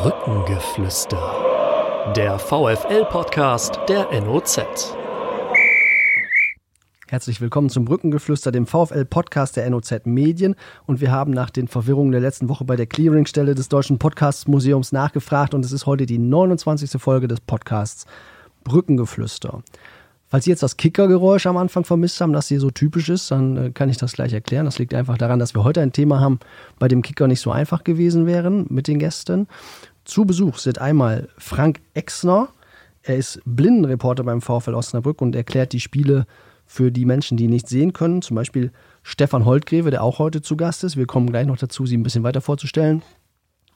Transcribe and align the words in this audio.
Brückengeflüster. 0.00 2.12
Der 2.14 2.38
VFL-Podcast 2.38 3.80
der 3.88 4.08
NOZ. 4.20 4.94
Herzlich 7.08 7.40
willkommen 7.40 7.68
zum 7.68 7.84
Brückengeflüster, 7.84 8.52
dem 8.52 8.66
VfL-Podcast 8.66 9.56
der 9.56 9.68
NOZ 9.68 10.02
Medien. 10.04 10.54
Und 10.86 11.00
wir 11.00 11.10
haben 11.10 11.32
nach 11.32 11.50
den 11.50 11.66
Verwirrungen 11.66 12.12
der 12.12 12.20
letzten 12.20 12.48
Woche 12.48 12.64
bei 12.64 12.76
der 12.76 12.86
Clearingstelle 12.86 13.56
des 13.56 13.68
Deutschen 13.68 13.98
Podcast-Museums 13.98 14.92
nachgefragt 14.92 15.52
und 15.52 15.64
es 15.64 15.72
ist 15.72 15.86
heute 15.86 16.06
die 16.06 16.18
29. 16.18 17.02
Folge 17.02 17.26
des 17.26 17.40
Podcasts 17.40 18.06
Brückengeflüster. 18.62 19.64
Falls 20.30 20.44
Sie 20.44 20.50
jetzt 20.50 20.62
das 20.62 20.76
Kickergeräusch 20.76 21.46
am 21.46 21.56
Anfang 21.56 21.84
vermisst 21.84 22.20
haben, 22.20 22.34
das 22.34 22.48
hier 22.48 22.60
so 22.60 22.70
typisch 22.70 23.08
ist, 23.08 23.30
dann 23.30 23.56
äh, 23.56 23.70
kann 23.70 23.88
ich 23.88 23.96
das 23.96 24.12
gleich 24.12 24.34
erklären. 24.34 24.66
Das 24.66 24.78
liegt 24.78 24.92
einfach 24.92 25.16
daran, 25.16 25.38
dass 25.38 25.54
wir 25.54 25.64
heute 25.64 25.80
ein 25.80 25.92
Thema 25.92 26.20
haben, 26.20 26.38
bei 26.78 26.86
dem 26.86 27.00
Kicker 27.00 27.26
nicht 27.26 27.40
so 27.40 27.50
einfach 27.50 27.82
gewesen 27.82 28.26
wären 28.26 28.66
mit 28.68 28.88
den 28.88 28.98
Gästen. 28.98 29.48
Zu 30.08 30.24
Besuch 30.24 30.56
sind 30.56 30.78
einmal 30.80 31.28
Frank 31.36 31.80
Exner. 31.92 32.48
Er 33.02 33.16
ist 33.16 33.42
Blindenreporter 33.44 34.24
beim 34.24 34.40
VfL 34.40 34.74
Osnabrück 34.74 35.20
und 35.20 35.36
erklärt 35.36 35.74
die 35.74 35.80
Spiele 35.80 36.26
für 36.64 36.90
die 36.90 37.04
Menschen, 37.04 37.36
die 37.36 37.46
nicht 37.46 37.68
sehen 37.68 37.92
können. 37.92 38.22
Zum 38.22 38.34
Beispiel 38.34 38.72
Stefan 39.02 39.44
Holtgreve, 39.44 39.90
der 39.90 40.02
auch 40.02 40.18
heute 40.18 40.40
zu 40.40 40.56
Gast 40.56 40.82
ist. 40.82 40.96
Wir 40.96 41.04
kommen 41.04 41.28
gleich 41.28 41.46
noch 41.46 41.58
dazu, 41.58 41.84
Sie 41.84 41.94
ein 41.94 42.02
bisschen 42.02 42.22
weiter 42.22 42.40
vorzustellen. 42.40 43.02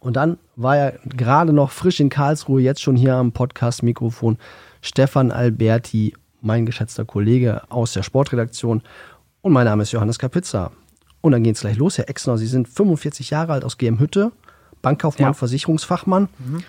Und 0.00 0.16
dann 0.16 0.38
war 0.56 0.74
er 0.74 0.98
gerade 1.04 1.52
noch 1.52 1.70
frisch 1.70 2.00
in 2.00 2.08
Karlsruhe, 2.08 2.62
jetzt 2.62 2.80
schon 2.80 2.96
hier 2.96 3.14
am 3.14 3.32
Podcast-Mikrofon. 3.32 4.38
Stefan 4.80 5.32
Alberti 5.32 6.14
mein 6.40 6.64
geschätzter 6.64 7.04
Kollege 7.04 7.70
aus 7.70 7.92
der 7.92 8.02
Sportredaktion. 8.02 8.80
Und 9.42 9.52
mein 9.52 9.66
Name 9.66 9.82
ist 9.82 9.92
Johannes 9.92 10.18
Kapitza. 10.18 10.72
Und 11.20 11.32
dann 11.32 11.44
geht 11.44 11.56
es 11.56 11.60
gleich 11.60 11.76
los, 11.76 11.98
Herr 11.98 12.08
Exner. 12.08 12.38
Sie 12.38 12.46
sind 12.46 12.68
45 12.68 13.28
Jahre 13.28 13.52
alt 13.52 13.64
aus 13.64 13.76
GM 13.76 14.00
Hütte, 14.00 14.32
Bankkaufmann, 14.82 15.30
ja. 15.30 15.32
Versicherungsfachmann. 15.32 16.28
Mhm 16.38 16.64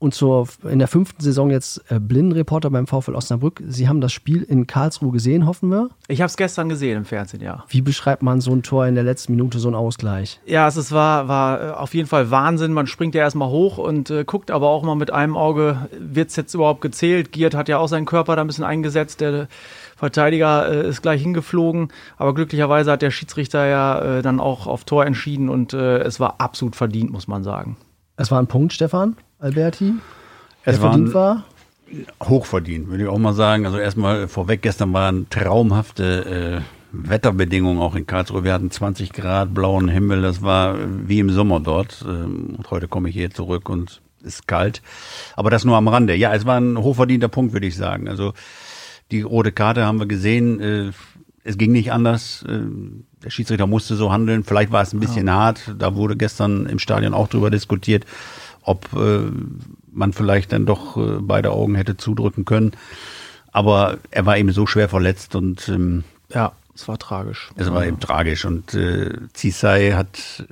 und 0.00 0.14
zur, 0.14 0.46
in 0.68 0.78
der 0.78 0.86
fünften 0.86 1.20
Saison 1.22 1.50
jetzt 1.50 1.82
äh, 1.90 1.98
Blindenreporter 1.98 2.70
beim 2.70 2.86
VfL 2.86 3.14
Osnabrück. 3.14 3.62
Sie 3.66 3.88
haben 3.88 4.00
das 4.00 4.12
Spiel 4.12 4.42
in 4.42 4.66
Karlsruhe 4.66 5.10
gesehen, 5.10 5.46
hoffen 5.46 5.70
wir? 5.70 5.88
Ich 6.06 6.20
habe 6.20 6.28
es 6.28 6.36
gestern 6.36 6.68
gesehen 6.68 6.98
im 6.98 7.04
Fernsehen, 7.04 7.42
ja. 7.42 7.64
Wie 7.68 7.80
beschreibt 7.80 8.22
man 8.22 8.40
so 8.40 8.52
ein 8.52 8.62
Tor 8.62 8.86
in 8.86 8.94
der 8.94 9.02
letzten 9.02 9.32
Minute, 9.32 9.58
so 9.58 9.68
ein 9.68 9.74
Ausgleich? 9.74 10.40
Ja, 10.46 10.68
es 10.68 10.76
ist, 10.76 10.92
war, 10.92 11.26
war 11.26 11.60
äh, 11.60 11.70
auf 11.72 11.94
jeden 11.94 12.08
Fall 12.08 12.30
Wahnsinn. 12.30 12.72
Man 12.72 12.86
springt 12.86 13.14
ja 13.14 13.22
erstmal 13.22 13.48
hoch 13.48 13.78
und 13.78 14.10
äh, 14.10 14.24
guckt 14.24 14.50
aber 14.50 14.68
auch 14.68 14.84
mal 14.84 14.94
mit 14.94 15.12
einem 15.12 15.36
Auge, 15.36 15.88
wird 15.98 16.30
es 16.30 16.36
jetzt 16.36 16.54
überhaupt 16.54 16.80
gezählt? 16.80 17.32
Giert 17.32 17.54
hat 17.54 17.68
ja 17.68 17.78
auch 17.78 17.88
seinen 17.88 18.06
Körper 18.06 18.36
da 18.36 18.42
ein 18.42 18.46
bisschen 18.46 18.64
eingesetzt. 18.64 19.20
Der 19.20 19.48
Verteidiger 19.98 20.70
äh, 20.70 20.88
ist 20.88 21.02
gleich 21.02 21.20
hingeflogen, 21.20 21.88
aber 22.16 22.32
glücklicherweise 22.32 22.92
hat 22.92 23.02
der 23.02 23.10
Schiedsrichter 23.10 23.66
ja 23.66 24.18
äh, 24.18 24.22
dann 24.22 24.38
auch 24.38 24.68
auf 24.68 24.84
Tor 24.84 25.04
entschieden 25.04 25.48
und 25.48 25.72
äh, 25.72 25.98
es 25.98 26.20
war 26.20 26.36
absolut 26.38 26.76
verdient, 26.76 27.10
muss 27.10 27.26
man 27.26 27.42
sagen. 27.42 27.76
Es 28.16 28.30
war 28.30 28.40
ein 28.40 28.46
Punkt, 28.46 28.72
Stefan? 28.72 29.16
Alberti? 29.40 29.94
Es 30.62 30.78
verdient 30.78 31.14
war? 31.14 31.44
Hochverdient, 32.22 32.88
würde 32.88 33.02
ich 33.02 33.08
auch 33.08 33.18
mal 33.18 33.32
sagen. 33.32 33.66
Also 33.66 33.78
erstmal 33.78 34.28
vorweg, 34.28 34.62
gestern 34.62 34.92
waren 34.92 35.28
traumhafte 35.30 36.62
äh, 36.62 36.62
Wetterbedingungen 36.92 37.82
auch 37.82 37.96
in 37.96 38.06
Karlsruhe. 38.06 38.44
Wir 38.44 38.52
hatten 38.52 38.70
20 38.70 39.12
Grad, 39.12 39.52
blauen 39.52 39.88
Himmel, 39.88 40.22
das 40.22 40.42
war 40.42 40.76
wie 40.78 41.18
im 41.18 41.30
Sommer 41.30 41.58
dort. 41.58 42.04
Ähm, 42.06 42.54
und 42.56 42.70
heute 42.70 42.86
komme 42.86 43.08
ich 43.08 43.16
hier 43.16 43.30
zurück 43.30 43.68
und 43.68 44.00
es 44.20 44.34
ist 44.34 44.46
kalt. 44.46 44.80
Aber 45.34 45.50
das 45.50 45.64
nur 45.64 45.76
am 45.76 45.88
Rande. 45.88 46.14
Ja, 46.14 46.34
es 46.34 46.46
war 46.46 46.60
ein 46.60 46.78
hochverdienter 46.78 47.28
Punkt, 47.28 47.52
würde 47.52 47.66
ich 47.66 47.76
sagen. 47.76 48.08
Also 48.08 48.32
die 49.10 49.22
rote 49.22 49.52
Karte 49.52 49.84
haben 49.84 49.98
wir 49.98 50.06
gesehen. 50.06 50.60
Äh, 50.60 50.92
es 51.44 51.56
ging 51.58 51.72
nicht 51.72 51.92
anders. 51.92 52.44
Äh, 52.48 52.60
der 53.24 53.30
Schiedsrichter 53.30 53.66
musste 53.66 53.96
so 53.96 54.12
handeln. 54.12 54.44
Vielleicht 54.44 54.70
war 54.70 54.82
es 54.82 54.92
ein 54.92 55.00
bisschen 55.00 55.26
ja. 55.26 55.34
hart. 55.34 55.74
Da 55.78 55.94
wurde 55.94 56.16
gestern 56.16 56.66
im 56.66 56.78
Stadion 56.78 57.14
auch 57.14 57.28
drüber 57.28 57.50
diskutiert 57.50 58.04
ob 58.68 58.92
äh, 58.94 59.30
man 59.90 60.12
vielleicht 60.12 60.52
dann 60.52 60.66
doch 60.66 60.96
äh, 60.96 61.18
beide 61.20 61.50
Augen 61.52 61.74
hätte 61.74 61.96
zudrücken 61.96 62.44
können. 62.44 62.72
Aber 63.50 63.98
er 64.10 64.26
war 64.26 64.36
eben 64.36 64.52
so 64.52 64.66
schwer 64.66 64.90
verletzt 64.90 65.34
und 65.34 65.68
ähm, 65.68 66.04
ja, 66.32 66.52
es 66.74 66.86
war 66.86 66.98
tragisch. 66.98 67.50
Es 67.56 67.72
war 67.72 67.86
eben 67.86 67.98
tragisch 67.98 68.44
und 68.44 68.74
äh, 68.74 69.10
Zisai 69.32 69.92
hat 69.92 70.46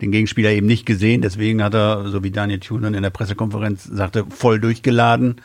den 0.00 0.12
Gegenspieler 0.12 0.50
eben 0.50 0.66
nicht 0.66 0.86
gesehen, 0.86 1.22
deswegen 1.22 1.62
hat 1.62 1.74
er, 1.74 2.08
so 2.08 2.22
wie 2.22 2.30
Daniel 2.30 2.60
Thunen 2.60 2.94
in 2.94 3.02
der 3.02 3.10
Pressekonferenz 3.10 3.82
sagte, 3.84 4.24
voll 4.28 4.60
durchgeladen 4.60 5.36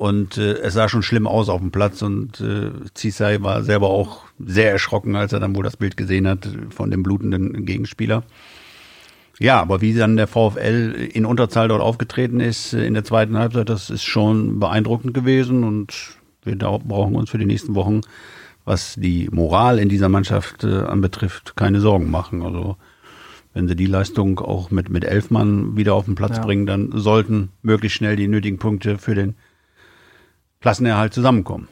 und 0.00 0.38
äh, 0.38 0.54
es 0.60 0.72
sah 0.72 0.88
schon 0.88 1.02
schlimm 1.02 1.26
aus 1.26 1.50
auf 1.50 1.60
dem 1.60 1.72
Platz 1.72 2.00
und 2.00 2.40
äh, 2.40 2.70
Zisai 2.94 3.42
war 3.42 3.62
selber 3.62 3.90
auch 3.90 4.22
sehr 4.38 4.72
erschrocken, 4.72 5.14
als 5.14 5.34
er 5.34 5.40
dann 5.40 5.54
wohl 5.54 5.62
das 5.62 5.76
Bild 5.76 5.98
gesehen 5.98 6.26
hat 6.26 6.48
von 6.70 6.90
dem 6.90 7.02
blutenden 7.02 7.66
Gegenspieler. 7.66 8.22
Ja, 9.38 9.60
aber 9.60 9.82
wie 9.82 9.92
dann 9.92 10.16
der 10.16 10.26
VfL 10.26 11.10
in 11.12 11.26
Unterzahl 11.26 11.68
dort 11.68 11.82
aufgetreten 11.82 12.40
ist 12.40 12.72
äh, 12.72 12.86
in 12.86 12.94
der 12.94 13.04
zweiten 13.04 13.36
Halbzeit, 13.36 13.68
das 13.68 13.90
ist 13.90 14.04
schon 14.04 14.58
beeindruckend 14.58 15.12
gewesen 15.12 15.64
und 15.64 16.16
wir 16.44 16.56
brauchen 16.56 17.14
uns 17.14 17.28
für 17.28 17.38
die 17.38 17.44
nächsten 17.44 17.74
Wochen, 17.74 18.00
was 18.64 18.94
die 18.94 19.28
Moral 19.30 19.78
in 19.78 19.90
dieser 19.90 20.08
Mannschaft 20.08 20.64
äh, 20.64 20.78
anbetrifft, 20.78 21.56
keine 21.56 21.80
Sorgen 21.80 22.10
machen. 22.10 22.40
Also 22.42 22.78
wenn 23.52 23.68
sie 23.68 23.76
die 23.76 23.84
Leistung 23.84 24.38
auch 24.38 24.70
mit, 24.70 24.88
mit 24.88 25.04
elf 25.04 25.30
Mann 25.30 25.76
wieder 25.76 25.92
auf 25.92 26.06
den 26.06 26.14
Platz 26.14 26.38
ja. 26.38 26.42
bringen, 26.42 26.64
dann 26.64 26.90
sollten 26.94 27.50
möglichst 27.60 27.98
schnell 27.98 28.16
die 28.16 28.28
nötigen 28.28 28.56
Punkte 28.56 28.96
für 28.96 29.14
den 29.14 29.34
Klassenerhalt 30.60 31.14
zusammenkommen. 31.14 31.68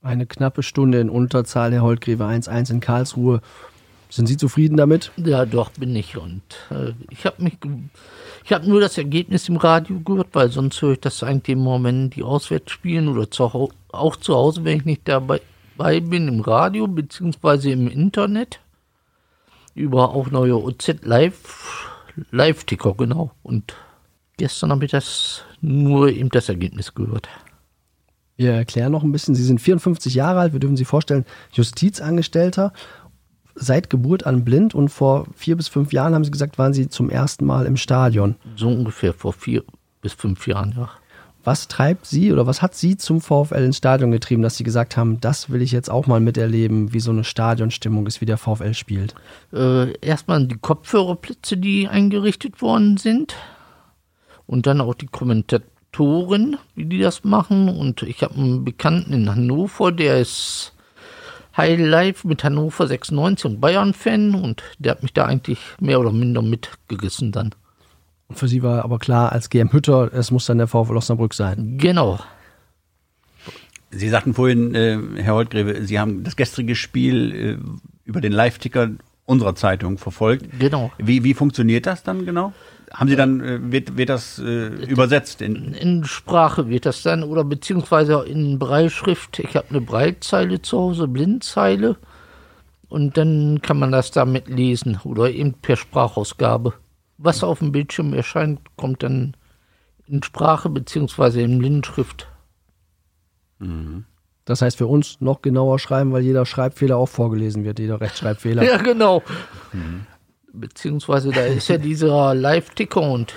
Eine 0.00 0.26
knappe 0.26 0.62
Stunde 0.62 1.00
in 1.00 1.10
Unterzahl, 1.10 1.72
Herr 1.72 1.82
Holtgreve 1.82 2.24
1-1 2.24 2.70
in 2.70 2.80
Karlsruhe. 2.80 3.42
Sind 4.08 4.26
Sie 4.26 4.36
zufrieden 4.36 4.76
damit? 4.76 5.12
Ja, 5.16 5.44
doch, 5.44 5.70
bin 5.72 5.94
ich. 5.94 6.16
Und 6.16 6.42
äh, 6.70 6.92
ich 7.10 7.26
habe 7.26 7.42
mich, 7.42 7.58
ich 8.44 8.52
habe 8.52 8.68
nur 8.68 8.80
das 8.80 8.96
Ergebnis 8.96 9.48
im 9.48 9.56
Radio 9.56 10.00
gehört, 10.00 10.28
weil 10.32 10.50
sonst 10.50 10.80
höre 10.80 10.92
ich 10.92 11.00
das 11.00 11.22
eigentlich 11.22 11.56
immer, 11.56 11.82
wenn 11.82 12.08
die 12.10 12.22
auswärts 12.22 12.72
spielen 12.72 13.08
oder 13.08 13.30
zu, 13.30 13.70
auch 13.92 14.16
zu 14.16 14.34
Hause, 14.34 14.64
wenn 14.64 14.78
ich 14.78 14.84
nicht 14.84 15.08
dabei 15.08 15.40
bin, 15.76 16.28
im 16.28 16.40
Radio 16.40 16.86
beziehungsweise 16.86 17.70
im 17.70 17.88
Internet. 17.88 18.60
Über 19.74 20.14
auch 20.14 20.30
neue 20.30 20.56
OZ 20.56 21.00
Live, 21.02 21.90
Live-Ticker, 22.30 22.94
genau. 22.94 23.32
Und 23.42 23.74
gestern 24.38 24.70
habe 24.70 24.86
ich 24.86 24.92
das 24.92 25.42
nur 25.60 26.08
eben 26.08 26.30
das 26.30 26.48
Ergebnis 26.48 26.94
gehört. 26.94 27.28
Wir 28.36 28.52
erklären 28.52 28.92
noch 28.92 29.02
ein 29.02 29.12
bisschen. 29.12 29.34
Sie 29.34 29.44
sind 29.44 29.60
54 29.60 30.14
Jahre 30.14 30.40
alt, 30.40 30.52
wir 30.52 30.60
dürfen 30.60 30.76
Sie 30.76 30.84
vorstellen, 30.84 31.24
Justizangestellter 31.52 32.72
seit 33.56 33.90
Geburt 33.90 34.26
an 34.26 34.44
blind 34.44 34.74
und 34.74 34.90
vor 34.90 35.26
vier 35.34 35.56
bis 35.56 35.68
fünf 35.68 35.92
Jahren, 35.92 36.14
haben 36.14 36.24
Sie 36.24 36.30
gesagt, 36.30 36.58
waren 36.58 36.74
Sie 36.74 36.88
zum 36.88 37.10
ersten 37.10 37.46
Mal 37.46 37.66
im 37.66 37.76
Stadion. 37.76 38.36
So 38.54 38.68
ungefähr 38.68 39.14
vor 39.14 39.32
vier 39.32 39.64
bis 40.02 40.12
fünf 40.12 40.46
Jahren, 40.46 40.74
ja. 40.76 40.90
Was 41.42 41.68
treibt 41.68 42.06
Sie 42.06 42.32
oder 42.32 42.48
was 42.48 42.60
hat 42.60 42.74
Sie 42.74 42.96
zum 42.96 43.20
VfL 43.20 43.64
ins 43.64 43.76
Stadion 43.76 44.10
getrieben, 44.10 44.42
dass 44.42 44.56
Sie 44.56 44.64
gesagt 44.64 44.96
haben, 44.96 45.20
das 45.20 45.48
will 45.48 45.62
ich 45.62 45.70
jetzt 45.70 45.88
auch 45.88 46.08
mal 46.08 46.18
miterleben, 46.18 46.92
wie 46.92 46.98
so 46.98 47.12
eine 47.12 47.22
Stadionstimmung 47.22 48.06
ist, 48.08 48.20
wie 48.20 48.26
der 48.26 48.36
VfL 48.36 48.74
spielt? 48.74 49.14
Äh, 49.52 49.96
erstmal 50.00 50.44
die 50.44 50.58
Kopfhörerplätze, 50.58 51.56
die 51.56 51.86
eingerichtet 51.86 52.60
worden 52.62 52.96
sind. 52.96 53.36
Und 54.48 54.66
dann 54.66 54.80
auch 54.80 54.94
die 54.94 55.06
Kommentatoren, 55.96 56.58
wie 56.74 56.84
die 56.84 56.98
das 56.98 57.24
machen. 57.24 57.68
Und 57.68 58.02
ich 58.02 58.22
habe 58.22 58.34
einen 58.34 58.64
Bekannten 58.64 59.12
in 59.12 59.30
Hannover, 59.30 59.92
der 59.92 60.20
ist 60.20 60.72
High 61.56 61.78
Life 61.80 62.28
mit 62.28 62.44
Hannover 62.44 62.86
96 62.86 63.46
und 63.46 63.60
Bayern-Fan 63.60 64.34
und 64.34 64.62
der 64.78 64.92
hat 64.92 65.02
mich 65.02 65.14
da 65.14 65.24
eigentlich 65.24 65.58
mehr 65.80 65.98
oder 65.98 66.12
minder 66.12 66.42
mitgerissen 66.42 67.32
dann. 67.32 67.54
Und 68.28 68.38
für 68.38 68.48
Sie 68.48 68.62
war 68.62 68.84
aber 68.84 68.98
klar, 68.98 69.32
als 69.32 69.48
GM 69.48 69.72
Hütter, 69.72 70.12
es 70.12 70.30
muss 70.30 70.46
dann 70.46 70.58
der 70.58 70.66
VfL 70.66 70.96
Osnabrück 70.96 71.32
sein. 71.32 71.78
Genau. 71.78 72.18
Sie 73.90 74.08
sagten 74.08 74.34
vorhin, 74.34 74.74
äh, 74.74 74.98
Herr 75.16 75.34
Holtgreve, 75.34 75.86
Sie 75.86 75.98
haben 75.98 76.24
das 76.24 76.36
gestrige 76.36 76.74
Spiel 76.74 77.32
äh, 77.32 77.56
über 78.04 78.20
den 78.20 78.32
Live-Ticker 78.32 78.90
unserer 79.24 79.54
Zeitung 79.54 79.96
verfolgt. 79.96 80.46
Genau. 80.58 80.90
Wie, 80.98 81.24
wie 81.24 81.34
funktioniert 81.34 81.86
das 81.86 82.02
dann 82.02 82.26
genau? 82.26 82.52
Haben 82.92 83.08
Sie 83.08 83.16
dann, 83.16 83.40
äh, 83.40 83.58
wird, 83.72 83.96
wird 83.96 84.08
das 84.08 84.38
äh, 84.38 84.66
übersetzt? 84.68 85.42
In, 85.42 85.74
in 85.74 86.04
Sprache 86.04 86.68
wird 86.68 86.86
das 86.86 87.02
dann 87.02 87.22
oder 87.22 87.44
beziehungsweise 87.44 88.24
in 88.26 88.58
Breitschrift. 88.58 89.38
Ich 89.38 89.56
habe 89.56 89.66
eine 89.70 89.80
Breitzeile 89.80 90.62
zu 90.62 90.78
Hause, 90.78 91.08
Blindzeile. 91.08 91.96
Und 92.88 93.16
dann 93.16 93.60
kann 93.62 93.78
man 93.78 93.90
das 93.90 94.12
damit 94.12 94.48
lesen 94.48 95.00
oder 95.02 95.30
eben 95.30 95.54
per 95.54 95.76
Sprachausgabe. 95.76 96.74
Was 97.18 97.42
auf 97.42 97.58
dem 97.58 97.72
Bildschirm 97.72 98.12
erscheint, 98.12 98.60
kommt 98.76 99.02
dann 99.02 99.36
in 100.06 100.22
Sprache 100.22 100.68
beziehungsweise 100.68 101.40
in 101.40 101.58
Blindschrift. 101.58 102.28
Mhm. 103.58 104.04
Das 104.44 104.62
heißt 104.62 104.78
für 104.78 104.86
uns 104.86 105.20
noch 105.20 105.42
genauer 105.42 105.80
schreiben, 105.80 106.12
weil 106.12 106.22
jeder 106.22 106.46
Schreibfehler 106.46 106.96
auch 106.96 107.08
vorgelesen 107.08 107.64
wird, 107.64 107.80
jeder 107.80 108.00
Rechtschreibfehler. 108.00 108.62
ja, 108.64 108.76
genau. 108.76 109.24
Mhm 109.72 110.06
beziehungsweise 110.56 111.30
da 111.30 111.42
ist 111.42 111.68
ja 111.68 111.78
dieser 111.78 112.34
Live-Ticker 112.34 113.00
und 113.00 113.34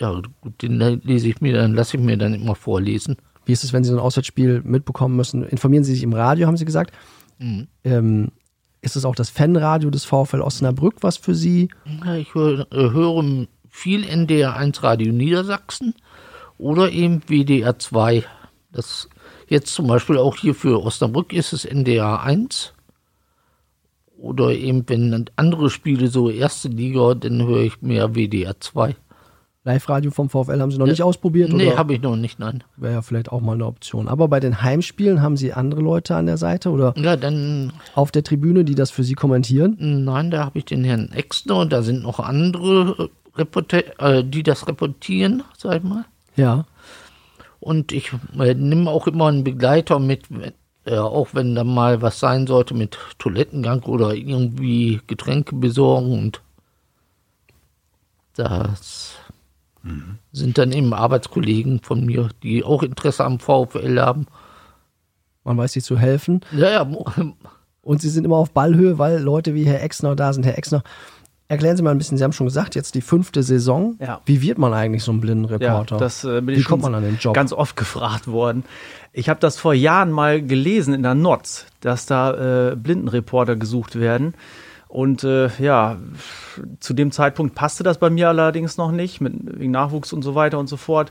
ja, 0.00 0.20
den 0.60 1.00
lese 1.04 1.28
ich 1.28 1.40
mir 1.40 1.54
dann, 1.54 1.74
lasse 1.74 1.96
ich 1.96 2.02
mir 2.02 2.16
dann 2.16 2.34
immer 2.34 2.54
vorlesen. 2.54 3.16
Wie 3.46 3.52
ist 3.52 3.64
es, 3.64 3.72
wenn 3.72 3.84
Sie 3.84 3.90
so 3.90 3.96
ein 3.96 4.02
Auswärtsspiel 4.02 4.62
mitbekommen 4.64 5.16
müssen? 5.16 5.44
Informieren 5.44 5.84
Sie 5.84 5.94
sich 5.94 6.02
im 6.02 6.12
Radio, 6.12 6.46
haben 6.46 6.56
Sie 6.56 6.64
gesagt. 6.64 6.92
Mhm. 7.38 7.68
Ähm, 7.84 8.32
ist 8.80 8.96
es 8.96 9.04
auch 9.04 9.14
das 9.14 9.30
Fanradio 9.30 9.90
des 9.90 10.04
VfL 10.04 10.42
Osnabrück, 10.42 10.96
was 11.00 11.16
für 11.16 11.34
Sie? 11.34 11.70
Ja, 12.04 12.16
ich 12.16 12.34
höre, 12.34 12.66
höre 12.70 13.46
viel 13.70 14.04
NDR 14.04 14.56
1 14.56 14.82
Radio 14.82 15.12
Niedersachsen 15.12 15.94
oder 16.58 16.90
eben 16.90 17.22
WDR 17.26 17.78
2. 17.78 18.24
Das 18.72 19.08
jetzt 19.48 19.74
zum 19.74 19.86
Beispiel 19.86 20.18
auch 20.18 20.36
hier 20.36 20.54
für 20.54 20.82
Osnabrück 20.82 21.32
ist 21.32 21.52
es 21.52 21.64
NDR 21.64 22.22
1. 22.22 22.73
Oder 24.18 24.52
eben, 24.52 24.88
wenn 24.88 25.26
andere 25.36 25.70
Spiele 25.70 26.08
so 26.08 26.30
erste 26.30 26.68
Liga, 26.68 27.14
dann 27.14 27.46
höre 27.46 27.62
ich 27.62 27.82
mehr 27.82 28.14
WDR 28.14 28.58
2. 28.58 28.96
Live-Radio 29.66 30.10
vom 30.10 30.28
VfL 30.28 30.60
haben 30.60 30.70
Sie 30.70 30.76
noch 30.78 30.86
nicht 30.86 31.02
ausprobiert? 31.02 31.50
Nee, 31.50 31.72
habe 31.72 31.94
ich 31.94 32.02
noch 32.02 32.16
nicht, 32.16 32.38
nein. 32.38 32.62
Wäre 32.76 32.92
ja 32.94 33.02
vielleicht 33.02 33.32
auch 33.32 33.40
mal 33.40 33.54
eine 33.54 33.64
Option. 33.64 34.08
Aber 34.08 34.28
bei 34.28 34.38
den 34.38 34.60
Heimspielen 34.62 35.22
haben 35.22 35.38
Sie 35.38 35.54
andere 35.54 35.80
Leute 35.80 36.16
an 36.16 36.26
der 36.26 36.36
Seite 36.36 36.70
oder 36.70 36.92
Ja, 36.98 37.16
dann, 37.16 37.72
auf 37.94 38.10
der 38.10 38.22
Tribüne, 38.22 38.64
die 38.64 38.74
das 38.74 38.90
für 38.90 39.04
Sie 39.04 39.14
kommentieren? 39.14 39.76
nein, 39.78 40.30
da 40.30 40.44
habe 40.44 40.58
ich 40.58 40.66
den 40.66 40.84
Herrn 40.84 41.10
Exner 41.12 41.60
und 41.60 41.72
da 41.72 41.82
sind 41.82 42.02
noch 42.02 42.20
andere 42.20 43.08
äh, 43.36 43.82
äh, 43.98 44.24
die 44.24 44.42
das 44.42 44.68
reportieren, 44.68 45.42
sag 45.56 45.78
ich 45.78 45.82
mal. 45.82 46.04
Ja. 46.36 46.66
Und 47.58 47.92
ich 47.92 48.12
äh, 48.38 48.54
nehme 48.54 48.90
auch 48.90 49.06
immer 49.06 49.28
einen 49.28 49.44
Begleiter 49.44 49.98
mit, 49.98 50.30
äh, 50.84 50.98
auch 50.98 51.28
wenn 51.32 51.54
da 51.54 51.64
mal 51.64 52.02
was 52.02 52.20
sein 52.20 52.46
sollte 52.46 52.74
mit 52.74 52.98
Toilettengang 53.18 53.82
oder 53.84 54.14
irgendwie 54.14 55.00
Getränke 55.06 55.54
besorgen. 55.54 56.12
Und 56.12 56.40
das 58.36 59.14
sind 60.32 60.58
dann 60.58 60.72
eben 60.72 60.92
Arbeitskollegen 60.92 61.80
von 61.80 62.04
mir, 62.04 62.30
die 62.42 62.64
auch 62.64 62.82
Interesse 62.82 63.24
am 63.24 63.38
VfL 63.38 64.00
haben. 64.00 64.26
Man 65.44 65.58
weiß 65.58 65.72
sich 65.72 65.84
zu 65.84 65.98
helfen. 65.98 66.40
Ja, 66.52 66.70
ja, 66.70 66.90
Und 67.82 68.00
Sie 68.00 68.08
sind 68.08 68.24
immer 68.24 68.36
auf 68.36 68.50
Ballhöhe, 68.50 68.98
weil 68.98 69.20
Leute 69.20 69.54
wie 69.54 69.66
Herr 69.66 69.82
Exner 69.82 70.16
da 70.16 70.32
sind. 70.32 70.46
Herr 70.46 70.56
Exner, 70.56 70.82
erklären 71.48 71.76
Sie 71.76 71.82
mal 71.82 71.90
ein 71.90 71.98
bisschen, 71.98 72.16
Sie 72.16 72.24
haben 72.24 72.32
schon 72.32 72.46
gesagt, 72.46 72.74
jetzt 72.74 72.94
die 72.94 73.00
fünfte 73.00 73.42
Saison. 73.42 73.96
Ja. 74.00 74.20
Wie 74.24 74.42
wird 74.42 74.58
man 74.58 74.72
eigentlich 74.72 75.02
so 75.02 75.12
ein 75.12 75.20
Blindenreporter? 75.20 75.96
Ja, 75.96 76.00
das 76.00 76.24
äh, 76.24 76.40
bin 76.40 76.56
Wie 76.56 76.62
kommt 76.62 76.82
man 76.82 76.94
an 76.94 77.02
den 77.02 77.18
Job? 77.18 77.34
ganz 77.34 77.52
oft 77.52 77.76
gefragt 77.76 78.28
worden. 78.28 78.64
Ich 79.12 79.28
habe 79.28 79.40
das 79.40 79.58
vor 79.58 79.74
Jahren 79.74 80.10
mal 80.10 80.42
gelesen 80.42 80.94
in 80.94 81.02
der 81.02 81.14
NOTZ, 81.14 81.66
dass 81.80 82.06
da 82.06 82.70
äh, 82.72 82.76
Blindenreporter 82.76 83.56
gesucht 83.56 83.98
werden. 83.98 84.34
Und 84.88 85.24
äh, 85.24 85.50
ja, 85.58 85.98
zu 86.78 86.94
dem 86.94 87.10
Zeitpunkt 87.10 87.54
passte 87.56 87.82
das 87.82 87.98
bei 87.98 88.10
mir 88.10 88.28
allerdings 88.28 88.76
noch 88.76 88.92
nicht, 88.92 89.20
mit, 89.20 89.34
wegen 89.58 89.72
Nachwuchs 89.72 90.12
und 90.12 90.22
so 90.22 90.34
weiter 90.34 90.58
und 90.58 90.68
so 90.68 90.76
fort. 90.76 91.10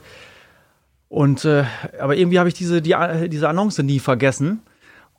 Und 1.08 1.44
äh, 1.44 1.64
aber 2.00 2.16
irgendwie 2.16 2.38
habe 2.38 2.48
ich 2.48 2.54
diese, 2.54 2.80
die, 2.80 2.96
diese 3.28 3.48
Annonce 3.48 3.80
nie 3.80 3.98
vergessen. 3.98 4.62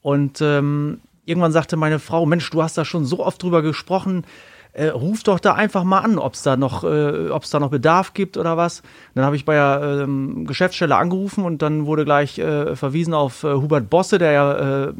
Und 0.02 0.42
ähm, 0.42 1.00
irgendwann 1.26 1.52
sagte 1.52 1.78
meine 1.78 2.00
Frau: 2.00 2.26
Mensch, 2.26 2.50
du 2.50 2.64
hast 2.64 2.78
da 2.78 2.86
schon 2.86 3.06
so 3.06 3.20
oft 3.24 3.42
drüber 3.42 3.62
gesprochen. 3.62 4.26
Äh, 4.75 4.89
ruf 4.89 5.24
doch 5.24 5.39
da 5.39 5.54
einfach 5.54 5.86
mal 5.86 6.00
an, 6.00 6.19
ob 6.19 6.33
es 6.33 6.44
da 6.44 6.57
noch, 6.57 6.83
äh, 6.83 7.30
ob 7.30 7.44
es 7.44 7.50
da 7.50 7.62
noch 7.62 7.69
Bedarf 7.69 8.13
gibt 8.13 8.36
oder 8.36 8.57
was. 8.57 8.83
Dann 9.13 9.24
habe 9.24 9.38
ich 9.38 9.45
bei 9.45 9.54
der 9.54 10.01
ähm, 10.04 10.45
Geschäftsstelle 10.45 10.98
angerufen 10.98 11.45
und 11.45 11.62
dann 11.62 11.86
wurde 11.86 12.04
gleich 12.04 12.38
äh, 12.39 12.75
verwiesen 12.75 13.13
auf 13.13 13.45
äh, 13.45 13.54
Hubert 13.54 13.89
Bosse, 13.89 14.18
der 14.18 14.33
ja, 14.33 14.88
äh, 14.88 14.94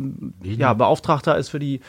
ja 0.44 0.74
Beauftragter 0.74 1.38
ist 1.38 1.50
für 1.50 1.60
die 1.60 1.81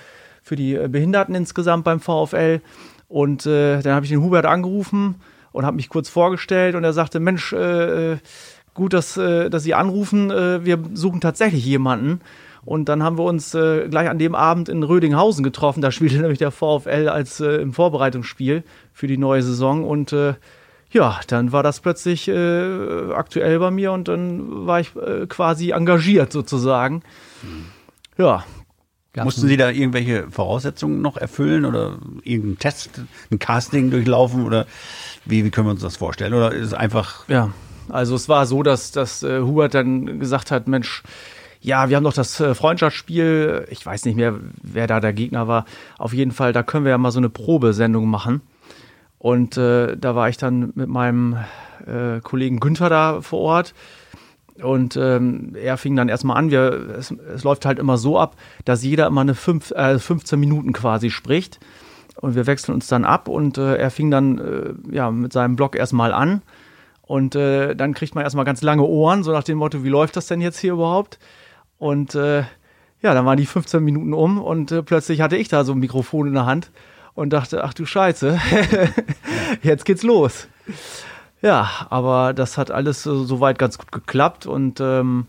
für 0.43 0.57
die 0.57 0.75
äh, 0.75 0.89
Behinderten 0.89 1.37
insgesamt 1.37 1.85
beim 1.85 2.01
VfL. 2.01 2.61
Und 3.07 3.47
äh, 3.47 3.81
dann 3.83 3.95
habe 3.95 4.05
ich 4.05 4.11
den 4.11 4.21
Hubert 4.23 4.47
angerufen 4.47 5.15
und 5.53 5.65
habe 5.65 5.77
mich 5.77 5.89
kurz 5.89 6.09
vorgestellt 6.09 6.75
und 6.75 6.83
er 6.83 6.93
sagte, 6.93 7.21
Mensch, 7.21 7.53
äh, 7.53 8.15
äh, 8.15 8.17
gut, 8.75 8.95
dass, 8.95 9.17
äh, 9.17 9.49
dass 9.49 9.63
Sie 9.63 9.75
anrufen, 9.75 10.33
äh, 10.33 10.65
wir 10.65 10.81
suchen 10.93 11.21
tatsächlich 11.21 11.65
jemanden. 11.65 12.21
Und 12.67 12.89
dann 12.89 13.03
haben 13.03 13.17
wir 13.17 13.25
uns 13.25 13.55
äh, 13.55 13.89
gleich 13.89 14.11
an 14.11 14.19
dem 14.19 14.35
Abend 14.35 14.69
in 14.69 14.83
Rödinghausen 14.83 15.43
getroffen. 15.43 15.81
Da 15.81 15.91
spielte 15.91 16.17
nämlich 16.21 16.39
der 16.39 16.51
VfL 16.51 17.09
als 17.09 17.41
äh, 17.41 17.57
im 17.57 17.73
Vorbereitungsspiel 17.73 18.65
für 18.93 19.07
die 19.07 19.17
neue 19.17 19.43
Saison. 19.43 19.85
Und 19.85 20.13
äh, 20.13 20.35
ja, 20.91 21.21
dann 21.29 21.53
war 21.53 21.63
das 21.63 21.81
plötzlich 21.81 22.29
äh, 22.29 23.13
aktuell 23.13 23.59
bei 23.59 23.71
mir 23.71 23.93
und 23.93 24.09
dann 24.09 24.67
war 24.67 24.81
ich 24.81 24.95
äh, 24.97 25.27
quasi 25.27 25.71
engagiert 25.71 26.33
sozusagen. 26.33 27.03
Ja, 28.19 28.45
Gab's 29.17 29.25
Mussten 29.25 29.49
Sie 29.49 29.57
da 29.57 29.71
irgendwelche 29.71 30.31
Voraussetzungen 30.31 31.01
noch 31.01 31.17
erfüllen 31.17 31.65
oder 31.65 31.99
irgendeinen 32.23 32.59
Test, 32.59 33.01
ein 33.31 33.39
Casting 33.39 33.91
durchlaufen 33.91 34.45
oder 34.45 34.67
wie, 35.25 35.43
wie 35.43 35.51
können 35.51 35.69
wir 35.69 35.71
uns 35.71 35.81
das 35.81 35.97
vorstellen? 35.97 36.35
Oder 36.35 36.53
ist 36.53 36.67
es 36.67 36.75
einfach, 36.75 37.27
Ja, 37.27 37.51
also 37.89 38.15
es 38.15 38.29
war 38.29 38.45
so, 38.45 38.63
dass, 38.63 38.93
dass 38.93 39.23
äh, 39.23 39.41
Hubert 39.41 39.73
dann 39.73 40.21
gesagt 40.21 40.51
hat, 40.51 40.69
Mensch, 40.69 41.03
ja, 41.67 41.89
wir 41.89 41.97
haben 41.97 42.05
doch 42.05 42.13
das 42.13 42.39
äh, 42.39 42.55
Freundschaftsspiel, 42.55 43.67
ich 43.71 43.85
weiß 43.85 44.05
nicht 44.05 44.15
mehr, 44.15 44.35
wer 44.63 44.87
da 44.87 45.01
der 45.01 45.13
Gegner 45.13 45.49
war. 45.49 45.65
Auf 45.99 46.15
jeden 46.15 46.31
Fall, 46.31 46.53
da 46.53 46.63
können 46.63 46.85
wir 46.85 46.91
ja 46.91 46.99
mal 46.99 47.11
so 47.11 47.19
eine 47.19 47.29
Probesendung 47.29 48.09
machen. 48.09 48.41
Und 49.19 49.57
äh, 49.57 49.97
da 49.97 50.15
war 50.15 50.29
ich 50.29 50.37
dann 50.37 50.71
mit 50.77 50.89
meinem 50.89 51.37
äh, 51.85 52.21
Kollegen 52.21 52.61
Günther 52.61 52.89
da 52.89 53.21
vor 53.21 53.41
Ort. 53.41 53.75
Und 54.63 54.97
ähm, 54.97 55.57
er 55.61 55.77
fing 55.77 55.97
dann 55.97 56.09
erstmal 56.09 56.37
an, 56.37 56.53
wir, 56.53 56.71
es, 56.99 57.11
es 57.11 57.43
läuft 57.43 57.67
halt 57.67 57.81
immer 57.81 57.99
so 57.99 58.17
ab, 58.17 58.37
dass 58.65 58.85
jeder 58.85 59.09
immer 59.09 59.23
eine 59.23 59.35
fünf, 59.35 59.73
äh, 59.73 59.99
15 59.99 60.39
Minuten 60.39 60.73
quasi 60.73 61.11
spricht. 61.11 61.59
Und 62.21 62.37
wir 62.37 62.47
wechseln 62.47 62.75
uns 62.75 62.87
dann 62.87 63.05
ab 63.05 63.27
und 63.27 63.59
äh, 63.59 63.75
er 63.75 63.91
fing 63.91 64.13
dann 64.13 64.39
äh, 64.39 64.95
ja, 64.95 65.11
mit 65.11 65.33
seinem 65.33 65.57
Blog 65.57 65.75
erstmal 65.75 66.13
an. 66.13 66.43
Und 67.03 67.35
äh, 67.35 67.75
dann 67.75 67.93
kriegt 67.93 68.15
man 68.15 68.23
erstmal 68.23 68.45
ganz 68.45 68.63
lange 68.63 68.85
Ohren, 68.85 69.25
so 69.25 69.33
nach 69.33 69.43
dem 69.43 69.59
Motto, 69.59 69.83
wie 69.83 69.89
läuft 69.89 70.15
das 70.15 70.29
denn 70.29 70.41
jetzt 70.41 70.61
hier 70.61 70.75
überhaupt? 70.75 71.19
Und 71.79 72.15
äh, 72.15 72.45
ja, 73.03 73.15
dann 73.15 73.27
waren 73.27 73.37
die 73.37 73.47
15 73.47 73.83
Minuten 73.83 74.15
um 74.15 74.41
und 74.41 74.73
äh, 74.73 74.83
plötzlich 74.83 75.21
hatte 75.21 75.37
ich 75.37 75.49
da 75.49 75.65
so 75.65 75.73
ein 75.73 75.79
Mikrofon 75.79 76.29
in 76.29 76.35
der 76.35 76.47
Hand 76.47 76.71
und 77.15 77.33
dachte, 77.33 77.65
ach 77.65 77.75
du 77.75 77.87
Scheiße, 77.87 78.39
jetzt 79.63 79.85
geht's 79.85 80.03
los. 80.03 80.49
Ja, 81.43 81.87
aber 81.91 82.33
das 82.33 82.59
hat 82.59 82.71
alles 82.71 83.07
äh, 83.07 83.11
soweit 83.25 83.59
ganz 83.59 83.79
gut 83.79 83.93
geklappt 83.93 84.47
und 84.47 84.81
ähm, 84.81 85.27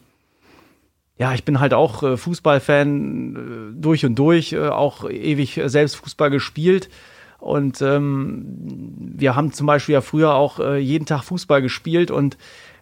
ja, 1.18 1.34
ich 1.34 1.44
bin 1.44 1.60
halt 1.60 1.74
auch 1.74 2.04
äh, 2.04 2.16
Fußballfan 2.16 3.74
äh, 3.76 3.82
durch 3.82 4.06
und 4.06 4.16
durch, 4.16 4.54
äh, 4.54 4.68
auch 4.68 5.10
ewig 5.10 5.58
äh, 5.58 5.68
selbst 5.68 5.96
Fußball 5.96 6.30
gespielt. 6.30 6.90
Und 7.40 7.82
ähm, 7.82 8.46
wir 8.98 9.36
haben 9.36 9.52
zum 9.52 9.68
Beispiel 9.68 9.94
ja 9.94 10.02
früher 10.02 10.34
auch 10.34 10.60
jeden 10.60 11.06
Tag 11.06 11.24
Fußball 11.24 11.62
gespielt 11.62 12.10
und 12.10 12.36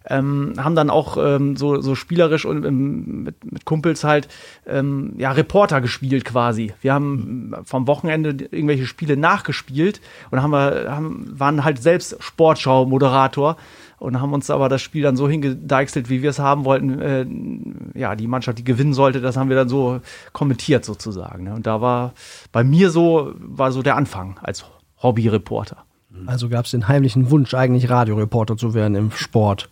ähm, 0.08 0.54
haben 0.58 0.74
dann 0.74 0.90
auch 0.90 1.16
ähm, 1.18 1.56
so, 1.56 1.80
so 1.80 1.94
spielerisch 1.94 2.44
und 2.44 2.64
ähm, 2.64 3.24
mit, 3.24 3.52
mit 3.52 3.64
Kumpels 3.64 4.04
halt 4.04 4.28
ähm, 4.66 5.14
ja 5.16 5.32
Reporter 5.32 5.80
gespielt 5.80 6.24
quasi. 6.24 6.72
Wir 6.80 6.92
haben 6.94 7.54
vom 7.64 7.86
Wochenende 7.86 8.30
irgendwelche 8.50 8.86
Spiele 8.86 9.16
nachgespielt 9.16 10.00
und 10.30 10.42
haben 10.42 10.50
wir 10.50 10.86
haben, 10.90 11.26
waren 11.38 11.64
halt 11.64 11.82
selbst 11.82 12.16
Sportschau-Moderator 12.20 13.56
und 13.98 14.20
haben 14.20 14.32
uns 14.32 14.50
aber 14.50 14.68
das 14.68 14.82
Spiel 14.82 15.02
dann 15.02 15.16
so 15.16 15.28
hingedeichselt, 15.28 16.10
wie 16.10 16.22
wir 16.22 16.30
es 16.30 16.38
haben 16.38 16.64
wollten. 16.64 17.00
Äh, 17.00 17.98
ja, 17.98 18.14
die 18.14 18.26
Mannschaft, 18.26 18.58
die 18.58 18.64
gewinnen 18.64 18.94
sollte, 18.94 19.20
das 19.20 19.36
haben 19.36 19.48
wir 19.48 19.56
dann 19.56 19.68
so 19.68 20.00
kommentiert 20.32 20.84
sozusagen. 20.84 21.44
Ne? 21.44 21.54
Und 21.54 21.66
da 21.66 21.80
war 21.80 22.12
bei 22.52 22.62
mir 22.62 22.90
so 22.90 23.32
war 23.38 23.72
so 23.72 23.82
der 23.82 23.96
Anfang 23.96 24.38
als 24.42 24.64
Hobbyreporter. 25.02 25.84
Also 26.26 26.48
gab 26.48 26.64
es 26.64 26.70
den 26.70 26.88
heimlichen 26.88 27.30
Wunsch, 27.30 27.54
eigentlich 27.54 27.90
Radioreporter 27.90 28.56
zu 28.56 28.74
werden 28.74 28.94
im 28.94 29.10
Sport. 29.10 29.68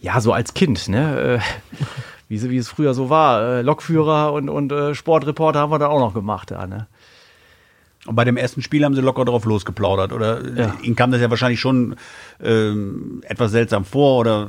Ja, 0.00 0.20
so 0.20 0.32
als 0.32 0.54
Kind, 0.54 0.88
ne? 0.88 1.40
Äh, 1.40 1.84
wie, 2.28 2.50
wie 2.50 2.56
es 2.56 2.68
früher 2.68 2.94
so 2.94 3.10
war. 3.10 3.42
Äh, 3.42 3.62
Lokführer 3.62 4.32
und, 4.32 4.48
und 4.48 4.72
äh, 4.72 4.94
Sportreporter 4.94 5.60
haben 5.60 5.70
wir 5.70 5.78
dann 5.78 5.90
auch 5.90 6.00
noch 6.00 6.14
gemacht, 6.14 6.50
da, 6.50 6.66
ne? 6.66 6.86
und 8.06 8.16
bei 8.16 8.24
dem 8.24 8.36
ersten 8.36 8.62
Spiel 8.62 8.84
haben 8.84 8.96
Sie 8.96 9.00
locker 9.00 9.24
drauf 9.24 9.44
losgeplaudert 9.44 10.12
oder 10.12 10.40
Ja. 10.56 10.74
Ihnen 10.82 10.96
kam 10.96 11.12
das 11.12 11.20
ja 11.20 11.30
wahrscheinlich 11.30 11.60
schon 11.60 11.94
ähm, 12.42 13.22
etwas 13.22 13.52
seltsam 13.52 13.84
vor 13.84 14.18
oder 14.18 14.48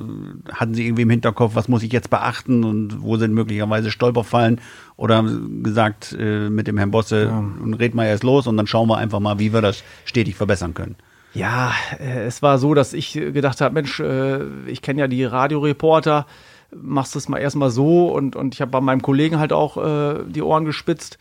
hatten 0.51 0.73
Sie 0.73 0.87
irgendwie 0.87 1.03
im 1.03 1.09
Hinterkopf, 1.11 1.53
was 1.53 1.67
muss 1.67 1.83
ich 1.83 1.91
jetzt 1.91 2.09
beachten 2.09 2.63
und 2.63 3.03
wo 3.03 3.17
sind 3.17 3.33
möglicherweise 3.33 3.91
Stolperfallen 3.91 4.59
oder 4.95 5.17
haben 5.17 5.27
Sie 5.29 5.63
gesagt 5.63 6.15
äh, 6.17 6.49
mit 6.49 6.65
dem 6.65 6.79
Herrn 6.79 6.89
Bosse, 6.89 7.29
und 7.29 7.75
red 7.75 7.93
mal 7.93 8.05
erst 8.05 8.23
los 8.23 8.47
und 8.47 8.57
dann 8.57 8.65
schauen 8.65 8.89
wir 8.89 8.97
einfach 8.97 9.19
mal, 9.19 9.37
wie 9.37 9.53
wir 9.53 9.61
das 9.61 9.83
stetig 10.05 10.35
verbessern 10.35 10.73
können. 10.73 10.95
Ja, 11.33 11.71
äh, 11.99 12.25
es 12.25 12.41
war 12.41 12.57
so, 12.59 12.73
dass 12.73 12.93
ich 12.93 13.15
äh, 13.15 13.31
gedacht 13.31 13.61
habe, 13.61 13.73
Mensch, 13.73 13.99
äh, 13.99 14.43
ich 14.67 14.81
kenne 14.81 15.01
ja 15.01 15.07
die 15.07 15.23
Radioreporter, 15.23 16.27
machst 16.75 17.15
das 17.15 17.27
mal 17.27 17.39
erstmal 17.39 17.71
so 17.71 18.09
und, 18.09 18.35
und 18.35 18.53
ich 18.53 18.61
habe 18.61 18.71
bei 18.71 18.81
meinem 18.81 19.01
Kollegen 19.01 19.39
halt 19.39 19.53
auch 19.53 19.77
äh, 19.77 20.23
die 20.27 20.41
Ohren 20.41 20.65
gespitzt. 20.65 21.17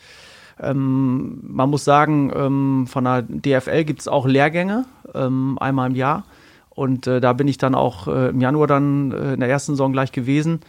Ähm, 0.61 1.41
man 1.43 1.71
muss 1.71 1.85
sagen, 1.85 2.31
ähm, 2.35 2.87
von 2.87 3.05
der 3.05 3.23
DFL 3.23 3.85
gibt 3.85 4.01
es 4.01 4.09
auch 4.09 4.27
Lehrgänge, 4.27 4.85
ähm, 5.15 5.59
einmal 5.61 5.91
im 5.91 5.97
Jahr. 5.97 6.25
Und 6.71 7.07
äh, 7.07 7.21
da 7.21 7.33
bin 7.33 7.49
ich 7.49 7.59
dann 7.59 7.75
auch 7.75 8.09
äh, 8.09 8.29
im 8.29 8.41
Januar 8.41 8.67
dann 8.67 9.13
äh, 9.13 9.35
in 9.35 9.41
der 9.41 9.49
ersten 9.49 9.73
Saison 9.73 9.93
gleich 9.93 10.13
gewesen. 10.13 10.61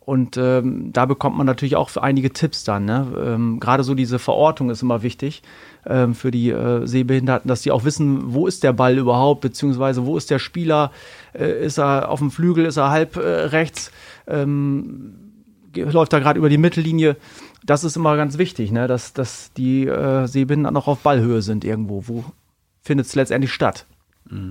Und 0.00 0.36
ähm, 0.38 0.92
da 0.92 1.04
bekommt 1.04 1.36
man 1.36 1.46
natürlich 1.46 1.76
auch 1.76 1.94
einige 1.96 2.32
Tipps 2.32 2.64
dann. 2.64 2.84
Ne? 2.84 3.06
Ähm, 3.22 3.60
Gerade 3.60 3.82
so 3.82 3.94
diese 3.94 4.18
Verortung 4.18 4.70
ist 4.70 4.82
immer 4.82 5.02
wichtig 5.02 5.42
ähm, 5.88 6.14
für 6.14 6.30
die 6.30 6.50
äh, 6.50 6.86
Sehbehinderten, 6.86 7.48
dass 7.48 7.62
die 7.62 7.70
auch 7.70 7.84
wissen, 7.84 8.34
wo 8.34 8.46
ist 8.46 8.62
der 8.62 8.72
Ball 8.72 8.98
überhaupt, 8.98 9.40
beziehungsweise 9.40 10.04
wo 10.06 10.16
ist 10.16 10.30
der 10.30 10.38
Spieler, 10.38 10.92
äh, 11.32 11.64
ist 11.64 11.78
er 11.78 12.10
auf 12.10 12.18
dem 12.18 12.30
Flügel, 12.30 12.66
ist 12.66 12.76
er 12.76 12.90
halb 12.90 13.16
äh, 13.16 13.20
rechts, 13.20 13.90
ähm, 14.26 15.14
läuft 15.74 16.12
er 16.12 16.20
gerade 16.20 16.38
über 16.38 16.48
die 16.48 16.58
Mittellinie. 16.58 17.16
Das 17.64 17.84
ist 17.84 17.96
immer 17.96 18.16
ganz 18.16 18.38
wichtig, 18.38 18.70
ne? 18.70 18.86
dass, 18.86 19.12
dass 19.12 19.52
die 19.54 19.86
äh, 19.86 20.26
Sehbehinderten 20.26 20.76
auch 20.76 20.88
auf 20.88 21.00
Ballhöhe 21.00 21.42
sind 21.42 21.64
irgendwo. 21.64 22.04
Wo 22.06 22.24
findet 22.82 23.06
es 23.06 23.14
letztendlich 23.14 23.52
statt? 23.52 23.86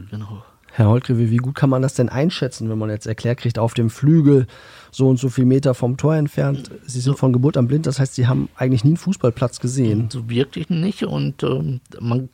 Genau. 0.10 0.44
Herr 0.77 0.89
Holtgrewe, 0.89 1.31
wie 1.31 1.38
gut 1.38 1.55
kann 1.55 1.72
man 1.72 1.81
das 1.81 1.96
denn 1.96 2.07
einschätzen, 2.07 2.69
wenn 2.69 2.77
man 2.77 2.91
jetzt 2.91 3.07
erklärt 3.07 3.39
kriegt, 3.39 3.57
auf 3.57 3.74
dem 3.74 3.89
Flügel 3.89 4.46
so 4.91 5.07
und 5.07 5.17
so 5.17 5.27
viel 5.27 5.46
Meter 5.46 5.74
vom 5.74 5.98
Tor 5.98 6.13
entfernt? 6.13 6.69
Sie 6.86 7.00
sind 7.00 7.17
von 7.17 7.34
Geburt 7.34 7.57
an 7.57 7.67
blind, 7.67 7.88
das 7.88 7.98
heißt, 8.00 8.13
Sie 8.13 8.27
haben 8.27 8.48
eigentlich 8.55 8.84
nie 8.84 8.91
einen 8.91 8.98
Fußballplatz 8.98 9.60
gesehen. 9.60 10.10
So 10.12 10.29
wirklich 10.29 10.69
nicht. 10.69 11.01
Und 11.01 11.41
ähm, 11.41 11.81
man, 12.00 12.29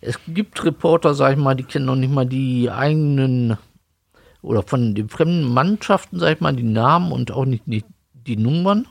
es 0.00 0.16
gibt 0.28 0.64
Reporter, 0.64 1.12
sag 1.12 1.32
ich 1.32 1.38
mal, 1.42 1.56
die 1.56 1.64
kennen 1.64 1.86
noch 1.86 1.96
nicht 1.96 2.14
mal 2.14 2.24
die 2.24 2.70
eigenen 2.70 3.58
oder 4.42 4.62
von 4.62 4.94
den 4.94 5.08
fremden 5.08 5.52
Mannschaften, 5.52 6.20
sag 6.20 6.36
ich 6.36 6.40
mal, 6.40 6.54
die 6.54 6.62
Namen 6.62 7.10
und 7.10 7.32
auch 7.32 7.46
nicht 7.46 7.64
die, 7.66 7.82
die 8.12 8.36
Nummern. 8.36 8.86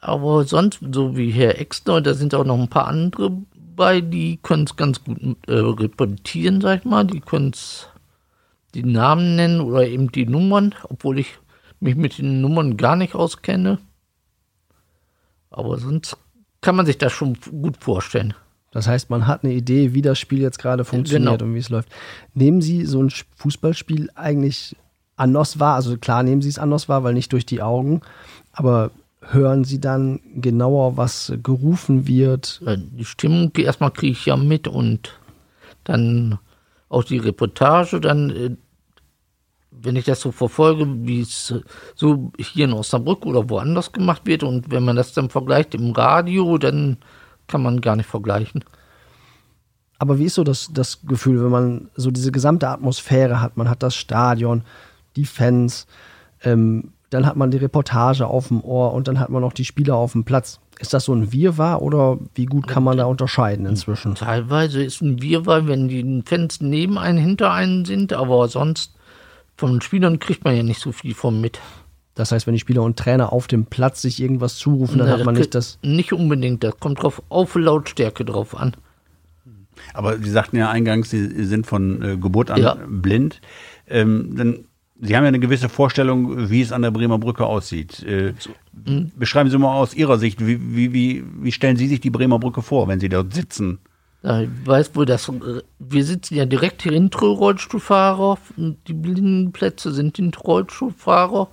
Aber 0.00 0.42
sonst, 0.42 0.80
so 0.90 1.16
wie 1.16 1.30
Herr 1.30 1.60
Exner, 1.60 2.00
da 2.00 2.14
sind 2.14 2.34
auch 2.34 2.44
noch 2.44 2.58
ein 2.58 2.66
paar 2.66 2.88
andere 2.88 3.30
bei, 3.76 4.00
die 4.00 4.38
können 4.42 4.64
es 4.64 4.74
ganz 4.74 5.04
gut 5.04 5.18
äh, 5.46 5.52
reportieren, 5.52 6.60
sag 6.60 6.80
ich 6.80 6.84
mal. 6.84 7.04
Die 7.04 7.20
können 7.20 7.50
es 7.50 7.86
die 8.74 8.84
Namen 8.84 9.36
nennen 9.36 9.60
oder 9.60 9.86
eben 9.86 10.10
die 10.12 10.26
Nummern, 10.26 10.74
obwohl 10.84 11.18
ich 11.18 11.38
mich 11.80 11.96
mit 11.96 12.18
den 12.18 12.40
Nummern 12.40 12.76
gar 12.76 12.96
nicht 12.96 13.14
auskenne. 13.14 13.78
Aber 15.50 15.78
sonst 15.78 16.16
kann 16.60 16.76
man 16.76 16.86
sich 16.86 16.98
das 16.98 17.12
schon 17.12 17.36
gut 17.60 17.76
vorstellen. 17.78 18.34
Das 18.70 18.86
heißt, 18.88 19.10
man 19.10 19.26
hat 19.26 19.44
eine 19.44 19.52
Idee, 19.52 19.92
wie 19.92 20.00
das 20.00 20.18
Spiel 20.18 20.40
jetzt 20.40 20.58
gerade 20.58 20.84
funktioniert 20.84 21.38
Genau. 21.38 21.44
und 21.50 21.54
wie 21.54 21.58
es 21.58 21.68
läuft. 21.68 21.90
Nehmen 22.34 22.62
Sie 22.62 22.86
so 22.86 23.02
ein 23.02 23.10
Fußballspiel 23.36 24.10
eigentlich 24.14 24.76
anders 25.16 25.60
wahr? 25.60 25.74
Also 25.74 25.98
klar 25.98 26.22
nehmen 26.22 26.40
Sie 26.40 26.48
es 26.48 26.58
anders 26.58 26.88
wahr, 26.88 27.04
weil 27.04 27.12
nicht 27.12 27.32
durch 27.32 27.44
die 27.44 27.60
Augen, 27.60 28.00
aber 28.52 28.90
hören 29.20 29.64
Sie 29.64 29.78
dann 29.80 30.20
genauer, 30.36 30.96
was 30.96 31.32
gerufen 31.42 32.06
wird? 32.06 32.62
Äh, 32.64 32.78
Die 32.78 33.04
Stimmung, 33.04 33.52
die 33.52 33.64
erstmal 33.64 33.90
kriege 33.90 34.12
ich 34.12 34.24
ja 34.24 34.36
mit 34.36 34.66
und 34.68 35.18
dann 35.84 36.38
auch 36.88 37.04
die 37.04 37.18
Reportage, 37.18 38.00
dann, 38.00 38.30
äh, 38.30 38.56
wenn 39.80 39.96
ich 39.96 40.04
das 40.04 40.20
so 40.20 40.32
verfolge, 40.32 40.86
wie 41.06 41.20
es 41.20 41.54
so 41.94 42.32
hier 42.38 42.66
in 42.66 42.72
Osnabrück 42.72 43.26
oder 43.26 43.48
woanders 43.48 43.92
gemacht 43.92 44.22
wird 44.24 44.42
und 44.42 44.70
wenn 44.70 44.84
man 44.84 44.96
das 44.96 45.12
dann 45.12 45.30
vergleicht 45.30 45.74
im 45.74 45.92
Radio, 45.92 46.58
dann 46.58 46.98
kann 47.48 47.62
man 47.62 47.80
gar 47.80 47.96
nicht 47.96 48.08
vergleichen. 48.08 48.64
Aber 49.98 50.18
wie 50.18 50.24
ist 50.24 50.34
so 50.34 50.44
das, 50.44 50.70
das 50.72 51.02
Gefühl, 51.06 51.42
wenn 51.42 51.50
man 51.50 51.90
so 51.94 52.10
diese 52.10 52.32
gesamte 52.32 52.68
Atmosphäre 52.68 53.40
hat? 53.40 53.56
Man 53.56 53.70
hat 53.70 53.82
das 53.82 53.94
Stadion, 53.94 54.62
die 55.16 55.24
Fans, 55.24 55.86
ähm, 56.42 56.92
dann 57.10 57.26
hat 57.26 57.36
man 57.36 57.50
die 57.50 57.58
Reportage 57.58 58.26
auf 58.26 58.48
dem 58.48 58.62
Ohr 58.64 58.94
und 58.94 59.06
dann 59.06 59.20
hat 59.20 59.28
man 59.28 59.42
noch 59.42 59.52
die 59.52 59.64
Spieler 59.64 59.96
auf 59.96 60.12
dem 60.12 60.24
Platz. 60.24 60.60
Ist 60.80 60.92
das 60.92 61.04
so 61.04 61.14
ein 61.14 61.32
Wirrwarr 61.32 61.82
oder 61.82 62.18
wie 62.34 62.46
gut 62.46 62.66
kann 62.66 62.82
man 62.82 62.96
da 62.96 63.04
unterscheiden 63.04 63.66
inzwischen? 63.66 64.16
Teilweise 64.16 64.82
ist 64.82 65.02
ein 65.02 65.22
Wirrwarr, 65.22 65.68
wenn 65.68 65.86
die 65.86 66.22
Fans 66.26 66.60
neben 66.60 66.98
einen, 66.98 67.18
hinter 67.18 67.52
einen 67.52 67.84
sind, 67.84 68.12
aber 68.12 68.48
sonst 68.48 68.96
von 69.62 69.70
den 69.70 69.80
Spielern 69.80 70.18
kriegt 70.18 70.42
man 70.42 70.56
ja 70.56 70.64
nicht 70.64 70.80
so 70.80 70.90
viel 70.90 71.14
von 71.14 71.40
mit. 71.40 71.60
Das 72.16 72.32
heißt, 72.32 72.48
wenn 72.48 72.54
die 72.54 72.58
Spieler 72.58 72.82
und 72.82 72.98
Trainer 72.98 73.32
auf 73.32 73.46
dem 73.46 73.64
Platz 73.64 74.02
sich 74.02 74.20
irgendwas 74.20 74.56
zurufen, 74.56 74.98
dann 74.98 75.06
Na, 75.06 75.16
hat 75.18 75.24
man 75.24 75.36
das 75.36 75.40
nicht 75.42 75.54
das. 75.54 75.78
Nicht 75.82 76.12
unbedingt, 76.12 76.64
das 76.64 76.80
kommt 76.80 77.00
drauf 77.00 77.22
auf 77.28 77.54
Lautstärke 77.54 78.24
drauf 78.24 78.56
an. 78.56 78.74
Aber 79.94 80.18
Sie 80.18 80.30
sagten 80.30 80.56
ja 80.56 80.68
eingangs, 80.68 81.10
Sie 81.10 81.44
sind 81.44 81.64
von 81.68 82.02
äh, 82.02 82.16
Geburt 82.16 82.50
an 82.50 82.60
Ja. 82.60 82.76
blind. 82.88 83.40
Ähm, 83.86 84.34
dann, 84.36 84.64
Sie 85.00 85.16
haben 85.16 85.22
ja 85.22 85.28
eine 85.28 85.38
gewisse 85.38 85.68
Vorstellung, 85.68 86.50
wie 86.50 86.60
es 86.60 86.72
an 86.72 86.82
der 86.82 86.90
Bremer 86.90 87.18
Brücke 87.18 87.46
aussieht. 87.46 88.02
Äh, 88.02 88.34
Beschreiben 89.16 89.48
Sie 89.48 89.58
mal 89.58 89.74
aus 89.76 89.94
Ihrer 89.94 90.18
Sicht, 90.18 90.44
wie, 90.44 90.58
wie, 90.74 90.92
wie, 90.92 91.24
wie 91.40 91.52
stellen 91.52 91.76
Sie 91.76 91.86
sich 91.86 92.00
die 92.00 92.10
Bremer 92.10 92.40
Brücke 92.40 92.62
vor, 92.62 92.88
wenn 92.88 92.98
Sie 92.98 93.08
dort 93.08 93.32
sitzen? 93.32 93.78
Ich 94.24 94.66
weiß 94.66 94.94
wohl, 94.94 95.04
dass 95.04 95.28
äh, 95.28 95.62
wir 95.80 96.04
sitzen 96.04 96.36
ja 96.36 96.46
direkt 96.46 96.82
hinter 96.82 97.26
Rollstuhlfahrer. 97.26 98.38
und 98.56 98.78
Die 98.86 98.92
Blindenplätze 98.92 99.92
sind 99.92 100.16
hinter 100.16 100.40
Rollstuhlfahrer. 100.42 101.48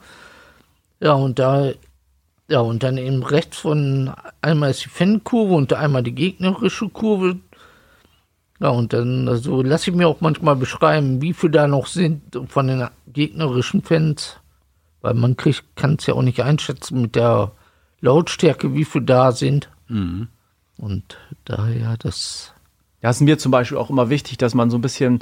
Ja, 0.99 1.13
und 1.13 1.39
da, 1.39 1.71
ja, 2.47 2.59
und 2.59 2.83
dann 2.83 2.97
eben 2.97 3.23
rechts 3.23 3.57
von 3.59 4.13
einmal 4.41 4.71
ist 4.71 4.85
die 4.85 4.89
Fankurve 4.89 5.55
und 5.55 5.73
einmal 5.73 6.03
die 6.03 6.13
gegnerische 6.13 6.89
Kurve. 6.89 7.37
Ja, 8.59 8.69
und 8.69 8.93
dann 8.93 9.27
also 9.27 9.63
lasse 9.63 9.89
ich 9.89 9.95
mir 9.95 10.07
auch 10.07 10.21
manchmal 10.21 10.55
beschreiben, 10.55 11.21
wie 11.21 11.33
viele 11.33 11.53
da 11.53 11.67
noch 11.67 11.87
sind 11.87 12.21
von 12.49 12.67
den 12.67 12.87
gegnerischen 13.07 13.81
Fans. 13.81 14.37
Weil 15.01 15.13
man 15.13 15.37
kann 15.37 15.95
es 15.97 16.05
ja 16.05 16.13
auch 16.13 16.21
nicht 16.21 16.41
einschätzen 16.41 17.01
mit 17.01 17.15
der 17.15 17.51
Lautstärke, 18.01 18.73
wie 18.75 18.85
viele 18.85 19.05
da 19.05 19.31
sind. 19.31 19.69
Und 20.77 21.17
daher 21.45 21.97
das. 21.97 22.53
Ja, 23.01 23.09
ist 23.09 23.21
mir 23.21 23.37
zum 23.37 23.51
Beispiel 23.51 23.77
auch 23.77 23.89
immer 23.89 24.09
wichtig, 24.09 24.37
dass 24.37 24.53
man 24.53 24.69
so 24.69 24.77
ein 24.77 24.81
bisschen 24.81 25.19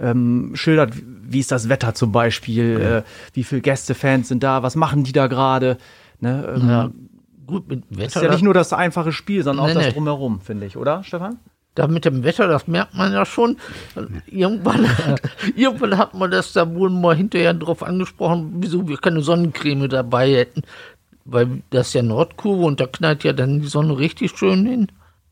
ähm, 0.00 0.52
schildert, 0.54 0.92
wie 0.94 1.40
ist 1.40 1.50
das 1.50 1.68
Wetter 1.68 1.94
zum 1.94 2.12
Beispiel, 2.12 3.04
äh, 3.04 3.10
wie 3.34 3.44
viele 3.44 3.60
Gäste, 3.60 3.94
Fans 3.94 4.28
sind 4.28 4.42
da, 4.42 4.62
was 4.62 4.76
machen 4.76 5.04
die 5.04 5.12
da 5.12 5.26
gerade. 5.26 5.78
Ne? 6.20 6.54
Ähm, 6.56 6.68
Ja, 6.68 6.90
gut 7.46 7.68
mit 7.68 7.82
Das 7.90 7.98
Wetter. 7.98 8.06
ist 8.20 8.22
ja 8.22 8.30
nicht 8.30 8.42
nur 8.44 8.54
das 8.54 8.72
einfache 8.72 9.12
Spiel, 9.12 9.42
sondern 9.42 9.64
auch 9.64 9.68
Nee, 9.68 9.74
das 9.74 9.86
nee. 9.86 9.92
Drumherum, 9.92 10.40
finde 10.40 10.66
ich, 10.66 10.76
oder, 10.76 11.02
Stefan? 11.04 11.38
da 11.74 11.86
mit 11.86 12.04
dem 12.04 12.24
Wetter, 12.24 12.48
das 12.48 12.66
merkt 12.66 12.94
man 12.94 13.12
ja 13.12 13.24
schon. 13.24 13.56
Irgendwann, 14.26 14.84
irgendwann 15.56 15.96
hat 15.96 16.12
man 16.12 16.28
das 16.30 16.52
da 16.52 16.74
wohl 16.74 16.90
mal 16.90 17.14
hinterher 17.14 17.54
drauf 17.54 17.84
angesprochen, 17.84 18.54
wieso 18.56 18.88
wir 18.88 18.96
keine 18.96 19.20
Sonnencreme 19.20 19.88
dabei 19.88 20.32
hätten. 20.32 20.62
Weil 21.24 21.62
das 21.70 21.88
ist 21.88 21.94
ja 21.94 22.02
Nordkurve 22.02 22.64
und 22.64 22.80
da 22.80 22.86
knallt 22.86 23.22
ja 23.22 23.32
dann 23.32 23.60
die 23.60 23.68
Sonne 23.68 23.96
richtig 23.96 24.32
schön 24.36 24.66
hin. 24.66 24.88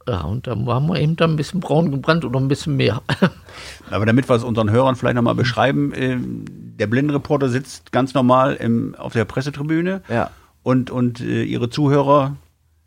Ja, 0.08 0.20
und 0.22 0.46
dann 0.46 0.66
waren 0.66 0.86
wir 0.86 1.00
eben 1.00 1.16
da 1.16 1.24
ein 1.24 1.36
bisschen 1.36 1.60
braun 1.60 1.90
gebrannt 1.90 2.24
oder 2.24 2.38
ein 2.38 2.48
bisschen 2.48 2.76
mehr. 2.76 3.02
Aber 3.90 4.06
damit 4.06 4.28
wir 4.28 4.36
es 4.36 4.44
unseren 4.44 4.70
Hörern 4.70 4.94
vielleicht 4.96 5.16
nochmal 5.16 5.34
beschreiben, 5.34 5.92
ähm, 5.96 6.44
der 6.78 6.86
Blindenreporter 6.86 7.48
sitzt 7.48 7.90
ganz 7.92 8.14
normal 8.14 8.54
im, 8.54 8.94
auf 8.96 9.12
der 9.14 9.24
Pressetribüne 9.24 10.02
Ja. 10.08 10.30
und, 10.62 10.90
und 10.90 11.20
äh, 11.20 11.42
ihre 11.42 11.70
Zuhörer, 11.70 12.36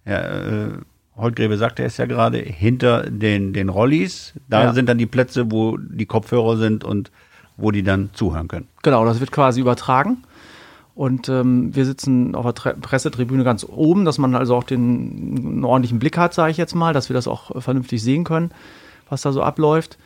Herr 0.05 0.47
äh, 0.47 0.69
Holtgrebe 1.17 1.57
sagte 1.57 1.83
es 1.83 1.97
ja 1.97 2.05
gerade, 2.05 2.37
hinter 2.37 3.09
den, 3.09 3.51
den 3.51 3.67
Rollis. 3.67 4.33
Da 4.47 4.63
Ja. 4.65 4.73
sind 4.73 4.87
dann 4.87 4.97
die 4.97 5.05
Plätze, 5.05 5.51
wo 5.51 5.75
die 5.77 6.05
Kopfhörer 6.05 6.55
sind 6.55 6.85
und 6.85 7.11
wo 7.57 7.71
die 7.71 7.83
dann 7.83 8.09
zuhören 8.13 8.47
können. 8.47 8.67
Genau, 8.83 9.03
das 9.03 9.19
wird 9.19 9.33
quasi 9.33 9.59
übertragen. 9.59 10.23
Und 10.99 11.29
ähm, 11.29 11.73
wir 11.73 11.85
sitzen 11.85 12.35
auf 12.35 12.43
der 12.43 12.53
Tre 12.53 12.73
Pressetribüne 12.73 13.45
ganz 13.45 13.65
oben, 13.65 14.03
dass 14.03 14.17
man 14.17 14.35
also 14.35 14.53
auch 14.53 14.65
den 14.65 15.37
einen 15.37 15.63
ordentlichen 15.63 15.97
Blick 15.97 16.17
hat, 16.17 16.33
sage 16.33 16.51
ich 16.51 16.57
jetzt 16.57 16.75
mal, 16.75 16.91
dass 16.91 17.07
wir 17.07 17.13
das 17.13 17.25
auch 17.25 17.55
äh, 17.55 17.61
vernünftig 17.61 18.03
sehen 18.03 18.25
können, 18.25 18.51
was 19.07 19.21
da 19.21 19.31
so 19.31 19.41
abläuft. 19.41 19.97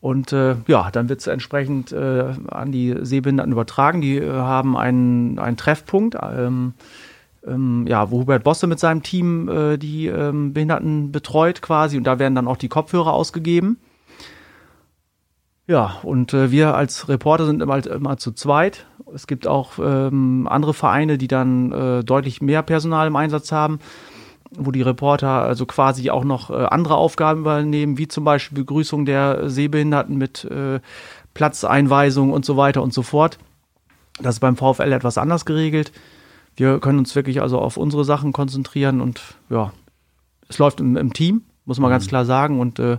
Und 0.00 0.32
äh, 0.32 0.56
ja, 0.66 0.90
dann 0.90 1.08
wird 1.08 1.20
es 1.20 1.28
entsprechend 1.28 1.92
äh, 1.92 2.24
an 2.48 2.72
die 2.72 2.92
Sehbehinderten 3.02 3.52
übertragen. 3.52 4.00
Die 4.00 4.16
äh, 4.16 4.32
haben 4.32 4.76
einen, 4.76 5.38
einen 5.38 5.56
Treffpunkt, 5.56 6.16
ähm, 6.20 6.74
ähm, 7.46 7.84
ja, 7.86 8.10
wo 8.10 8.22
Hubert 8.22 8.42
Bosse 8.42 8.66
mit 8.66 8.80
seinem 8.80 9.04
Team 9.04 9.48
äh, 9.48 9.76
die 9.76 10.08
ähm, 10.08 10.52
Behinderten 10.54 11.12
betreut 11.12 11.62
quasi. 11.62 11.96
Und 11.98 12.02
da 12.02 12.18
werden 12.18 12.34
dann 12.34 12.48
auch 12.48 12.56
die 12.56 12.68
Kopfhörer 12.68 13.12
ausgegeben. 13.12 13.78
Ja, 15.72 15.96
und 16.02 16.34
äh, 16.34 16.50
wir 16.50 16.74
als 16.74 17.08
Reporter 17.08 17.46
sind 17.46 17.62
immer, 17.62 17.86
immer 17.86 18.18
zu 18.18 18.32
zweit. 18.32 18.84
Es 19.14 19.26
gibt 19.26 19.46
auch 19.46 19.78
ähm, 19.78 20.46
andere 20.46 20.74
Vereine, 20.74 21.16
die 21.16 21.28
dann 21.28 21.72
äh, 21.72 22.04
deutlich 22.04 22.42
mehr 22.42 22.62
Personal 22.62 23.06
im 23.06 23.16
Einsatz 23.16 23.52
haben, 23.52 23.78
wo 24.54 24.70
die 24.70 24.82
Reporter 24.82 25.30
also 25.30 25.64
quasi 25.64 26.10
auch 26.10 26.24
noch 26.24 26.50
äh, 26.50 26.66
andere 26.66 26.96
Aufgaben 26.96 27.40
übernehmen, 27.40 27.96
wie 27.96 28.06
zum 28.06 28.22
Beispiel 28.22 28.58
Begrüßung 28.58 29.06
der 29.06 29.48
Sehbehinderten 29.48 30.18
mit 30.18 30.44
äh, 30.44 30.80
Platzeinweisung 31.32 32.34
und 32.34 32.44
so 32.44 32.58
weiter 32.58 32.82
und 32.82 32.92
so 32.92 33.00
fort. 33.00 33.38
Das 34.20 34.34
ist 34.34 34.40
beim 34.40 34.58
VfL 34.58 34.92
etwas 34.92 35.16
anders 35.16 35.46
geregelt. 35.46 35.90
Wir 36.54 36.80
können 36.80 36.98
uns 36.98 37.16
wirklich 37.16 37.40
also 37.40 37.58
auf 37.58 37.78
unsere 37.78 38.04
Sachen 38.04 38.34
konzentrieren 38.34 39.00
und 39.00 39.22
ja, 39.48 39.72
es 40.50 40.58
läuft 40.58 40.80
im, 40.80 40.98
im 40.98 41.14
Team, 41.14 41.44
muss 41.64 41.80
man 41.80 41.88
ganz 41.88 42.08
klar 42.08 42.26
sagen. 42.26 42.60
Und 42.60 42.78
äh, 42.78 42.98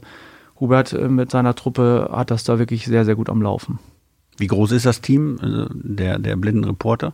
Hubert 0.63 0.93
äh, 0.93 1.09
mit 1.09 1.29
seiner 1.29 1.55
Truppe 1.55 2.09
hat 2.11 2.31
das 2.31 2.45
da 2.45 2.57
wirklich 2.57 2.85
sehr, 2.85 3.03
sehr 3.03 3.15
gut 3.15 3.29
am 3.29 3.41
Laufen. 3.41 3.79
Wie 4.37 4.47
groß 4.47 4.71
ist 4.71 4.85
das 4.85 5.01
Team 5.01 5.37
also 5.41 5.67
der, 5.73 6.17
der 6.19 6.37
Blindenreporter? 6.37 7.13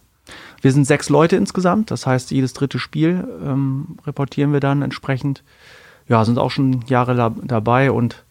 Wir 0.61 0.71
sind 0.71 0.85
sechs 0.85 1.09
Leute 1.09 1.35
insgesamt, 1.35 1.89
das 1.89 2.05
heißt, 2.05 2.29
jedes 2.29 2.53
dritte 2.53 2.77
Spiel 2.77 3.27
ähm, 3.43 3.97
reportieren 4.05 4.53
wir 4.53 4.59
dann 4.59 4.83
entsprechend. 4.83 5.43
Ja, 6.07 6.23
sind 6.23 6.37
auch 6.37 6.51
schon 6.51 6.83
Jahre 6.87 7.33
dabei 7.43 7.91
und 7.91 8.23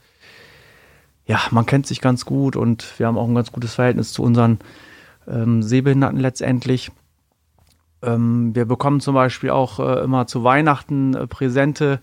ja, 1.27 1.41
man 1.51 1.67
kennt 1.67 1.87
sich 1.87 2.01
ganz 2.01 2.25
gut 2.25 2.55
und 2.55 2.99
wir 2.99 3.07
haben 3.07 3.19
auch 3.19 3.29
ein 3.29 3.35
ganz 3.35 3.51
gutes 3.51 3.75
Verhältnis 3.75 4.13
zu 4.13 4.23
unseren 4.23 4.61
ähm, 5.27 5.63
Sehbehinderten 5.63 6.19
letztendlich. 6.19 6.93
Ähm, 8.03 8.55
wir 8.55 8.65
bekommen 8.65 9.01
zum 9.01 9.15
Beispiel 9.15 9.51
auch 9.51 9.81
äh, 9.81 10.05
immer 10.05 10.29
zu 10.29 10.45
Weihnachten 10.45 11.15
äh, 11.15 11.27
Präsente. 11.27 12.01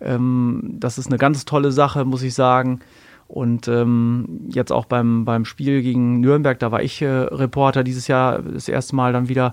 Ähm, 0.00 0.76
das 0.78 0.98
ist 0.98 1.06
eine 1.06 1.18
ganz 1.18 1.44
tolle 1.44 1.72
Sache, 1.72 2.04
muss 2.04 2.22
ich 2.22 2.34
sagen. 2.34 2.80
Und 3.28 3.66
ähm, 3.66 4.46
jetzt 4.48 4.70
auch 4.70 4.84
beim, 4.84 5.24
beim 5.24 5.44
Spiel 5.44 5.82
gegen 5.82 6.20
Nürnberg, 6.20 6.58
da 6.58 6.70
war 6.70 6.82
ich 6.82 7.02
äh, 7.02 7.06
Reporter 7.08 7.82
dieses 7.82 8.06
Jahr 8.06 8.40
das 8.40 8.68
erste 8.68 8.94
Mal 8.94 9.12
dann 9.12 9.28
wieder. 9.28 9.52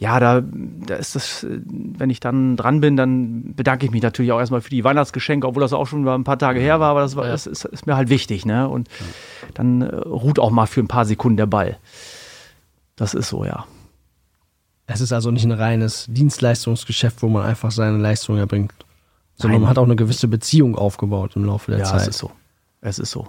ja, 0.00 0.18
da, 0.18 0.42
da 0.42 0.94
ist 0.94 1.14
das, 1.14 1.44
äh, 1.44 1.60
wenn 1.66 2.08
ich 2.08 2.20
dann 2.20 2.56
dran 2.56 2.80
bin, 2.80 2.96
dann 2.96 3.52
bedanke 3.54 3.84
ich 3.84 3.92
mich 3.92 4.02
natürlich 4.02 4.32
auch 4.32 4.38
erstmal 4.38 4.62
für 4.62 4.70
die 4.70 4.82
Weihnachtsgeschenke, 4.82 5.46
obwohl 5.46 5.60
das 5.60 5.74
auch 5.74 5.86
schon 5.86 6.08
ein 6.08 6.24
paar 6.24 6.38
Tage 6.38 6.58
her 6.58 6.80
war, 6.80 6.90
aber 6.90 7.00
das, 7.00 7.16
war, 7.16 7.26
das 7.26 7.46
ist, 7.46 7.66
ist 7.66 7.86
mir 7.86 7.96
halt 7.96 8.08
wichtig, 8.08 8.46
ne? 8.46 8.66
Und 8.66 8.88
dann 9.54 9.82
äh, 9.82 9.94
ruht 9.94 10.38
auch 10.38 10.50
mal 10.50 10.66
für 10.66 10.80
ein 10.80 10.88
paar 10.88 11.04
Sekunden 11.04 11.36
der 11.36 11.46
Ball. 11.46 11.76
Das 12.96 13.12
ist 13.12 13.28
so, 13.28 13.44
ja. 13.44 13.66
Es 14.86 15.00
ist 15.02 15.12
also 15.12 15.30
nicht 15.30 15.44
ein 15.44 15.52
reines 15.52 16.06
Dienstleistungsgeschäft, 16.08 17.22
wo 17.22 17.28
man 17.28 17.44
einfach 17.44 17.70
seine 17.70 17.98
Leistung 17.98 18.38
erbringt, 18.38 18.72
sondern 19.40 19.62
man 19.62 19.70
hat 19.70 19.78
auch 19.78 19.84
eine 19.84 19.96
gewisse 19.96 20.28
Beziehung 20.28 20.76
aufgebaut 20.76 21.32
im 21.36 21.44
Laufe 21.44 21.70
der 21.70 21.80
ja, 21.80 21.86
Zeit. 21.86 22.02
es 22.02 22.08
ist 22.08 22.18
so. 22.18 22.30
Es 22.80 22.98
ist 22.98 23.10
so. 23.10 23.28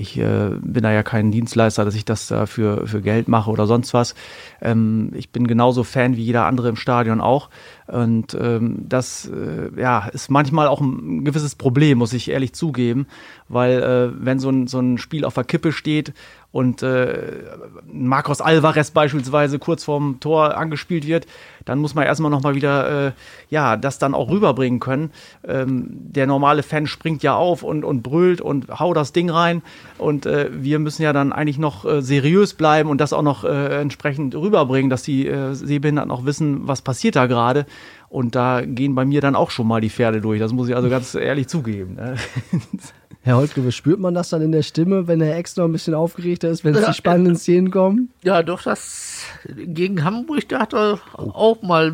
Ich 0.00 0.16
äh, 0.16 0.50
bin 0.60 0.84
da 0.84 0.92
ja 0.92 1.02
kein 1.02 1.32
Dienstleister, 1.32 1.84
dass 1.84 1.96
ich 1.96 2.04
das 2.04 2.28
da 2.28 2.46
für, 2.46 2.86
für 2.86 3.00
Geld 3.00 3.26
mache 3.26 3.50
oder 3.50 3.66
sonst 3.66 3.92
was. 3.94 4.14
Ähm, 4.62 5.10
ich 5.14 5.30
bin 5.30 5.48
genauso 5.48 5.82
Fan 5.82 6.16
wie 6.16 6.22
jeder 6.22 6.46
andere 6.46 6.68
im 6.68 6.76
Stadion 6.76 7.20
auch. 7.20 7.50
Und 7.88 8.32
ähm, 8.40 8.84
das 8.88 9.28
äh, 9.28 9.70
ja, 9.76 10.06
ist 10.06 10.30
manchmal 10.30 10.68
auch 10.68 10.80
ein 10.80 11.24
gewisses 11.24 11.56
Problem, 11.56 11.98
muss 11.98 12.12
ich 12.12 12.30
ehrlich 12.30 12.52
zugeben. 12.52 13.08
Weil 13.48 13.82
äh, 13.82 14.24
wenn 14.24 14.38
so 14.38 14.50
ein, 14.50 14.68
so 14.68 14.78
ein 14.78 14.98
Spiel 14.98 15.24
auf 15.24 15.34
der 15.34 15.42
Kippe 15.42 15.72
steht 15.72 16.12
und 16.50 16.82
äh, 16.82 17.42
Marcos 17.86 18.40
Alvarez 18.40 18.90
beispielsweise 18.90 19.58
kurz 19.58 19.84
vorm 19.84 20.18
Tor 20.18 20.56
angespielt 20.56 21.06
wird, 21.06 21.26
dann 21.66 21.78
muss 21.78 21.94
man 21.94 22.06
erstmal 22.06 22.30
nochmal 22.30 22.54
wieder 22.54 23.08
äh, 23.08 23.12
ja, 23.50 23.76
das 23.76 23.98
dann 23.98 24.14
auch 24.14 24.30
rüberbringen 24.30 24.80
können. 24.80 25.10
Ähm, 25.46 25.88
der 25.90 26.26
normale 26.26 26.62
Fan 26.62 26.86
springt 26.86 27.22
ja 27.22 27.36
auf 27.36 27.62
und, 27.62 27.84
und 27.84 28.02
brüllt 28.02 28.40
und 28.40 28.80
hau 28.80 28.94
das 28.94 29.12
Ding 29.12 29.28
rein. 29.28 29.60
Und 29.98 30.24
äh, 30.24 30.48
wir 30.50 30.78
müssen 30.78 31.02
ja 31.02 31.12
dann 31.12 31.32
eigentlich 31.32 31.58
noch 31.58 31.84
äh, 31.84 32.00
seriös 32.00 32.54
bleiben 32.54 32.88
und 32.88 32.98
das 32.98 33.12
auch 33.12 33.22
noch 33.22 33.44
äh, 33.44 33.80
entsprechend 33.80 34.34
rüberbringen, 34.34 34.88
dass 34.88 35.02
die 35.02 35.26
äh, 35.26 35.52
Sehbehinderten 35.52 36.10
auch 36.10 36.24
wissen, 36.24 36.66
was 36.66 36.80
passiert 36.80 37.16
da 37.16 37.26
gerade. 37.26 37.66
Und 38.08 38.34
da 38.34 38.62
gehen 38.64 38.94
bei 38.94 39.04
mir 39.04 39.20
dann 39.20 39.36
auch 39.36 39.50
schon 39.50 39.66
mal 39.66 39.82
die 39.82 39.90
Pferde 39.90 40.22
durch. 40.22 40.40
Das 40.40 40.52
muss 40.52 40.70
ich 40.70 40.74
also 40.74 40.88
ganz 40.88 41.14
ehrlich 41.14 41.46
zugeben. 41.46 41.96
Ne? 41.96 42.16
Herr 43.28 43.36
Holtgrewe, 43.36 43.72
spürt 43.72 44.00
man 44.00 44.14
das 44.14 44.30
dann 44.30 44.40
in 44.40 44.52
der 44.52 44.62
Stimme, 44.62 45.06
wenn 45.06 45.20
Herr 45.20 45.36
Ex 45.36 45.54
noch 45.56 45.66
ein 45.66 45.72
bisschen 45.72 45.92
aufgeregter 45.92 46.48
ist, 46.48 46.64
wenn 46.64 46.74
es 46.74 46.86
die 46.86 46.94
spannenden 46.94 47.36
Szenen 47.36 47.70
kommen? 47.70 48.08
Ja, 48.22 48.42
doch, 48.42 48.62
das 48.62 49.22
gegen 49.54 50.02
Hamburg, 50.02 50.48
da 50.48 50.60
hat 50.60 50.72
er 50.72 50.98
auch 51.14 51.60
mal 51.60 51.92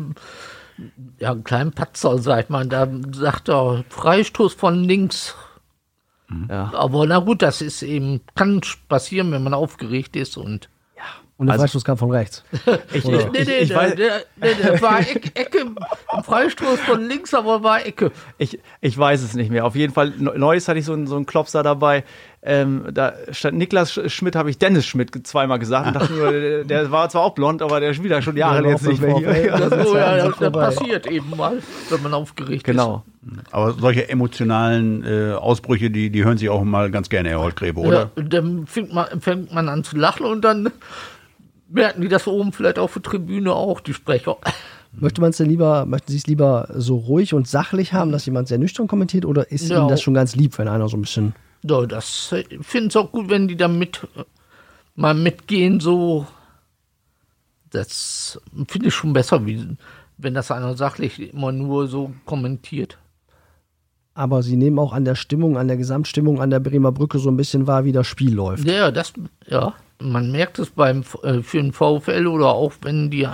ja, 1.19 1.31
einen 1.31 1.43
kleinen 1.43 1.73
Patzer, 1.73 2.19
sagt 2.19 2.49
man. 2.49 2.69
Da 2.69 2.87
sagt 3.11 3.49
er 3.49 3.83
Freistoß 3.89 4.53
von 4.53 4.85
links. 4.85 5.35
Ja. 6.49 6.71
Aber 6.73 7.05
na 7.05 7.19
gut, 7.19 7.41
das 7.41 7.61
ist 7.61 7.83
eben, 7.83 8.21
kann 8.35 8.61
passieren, 8.87 9.33
wenn 9.33 9.43
man 9.43 9.53
aufgeregt 9.53 10.15
ist 10.15 10.37
und. 10.37 10.69
Und 11.37 11.47
der 11.47 11.53
Also- 11.53 11.63
Freistoß 11.63 11.83
kam 11.83 11.97
von 11.97 12.11
rechts. 12.11 12.43
Ich, 12.93 13.03
Nee, 13.03 13.11
nee, 13.11 13.39
ich, 13.41 13.47
nee, 13.47 13.57
ich, 13.59 13.67
der, 13.67 13.77
weiß, 13.77 13.95
der, 13.95 14.11
nee, 14.37 14.47
der 14.63 14.81
war 14.81 14.99
Ecke, 15.01 15.31
Ecke, 15.35 15.65
ein 16.13 16.23
Freistoß 16.23 16.79
von 16.79 17.05
links, 17.07 17.33
aber 17.33 17.61
war 17.61 17.85
Ecke. 17.85 18.11
ich, 18.37 18.59
ich 18.79 18.97
weiß 18.97 19.21
es 19.21 19.33
nicht 19.33 19.51
mehr. 19.51 19.65
Auf 19.65 19.75
jeden 19.75 19.93
Fall, 19.93 20.13
Ne- 20.17 20.33
Neues 20.37 20.67
hatte 20.69 20.79
ich 20.79 20.85
so 20.85 20.93
einen, 20.93 21.07
so 21.07 21.17
einen 21.17 21.25
Klopser 21.25 21.61
dabei. 21.61 22.05
Ähm, 22.47 22.85
da 22.93 23.13
statt 23.31 23.53
Niklas 23.55 23.91
Sch- 23.91 24.07
Schmidt 24.09 24.35
habe 24.35 24.49
ich 24.51 24.59
Dennis 24.59 24.85
Schmidt 24.85 25.25
zweimal 25.27 25.57
gesagt 25.59 25.87
und 25.87 25.93
dachte 25.95 26.13
nur, 26.13 26.31
der, 26.31 26.63
der 26.63 26.91
war 26.91 27.09
zwar 27.09 27.23
auch 27.23 27.33
blond, 27.33 27.61
aber 27.63 27.79
der 27.79 27.93
spielt 27.95 28.11
ja 28.11 28.21
schon 28.21 28.37
Jahre 28.37 28.63
Ja, 28.63 28.69
jetzt 28.69 28.87
nicht 28.87 29.01
mehr 29.01 29.17
hier. 29.17 29.45
Ja, 29.47 29.57
Das 29.57 29.73
ist 29.81 29.87
So, 29.89 29.97
ja 29.97 30.15
das, 30.17 30.25
das 30.27 30.35
vorbei. 30.37 30.59
passiert 30.67 31.07
eben 31.07 31.35
mal, 31.35 31.57
wenn 31.89 32.01
man 32.03 32.13
aufgeregt 32.13 32.63
Genau. 32.63 33.03
Aber 33.51 33.73
solche 33.73 34.07
emotionalen 34.07 35.03
äh, 35.03 35.33
Ausbrüche, 35.33 35.89
die, 35.89 36.11
die 36.11 36.23
hören 36.23 36.37
sich 36.37 36.47
auch 36.49 36.63
mal 36.63 36.91
ganz 36.91 37.09
gerne, 37.09 37.29
Herr 37.29 37.39
Holtgräbe, 37.39 37.81
ist. 37.81 37.87
oder? 37.87 38.11
Ja, 38.15 38.23
dann 38.23 38.67
fängt 38.67 38.93
man, 38.93 39.19
fängt 39.19 39.51
man 39.51 39.67
an 39.67 39.83
zu 39.83 39.97
lachen 39.97 40.27
und 40.27 40.41
dann 40.45 40.69
merken 41.67 42.01
die 42.01 42.07
das 42.07 42.27
oben 42.27 42.51
vielleicht 42.51 42.79
auf 42.79 42.93
der 42.93 43.01
Tribüne 43.01 43.53
auch, 43.53 43.79
die 43.79 43.93
Sprecher. 43.93 44.37
Möchte 44.91 45.21
man 45.21 45.31
es 45.31 45.37
denn 45.37 45.49
lieber, 45.49 45.85
möchten 45.85 46.11
Sie 46.11 46.17
es 46.17 46.27
lieber 46.27 46.69
so 46.73 46.95
ruhig 46.95 47.33
und 47.33 47.47
sachlich 47.47 47.93
haben, 47.93 48.11
dass 48.11 48.25
jemand 48.25 48.47
sehr 48.47 48.57
nüchtern 48.57 48.87
kommentiert, 48.87 49.25
oder 49.25 49.51
ist 49.51 49.69
Ja. 49.69 49.79
Ihnen 49.79 49.89
das 49.89 50.01
schon 50.01 50.13
ganz 50.13 50.35
lieb, 50.35 50.57
wenn 50.57 50.67
einer 50.67 50.87
so 50.87 50.95
ein 50.97 51.01
bisschen. 51.01 51.35
Ja, 51.63 51.85
das 51.85 52.33
ich 52.49 52.65
finde 52.65 52.89
es 52.89 52.95
auch 52.95 53.11
gut, 53.11 53.29
wenn 53.29 53.47
die 53.47 53.57
da 53.57 53.67
mit, 53.67 54.07
mal 54.95 55.13
mitgehen, 55.13 55.79
so. 55.79 56.27
Das 57.71 58.39
finde 58.67 58.87
ich 58.87 58.93
schon 58.93 59.11
besser, 59.11 59.45
wie 59.45 59.75
wenn 60.17 60.33
das 60.33 60.49
einer 60.51 60.77
sachlich 60.77 61.33
immer 61.33 61.51
nur 61.51 61.87
so 61.87 62.13
kommentiert. 62.25 62.97
Aber 64.13 64.43
Sie 64.43 64.55
nehmen 64.55 64.79
auch 64.79 64.93
an 64.93 65.03
der 65.03 65.15
Stimmung, 65.15 65.57
an 65.57 65.67
der 65.67 65.75
Gesamtstimmung 65.75 66.39
an 66.39 66.49
der 66.49 66.61
Bremer 66.61 66.93
Brücke 66.93 67.19
so 67.19 67.29
ein 67.29 67.35
bisschen 67.35 67.67
wahr, 67.67 67.83
wie 67.83 67.91
das 67.91 68.07
Spiel 68.07 68.33
läuft. 68.33 68.65
Ja, 68.65 68.91
das, 68.91 69.11
ja. 69.47 69.73
Man 70.11 70.31
merkt 70.31 70.59
es 70.59 70.69
beim, 70.69 71.03
äh, 71.23 71.41
für 71.41 71.61
den 71.61 71.73
VfL 71.73 72.27
oder 72.27 72.49
auch 72.49 72.73
wenn 72.81 73.09
die 73.09 73.27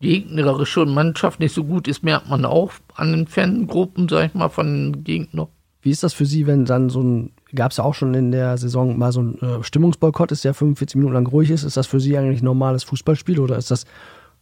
gegnerische 0.00 0.86
Mannschaft 0.86 1.40
nicht 1.40 1.54
so 1.54 1.64
gut 1.64 1.88
ist, 1.88 2.02
merkt 2.02 2.28
man 2.28 2.44
auch 2.44 2.72
an 2.94 3.12
den 3.12 3.26
Fangruppen, 3.26 4.08
sag 4.08 4.26
ich 4.26 4.34
mal, 4.34 4.48
von 4.48 4.92
den 4.92 5.04
Gegnern. 5.04 5.48
Wie 5.82 5.90
ist 5.90 6.02
das 6.02 6.12
für 6.12 6.26
Sie, 6.26 6.46
wenn 6.46 6.64
dann 6.64 6.90
so 6.90 7.00
ein, 7.02 7.32
gab 7.54 7.70
es 7.70 7.78
ja 7.78 7.84
auch 7.84 7.94
schon 7.94 8.14
in 8.14 8.30
der 8.32 8.58
Saison 8.58 8.98
mal 8.98 9.12
so 9.12 9.22
ein 9.22 9.40
äh, 9.40 9.62
Stimmungsboykott, 9.62 10.32
ist 10.32 10.44
der 10.44 10.54
45 10.54 10.96
Minuten 10.96 11.14
lang 11.14 11.26
ruhig 11.26 11.50
ist, 11.50 11.62
ist 11.62 11.76
das 11.76 11.86
für 11.86 12.00
Sie 12.00 12.16
eigentlich 12.18 12.42
ein 12.42 12.46
normales 12.46 12.84
Fußballspiel 12.84 13.38
oder 13.38 13.56
ist 13.56 13.70
das 13.70 13.86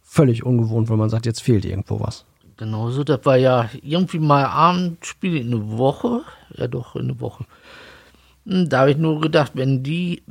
völlig 0.01 0.45
ungewohnt, 0.45 0.89
wenn 0.89 0.97
man 0.97 1.09
sagt, 1.09 1.25
jetzt 1.25 1.41
fehlt 1.41 1.65
irgendwo 1.65 1.99
was? 1.99 2.25
Genauso, 2.57 3.03
das 3.03 3.23
war 3.23 3.37
ja 3.37 3.69
irgendwie 3.83 4.19
mal 4.19 4.45
Abendspiel 4.45 5.37
in 5.37 5.53
eine 5.53 5.77
Woche. 5.77 6.21
Ja, 6.55 6.67
doch, 6.67 6.95
in 6.95 7.03
eine 7.03 7.19
Woche. 7.21 7.45
Hm, 8.47 8.67
Da 8.67 8.79
habe 8.79 8.91
ich 8.91 8.97
nur 8.97 9.21
gedacht, 9.21 9.51
wenn 9.53 9.83
die 9.83 10.23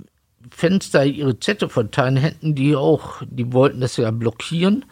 Fenster 0.50 1.04
ihre 1.04 1.38
Zettel 1.38 1.68
verteilen, 1.68 2.16
hätten 2.16 2.54
die 2.54 2.76
auch, 2.76 3.22
die 3.28 3.52
wollten 3.52 3.80
das 3.80 3.96
ja 3.96 4.10
blockieren. 4.10 4.84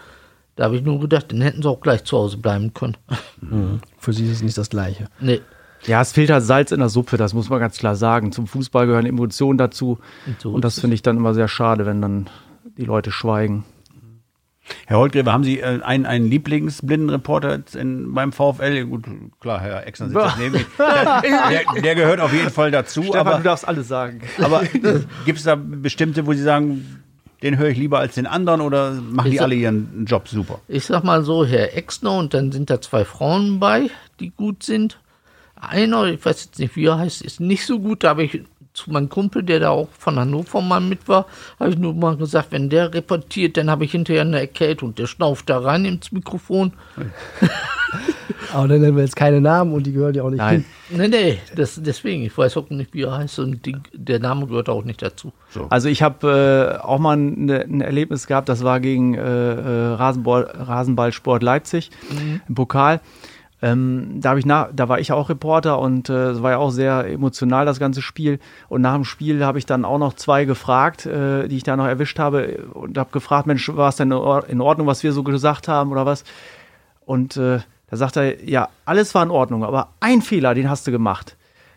Da 0.56 0.64
habe 0.64 0.76
ich 0.76 0.82
nur 0.82 1.00
gedacht, 1.00 1.32
dann 1.32 1.40
hätten 1.40 1.62
sie 1.62 1.68
auch 1.68 1.80
gleich 1.80 2.04
zu 2.04 2.16
Hause 2.16 2.38
bleiben 2.38 2.72
können. 2.74 2.96
Für 3.98 4.12
Sie 4.12 4.24
ist 4.24 4.30
es 4.32 4.42
nicht 4.42 4.56
das 4.56 4.70
Gleiche. 4.70 5.08
nee. 5.20 5.40
Ja, 5.86 6.00
es 6.00 6.12
fehlt 6.12 6.30
halt 6.30 6.42
Salz 6.42 6.72
in 6.72 6.80
der 6.80 6.88
Suppe, 6.88 7.18
das 7.18 7.34
muss 7.34 7.50
man 7.50 7.60
ganz 7.60 7.76
klar 7.76 7.94
sagen. 7.94 8.32
Zum 8.32 8.46
Fußball 8.46 8.86
gehören 8.86 9.04
Emotionen 9.04 9.58
dazu. 9.58 9.98
Und 10.26 10.40
so 10.40 10.50
Und 10.52 10.64
das 10.64 10.80
finde 10.80 10.94
ich 10.94 11.02
dann 11.02 11.18
immer 11.18 11.34
sehr 11.34 11.46
schade, 11.46 11.84
wenn 11.84 12.00
dann 12.00 12.30
die 12.78 12.86
Leute 12.86 13.10
schweigen. 13.10 13.66
Herr 14.86 14.98
Holtgräbe, 14.98 15.32
haben 15.32 15.44
Sie 15.44 15.60
äh, 15.60 15.80
einen, 15.82 16.06
einen 16.06 16.28
Lieblingsblindenreporter 16.30 17.60
in, 17.78 18.14
beim 18.14 18.32
VfL? 18.32 18.84
Gut, 18.86 19.04
klar, 19.40 19.60
Herr 19.60 19.86
Exner 19.86 20.08
sitzt 20.08 20.24
jetzt 20.24 20.38
neben 20.38 20.52
mir. 20.54 20.64
Der, 21.50 21.82
der, 21.82 21.94
gehört 21.94 22.20
auf 22.20 22.32
jeden 22.32 22.50
Fall 22.50 22.70
dazu. 22.70 23.02
Stefan, 23.02 23.20
aber 23.20 23.36
du 23.38 23.42
darfst 23.44 23.66
alles 23.68 23.88
sagen. 23.88 24.20
aber 24.38 24.62
gibt 25.24 25.38
es 25.38 25.44
da 25.44 25.54
bestimmte, 25.56 26.26
wo 26.26 26.32
Sie 26.32 26.42
sagen, 26.42 27.02
den 27.42 27.58
höre 27.58 27.68
ich 27.68 27.76
lieber 27.78 27.98
als 27.98 28.14
den 28.14 28.26
anderen 28.26 28.62
oder 28.62 28.92
machen 28.92 29.26
die 29.26 29.32
Ich 29.32 29.36
sag- 29.38 29.44
alle 29.44 29.54
ihren 29.54 30.06
Job 30.06 30.28
super? 30.28 30.60
Ich 30.66 30.86
sag 30.86 31.04
mal 31.04 31.22
so, 31.24 31.44
Herr 31.44 31.76
Exner 31.76 32.12
und 32.16 32.32
dann 32.32 32.50
sind 32.52 32.70
da 32.70 32.80
zwei 32.80 33.04
Frauen 33.04 33.60
bei, 33.60 33.90
die 34.18 34.30
gut 34.30 34.62
sind. 34.62 34.98
Einer, 35.56 36.04
ich 36.06 36.24
weiß 36.24 36.44
jetzt 36.44 36.58
nicht, 36.58 36.74
wie 36.76 36.86
er 36.86 36.98
heißt, 36.98 37.22
ist 37.22 37.40
nicht 37.40 37.64
so 37.66 37.78
gut. 37.80 38.02
Da 38.02 38.10
habe 38.10 38.24
ich 38.24 38.42
zu 38.74 38.90
meinem 38.90 39.08
Kumpel, 39.08 39.42
der 39.42 39.60
da 39.60 39.70
auch 39.70 39.88
von 39.96 40.18
Hannover 40.18 40.60
mal 40.60 40.80
mit 40.80 41.08
war, 41.08 41.26
habe 41.58 41.70
ich 41.70 41.78
nur 41.78 41.94
mal 41.94 42.16
gesagt, 42.16 42.48
wenn 42.50 42.68
der 42.68 42.92
reportiert, 42.92 43.56
dann 43.56 43.70
habe 43.70 43.84
ich 43.84 43.92
hinterher 43.92 44.22
eine 44.22 44.40
Erkältung. 44.40 44.94
Der 44.96 45.06
schnauft 45.06 45.48
da 45.48 45.60
rein 45.60 45.84
ins 45.84 46.12
Mikrofon. 46.12 46.72
Aber 48.52 48.68
dann 48.68 48.80
nennen 48.80 48.96
wir 48.96 49.04
jetzt 49.04 49.16
keine 49.16 49.40
Namen 49.40 49.72
und 49.72 49.84
die 49.86 49.92
gehören 49.92 50.14
ja 50.14 50.24
auch 50.24 50.30
nicht 50.30 50.38
Nein. 50.38 50.64
hin. 50.88 50.98
Nee, 50.98 51.08
nee, 51.08 51.38
das, 51.56 51.80
deswegen, 51.82 52.24
ich 52.24 52.36
weiß 52.36 52.56
auch 52.56 52.68
nicht, 52.70 52.92
wie 52.94 53.02
er 53.02 53.16
heißt 53.16 53.38
und 53.38 53.64
die, 53.64 53.76
der 53.92 54.18
Name 54.18 54.46
gehört 54.46 54.68
auch 54.68 54.84
nicht 54.84 55.02
dazu. 55.02 55.32
Also 55.70 55.88
ich 55.88 56.02
habe 56.02 56.78
äh, 56.80 56.84
auch 56.84 56.98
mal 56.98 57.16
ein, 57.16 57.48
ein 57.48 57.80
Erlebnis 57.80 58.26
gehabt, 58.26 58.48
das 58.48 58.64
war 58.64 58.80
gegen 58.80 59.14
äh, 59.14 59.20
äh, 59.20 59.94
Rasenball, 59.94 60.42
Rasenballsport 60.42 61.42
Leipzig 61.42 61.90
im 62.48 62.54
Pokal. 62.54 63.00
Ähm, 63.64 64.20
da, 64.20 64.36
ich 64.36 64.44
nach, 64.44 64.68
da 64.74 64.90
war 64.90 65.00
ich 65.00 65.10
auch 65.10 65.30
Reporter 65.30 65.78
und 65.78 66.10
äh, 66.10 66.32
es 66.32 66.42
war 66.42 66.50
ja 66.50 66.56
auch 66.58 66.68
sehr 66.68 67.06
emotional, 67.06 67.64
das 67.64 67.80
ganze 67.80 68.02
Spiel. 68.02 68.38
Und 68.68 68.82
nach 68.82 68.92
dem 68.92 69.04
Spiel 69.04 69.42
habe 69.42 69.56
ich 69.56 69.64
dann 69.64 69.86
auch 69.86 69.96
noch 69.96 70.12
zwei 70.12 70.44
gefragt, 70.44 71.06
äh, 71.06 71.48
die 71.48 71.56
ich 71.56 71.62
da 71.62 71.74
noch 71.74 71.86
erwischt 71.86 72.18
habe 72.18 72.66
und 72.74 72.98
habe 72.98 73.10
gefragt, 73.10 73.46
Mensch, 73.46 73.74
war 73.74 73.88
es 73.88 73.96
denn 73.96 74.10
in 74.10 74.60
Ordnung, 74.60 74.86
was 74.86 75.02
wir 75.02 75.14
so 75.14 75.22
gesagt 75.22 75.66
haben 75.66 75.92
oder 75.92 76.04
was? 76.04 76.24
Und 77.06 77.38
äh, 77.38 77.60
da 77.88 77.96
sagt 77.96 78.18
er, 78.18 78.44
ja, 78.44 78.68
alles 78.84 79.14
war 79.14 79.22
in 79.22 79.30
Ordnung, 79.30 79.64
aber 79.64 79.88
ein 79.98 80.20
Fehler, 80.20 80.52
den 80.52 80.68
hast 80.68 80.86
du 80.86 80.90
gemacht. 80.90 81.34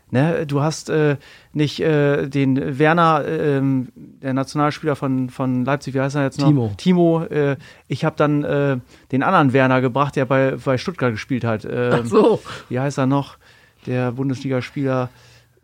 Ne, 0.09 0.45
du 0.47 0.61
hast 0.61 0.89
äh, 0.89 1.17
nicht 1.51 1.81
äh, 1.81 2.27
den 2.27 2.79
Werner, 2.79 3.25
ähm, 3.27 3.89
der 3.95 4.33
Nationalspieler 4.33 4.95
von, 4.95 5.29
von 5.29 5.65
Leipzig, 5.65 5.95
wie 5.95 5.99
heißt 5.99 6.15
er 6.15 6.23
jetzt 6.23 6.39
noch? 6.39 6.47
Timo. 6.47 6.71
Timo, 6.77 7.23
äh, 7.23 7.57
ich 7.89 8.05
habe 8.05 8.15
dann 8.15 8.43
äh, 8.45 8.77
den 9.11 9.21
anderen 9.21 9.51
Werner 9.51 9.81
gebracht, 9.81 10.15
der 10.15 10.23
bei, 10.25 10.55
bei 10.63 10.77
Stuttgart 10.77 11.11
gespielt 11.11 11.43
hat. 11.43 11.65
Ähm, 11.69 11.93
Ach 11.93 12.05
so. 12.05 12.41
Wie 12.69 12.79
heißt 12.79 12.97
er 12.97 13.05
noch? 13.05 13.37
Der 13.85 14.13
Bundesligaspieler. 14.13 15.09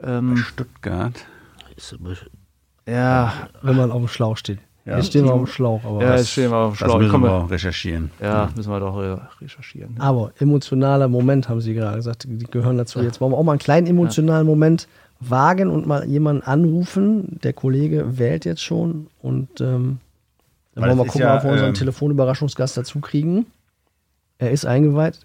Ähm, 0.01 0.36
Stuttgart. 0.36 1.25
Ja, 2.86 3.47
Wenn 3.62 3.77
man 3.77 3.91
auf 3.91 4.01
dem 4.01 4.08
Schlauch 4.10 4.36
steht. 4.36 4.60
Ja. 4.86 4.98
Jetzt 4.98 5.08
stehen 5.08 5.24
wir 5.26 5.34
auf 5.34 5.39
dem 5.43 5.48
Schlauch. 5.48 5.82
Aber, 5.86 6.02
ja, 6.04 6.17
jetzt 6.17 6.32
stehen 6.32 6.52
wir 6.52 6.58
auf 6.58 6.74
dem 6.74 6.80
Das 6.80 6.88
Schlauch. 6.89 7.00
müssen 7.00 7.12
Komm, 7.12 7.24
wir 7.24 7.50
recherchieren. 7.50 8.12
Ja, 8.22 8.50
müssen 8.56 8.69
wir 8.69 8.80
doch 8.82 9.00
äh, 9.02 9.17
recherchieren. 9.41 9.96
aber 9.98 10.32
emotionaler 10.39 11.08
Moment, 11.08 11.48
haben 11.48 11.62
Sie 11.62 11.74
gerade 11.74 11.96
gesagt, 11.96 12.26
die 12.28 12.46
gehören 12.46 12.78
dazu. 12.78 13.02
Jetzt 13.02 13.22
wollen 13.22 13.32
wir 13.32 13.38
auch 13.38 13.43
mal 13.43 13.54
einen 13.54 13.60
kleinen 13.60 13.88
emotionalen 13.88 14.46
Moment 14.46 14.88
wagen 15.22 15.69
und 15.69 15.88
mal 15.88 16.06
jemanden 16.06 16.43
anrufen. 16.43 17.39
Der 17.43 17.54
Kollege 17.54 18.17
wählt 18.17 18.43
jetzt 18.43 18.62
schon 18.62 19.08
und 19.22 19.62
ähm, 19.62 20.00
Dann 20.76 20.84
wollen 20.84 20.91
wir 20.91 20.96
mal 20.96 21.06
gucken, 21.06 21.22
ja, 21.22 21.38
ob 21.38 21.43
wir 21.46 21.52
unseren 21.52 21.69
ähm, 21.69 21.74
Telefonüberraschungsgast 21.76 22.76
dazu 22.76 23.00
kriegen. 23.00 23.46
Er 24.38 24.52
ist 24.52 24.65
eingeweiht. 24.65 25.19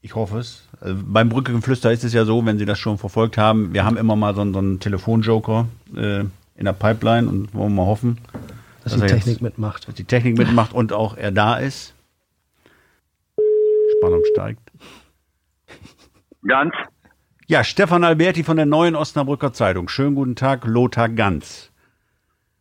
Ich 0.00 0.14
hoffe 0.14 0.38
es. 0.38 0.62
Also 0.80 0.96
beim 1.04 1.28
Brückengeflüster 1.28 1.90
ist 1.90 2.04
es 2.04 2.12
ja 2.12 2.24
so, 2.24 2.44
wenn 2.46 2.58
Sie 2.58 2.66
das 2.66 2.78
schon 2.78 2.98
verfolgt 2.98 3.36
haben, 3.36 3.72
wir 3.74 3.84
haben 3.84 3.96
immer 3.96 4.14
mal 4.14 4.34
so, 4.34 4.44
so 4.52 4.58
einen 4.60 4.78
Telefonjoker 4.78 5.66
äh, 5.96 6.24
in 6.56 6.64
der 6.64 6.72
Pipeline 6.72 7.28
und 7.28 7.54
wollen 7.54 7.74
mal 7.74 7.86
hoffen, 7.86 8.18
dass, 8.82 8.92
dass 8.92 9.00
die 9.00 9.06
Technik 9.06 9.26
jetzt, 9.26 9.42
mitmacht. 9.42 9.88
Dass 9.88 9.94
die 9.94 10.04
Technik 10.04 10.38
mitmacht 10.38 10.72
und 10.72 10.92
auch 10.92 11.16
er 11.16 11.32
da 11.32 11.56
ist. 11.56 11.94
Spannung 13.98 14.22
steigt. 14.32 14.70
Ganz. 16.46 16.74
Ja, 17.46 17.64
Stefan 17.64 18.04
Alberti 18.04 18.42
von 18.42 18.56
der 18.56 18.66
Neuen 18.66 18.96
Osnabrücker 18.96 19.52
Zeitung. 19.52 19.88
Schönen 19.88 20.14
guten 20.14 20.36
Tag, 20.36 20.64
Lothar 20.64 21.08
Ganz. 21.08 21.70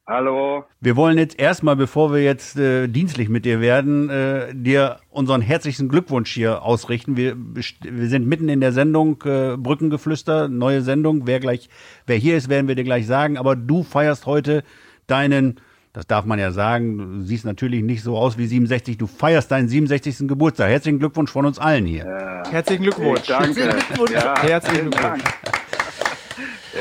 Hallo. 0.05 0.65
Wir 0.81 0.97
wollen 0.97 1.17
jetzt 1.17 1.39
erstmal, 1.39 1.77
bevor 1.77 2.11
wir 2.11 2.21
jetzt 2.21 2.57
äh, 2.57 2.89
dienstlich 2.89 3.29
mit 3.29 3.45
dir 3.45 3.61
werden, 3.61 4.09
äh, 4.09 4.53
dir 4.53 4.97
unseren 5.09 5.39
herzlichen 5.39 5.87
Glückwunsch 5.87 6.29
hier 6.29 6.61
ausrichten. 6.61 7.15
Wir, 7.15 7.37
wir 7.37 8.09
sind 8.09 8.27
mitten 8.27 8.49
in 8.49 8.59
der 8.59 8.73
Sendung 8.73 9.23
äh, 9.23 9.55
Brückengeflüster, 9.55 10.49
neue 10.49 10.81
Sendung. 10.81 11.25
Wer 11.25 11.39
gleich, 11.39 11.69
wer 12.05 12.17
hier 12.17 12.35
ist, 12.35 12.49
werden 12.49 12.67
wir 12.67 12.75
dir 12.75 12.83
gleich 12.83 13.07
sagen. 13.07 13.37
Aber 13.37 13.55
du 13.55 13.83
feierst 13.83 14.25
heute 14.25 14.63
deinen, 15.07 15.61
das 15.93 16.05
darf 16.05 16.25
man 16.25 16.37
ja 16.37 16.51
sagen, 16.51 16.97
du 16.97 17.21
siehst 17.21 17.45
natürlich 17.45 17.81
nicht 17.81 18.03
so 18.03 18.17
aus 18.17 18.37
wie 18.37 18.45
67. 18.45 18.97
Du 18.97 19.07
feierst 19.07 19.51
deinen 19.51 19.69
67. 19.69 20.27
Geburtstag. 20.27 20.69
Herzlichen 20.69 20.99
Glückwunsch 20.99 21.31
von 21.31 21.45
uns 21.45 21.59
allen 21.59 21.85
hier. 21.85 22.05
Ja. 22.05 22.43
Herzlichen 22.51 22.83
Glückwunsch. 22.83 23.25
Danke. 23.25 23.73
Ja, 24.13 24.35
herzlichen 24.41 24.91
Glückwunsch. 24.91 25.23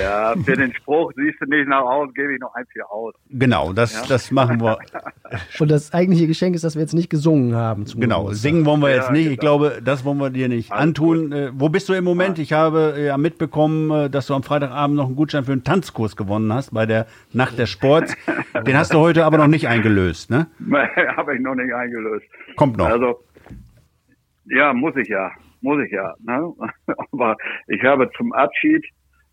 Ja, 0.00 0.35
für 0.44 0.57
den 0.57 0.72
Spruch 0.74 1.12
siehst 1.16 1.40
du 1.40 1.46
nicht 1.46 1.68
nach 1.68 1.83
aus, 1.83 2.12
gebe 2.14 2.35
ich 2.35 2.40
noch 2.40 2.55
eins 2.55 2.68
hier 2.72 2.90
aus. 2.90 3.14
Genau, 3.31 3.72
das, 3.72 3.94
ja? 3.94 4.02
das 4.09 4.31
machen 4.31 4.61
wir. 4.61 4.78
Und 5.59 5.70
das 5.70 5.92
eigentliche 5.92 6.26
Geschenk 6.26 6.55
ist, 6.55 6.64
dass 6.64 6.74
wir 6.74 6.83
jetzt 6.83 6.94
nicht 6.94 7.11
gesungen 7.11 7.55
haben. 7.55 7.85
genau, 7.85 8.20
Geburtstag. 8.20 8.42
singen 8.42 8.64
wollen 8.64 8.81
wir 8.81 8.94
jetzt 8.94 9.09
ja, 9.09 9.12
nicht. 9.12 9.24
Genau. 9.24 9.33
Ich 9.33 9.40
glaube, 9.40 9.81
das 9.85 10.05
wollen 10.05 10.18
wir 10.18 10.31
dir 10.31 10.48
nicht 10.48 10.72
Alles 10.72 10.83
antun. 10.83 11.31
Gut. 11.31 11.38
Äh, 11.38 11.50
wo 11.55 11.68
bist 11.68 11.88
du 11.88 11.92
im 11.92 12.05
Moment? 12.05 12.38
Ich 12.38 12.52
habe 12.52 12.96
ja 13.05 13.18
mitbekommen, 13.18 13.90
äh, 13.90 14.11
dass 14.11 14.26
du 14.26 14.35
am 14.35 14.42
Freitagabend 14.42 14.96
noch 14.96 15.07
einen 15.07 15.16
Gutschein 15.16 15.44
für 15.44 15.52
einen 15.52 15.64
Tanzkurs 15.64 16.16
gewonnen 16.16 16.52
hast 16.52 16.72
bei 16.72 16.87
der 16.87 17.07
Nacht 17.33 17.59
der 17.59 17.66
Sports. 17.66 18.16
Den 18.66 18.76
hast 18.76 18.94
du 18.94 18.98
heute 18.98 19.24
aber 19.24 19.38
noch 19.38 19.48
nicht 19.48 19.68
eingelöst, 19.68 20.31
ne? 20.31 20.46
habe 21.16 21.35
ich 21.35 21.40
noch 21.40 21.55
nicht 21.55 21.72
eingelöst. 21.72 22.26
Kommt 22.57 22.76
noch. 22.76 22.87
Also, 22.87 23.22
ja, 24.46 24.72
muss 24.72 24.96
ich 24.96 25.09
ja. 25.09 25.31
Muss 25.61 25.85
ich 25.85 25.92
ja. 25.92 26.14
Ne? 26.24 26.52
Aber 27.12 27.37
ich 27.68 27.83
habe 27.85 28.11
zum 28.16 28.33
Abschied 28.33 28.85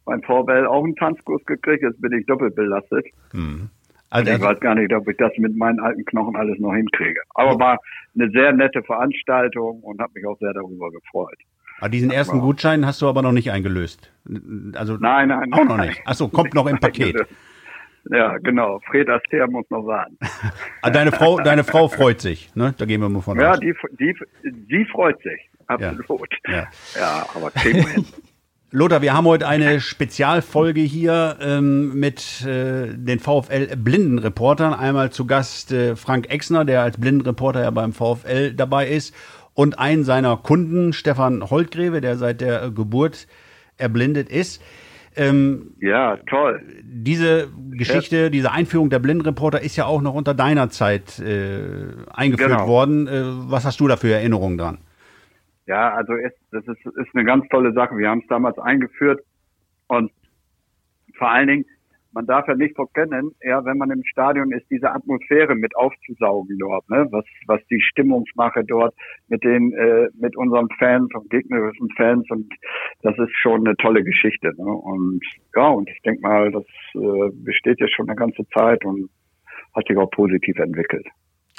beim 0.10 0.24
VfL 0.24 0.66
auch 0.66 0.84
einen 0.84 0.96
Tanzkurs 0.96 1.46
gekriegt, 1.46 1.84
jetzt 1.84 2.02
bin 2.02 2.12
ich 2.14 2.26
doppelt 2.26 2.56
belastet. 2.56 3.06
Hm. 3.32 3.70
Also, 4.10 4.32
ich 4.32 4.42
weiß 4.42 4.60
gar 4.60 4.74
nicht, 4.74 4.92
ob 4.92 5.08
ich 5.08 5.18
das 5.18 5.32
mit 5.38 5.56
meinen 5.56 5.80
alten 5.80 6.04
Knochen 6.04 6.36
alles 6.36 6.58
noch 6.60 6.74
hinkriege. 6.74 7.22
Aber 7.36 7.60
war 7.60 7.78
eine 8.16 8.30
sehr 8.32 8.52
nette 8.54 8.82
Veranstaltung 8.82 9.82
und 9.82 10.02
habe 10.02 10.12
mich 10.16 10.26
auch 10.26 10.38
sehr 10.40 10.52
darüber 10.54 10.90
gefreut. 10.90 11.38
Aber 11.78 11.86
ah, 11.86 11.90
diesen 11.90 12.12
ersten 12.12 12.40
Gutschein 12.40 12.86
hast 12.86 13.02
du 13.02 13.08
aber 13.08 13.22
noch 13.22 13.32
nicht 13.32 13.52
eingelöst. 13.52 14.12
Also 14.74 14.98
nein, 14.98 15.30
nein, 15.30 15.54
auch 15.54 15.64
noch 15.64 15.78
nicht. 15.78 16.02
Achso, 16.06 16.28
kommt 16.28 16.54
noch 16.54 16.66
im 16.68 16.80
Paket. 16.80 17.16
Ja, 18.10 18.38
genau. 18.40 18.80
Fred 18.90 19.08
Aster 19.10 19.48
muss 19.48 19.70
noch 19.70 19.86
warten. 19.86 20.18
Ah, 20.82 20.90
deine 20.90 21.12
Frau, 21.12 21.40
deine 21.40 21.64
Frau 21.64 21.90
freut 21.90 22.22
sich, 22.22 22.56
ne? 22.56 22.74
Da 22.78 22.86
gehen 22.86 23.02
wir 23.02 23.10
mal 23.10 23.22
von 23.22 23.38
ja, 23.38 23.52
aus. 23.52 23.60
Ja, 23.62 23.70
die, 24.00 24.16
die, 24.44 24.52
die 24.70 24.86
freut 24.86 25.22
sich. 25.22 25.50
Absolut. 25.68 26.30
Ja, 26.48 26.68
ja 26.98 27.26
aber 27.36 27.52
kriegen 27.52 27.80
wir 27.80 27.90
hin. 27.90 28.06
Lothar, 28.72 29.02
wir 29.02 29.16
haben 29.16 29.26
heute 29.26 29.48
eine 29.48 29.82
Spezialfolge 29.82 30.82
hier 30.82 31.38
ähm, 31.42 32.00
mit 32.00 32.46
äh, 32.46 32.94
den 32.94 33.20
VfL 33.20 33.76
Blindenreportern. 33.76 34.76
Einmal 34.76 35.10
zu 35.10 35.26
Gast 35.26 35.72
äh, 35.72 35.96
Frank 35.96 36.30
Exner, 36.30 36.66
der 36.66 36.84
als 36.84 37.00
Blindenreporter 37.00 37.64
ja 37.64 37.72
beim 37.72 37.94
VfL 37.94 38.54
dabei 38.54 38.88
ist, 38.88 39.16
und 39.56 39.80
einen 39.80 40.04
seiner 40.04 40.38
Kunden, 40.38 40.94
Stefan 40.94 41.50
Holtgreve, 41.50 42.00
der 42.00 42.18
seit 42.18 42.42
der 42.42 42.70
Geburt 42.70 43.28
erblindet 43.78 44.30
ist. 44.30 44.62
Ähm, 45.16 45.72
ja, 45.82 46.18
toll. 46.30 46.62
Diese 46.84 47.48
Geschichte, 47.72 48.18
ja. 48.18 48.30
diese 48.30 48.52
Einführung 48.52 48.92
der 48.92 49.00
Blindenreporter 49.00 49.62
ist 49.62 49.78
ja 49.78 49.86
auch 49.86 50.04
noch 50.04 50.14
unter 50.14 50.36
deiner 50.36 50.70
Zeit 50.70 51.18
äh, 51.18 51.88
eingeführt 52.14 52.52
genau. 52.52 52.68
worden. 52.68 53.08
Äh, 53.08 53.24
was 53.50 53.66
hast 53.66 53.80
du 53.80 53.88
da 53.88 53.98
für 53.98 54.14
Erinnerungen 54.14 54.60
dran? 54.60 54.78
Ja, 55.70 55.94
also 55.94 56.14
es, 56.14 56.34
das 56.52 56.68
ist, 56.68 56.84
ist 56.84 57.14
eine 57.14 57.26
ganz 57.26 57.48
tolle 57.50 57.72
Sache. 57.74 57.96
Wir 57.96 58.10
haben 58.10 58.22
es 58.22 58.28
damals 58.28 58.58
eingeführt 58.58 59.22
und 59.88 60.12
vor 61.16 61.30
allen 61.30 61.48
Dingen, 61.48 61.66
man 62.12 62.26
darf 62.26 62.48
ja 62.48 62.56
nicht 62.56 62.76
verkennen, 62.76 63.36
ja, 63.44 63.64
wenn 63.64 63.78
man 63.78 63.92
im 63.92 64.04
Stadion 64.04 64.52
ist, 64.52 64.66
diese 64.72 64.92
Atmosphäre 64.92 65.54
mit 65.54 65.76
aufzusaugen 65.76 66.58
dort, 66.58 66.90
ne? 66.90 67.08
was, 67.12 67.24
was 67.46 67.62
die 67.68 67.80
Stimmungsmache 67.82 68.64
dort 68.66 68.96
mit 69.28 69.44
den, 69.44 69.72
äh, 69.74 70.08
mit 70.20 70.36
unseren 70.36 70.70
Fans 70.80 71.14
und 71.14 71.30
gegnerischen 71.30 71.88
Fans 71.96 72.26
und 72.32 72.52
das 73.04 73.16
ist 73.20 73.36
schon 73.40 73.68
eine 73.68 73.78
tolle 73.78 74.04
Geschichte. 74.04 74.52
Ne? 74.58 74.72
Und 74.72 75.22
ja, 75.56 75.68
und 75.68 75.88
ich 75.88 76.02
denke 76.02 76.22
mal, 76.22 76.52
das 76.52 76.66
äh, 76.96 77.30
besteht 77.32 77.80
jetzt 77.80 77.94
schon 77.94 78.10
eine 78.10 78.16
ganze 78.16 78.44
Zeit 78.56 78.84
und 78.86 79.08
hat 79.76 79.86
sich 79.88 79.98
auch 79.98 80.10
positiv 80.10 80.58
entwickelt. 80.58 81.06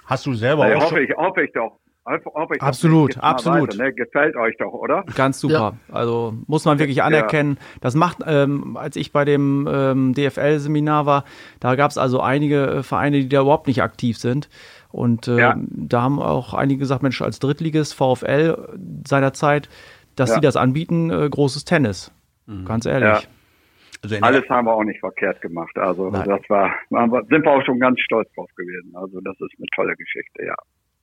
Hast 0.06 0.26
du 0.26 0.34
selber 0.34 0.64
also, 0.64 0.78
auch 0.78 0.90
hoffe 0.90 1.00
ich, 1.00 1.16
hoffe 1.16 1.44
ich 1.44 1.52
doch. 1.52 1.78
Absolut, 2.04 3.18
absolut. 3.18 3.74
Weiter, 3.74 3.84
ne? 3.84 3.92
Gefällt 3.92 4.34
euch 4.36 4.56
doch, 4.58 4.72
oder? 4.72 5.04
Ganz 5.14 5.38
super. 5.38 5.76
Ja. 5.88 5.94
Also 5.94 6.34
muss 6.46 6.64
man 6.64 6.78
wirklich 6.78 7.02
anerkennen. 7.02 7.58
Ja. 7.58 7.78
Das 7.82 7.94
macht, 7.94 8.18
ähm, 8.26 8.76
als 8.76 8.96
ich 8.96 9.12
bei 9.12 9.24
dem 9.24 9.68
ähm, 9.70 10.14
DFL-Seminar 10.14 11.06
war, 11.06 11.24
da 11.60 11.74
gab 11.74 11.90
es 11.90 11.98
also 11.98 12.20
einige 12.20 12.66
äh, 12.66 12.82
Vereine, 12.82 13.20
die 13.20 13.28
da 13.28 13.42
überhaupt 13.42 13.66
nicht 13.66 13.82
aktiv 13.82 14.16
sind. 14.18 14.48
Und 14.90 15.28
äh, 15.28 15.38
ja. 15.38 15.54
da 15.56 16.02
haben 16.02 16.20
auch 16.20 16.54
einige 16.54 16.80
gesagt, 16.80 17.02
Mensch, 17.02 17.20
als 17.22 17.38
Drittliges 17.38 17.92
VfL 17.92 18.56
seinerzeit, 19.06 19.68
dass 20.16 20.34
sie 20.34 20.40
das 20.40 20.56
anbieten, 20.56 21.10
äh, 21.10 21.28
großes 21.28 21.64
Tennis. 21.64 22.12
Mhm. 22.46 22.64
Ganz 22.64 22.86
ehrlich. 22.86 23.28
Also 24.02 24.16
Alles 24.22 24.48
haben 24.48 24.66
wir 24.66 24.72
auch 24.72 24.84
nicht 24.84 25.00
verkehrt 25.00 25.40
gemacht. 25.42 25.76
Also 25.76 26.10
Nein. 26.10 26.26
das 26.26 26.40
war, 26.48 26.72
sind 26.88 27.44
wir 27.44 27.50
auch 27.50 27.64
schon 27.64 27.78
ganz 27.78 28.00
stolz 28.00 28.32
drauf 28.34 28.50
gewesen. 28.56 28.92
Also 28.94 29.20
das 29.20 29.34
ist 29.34 29.52
eine 29.58 29.66
tolle 29.74 29.94
Geschichte, 29.94 30.44
ja. 30.44 30.56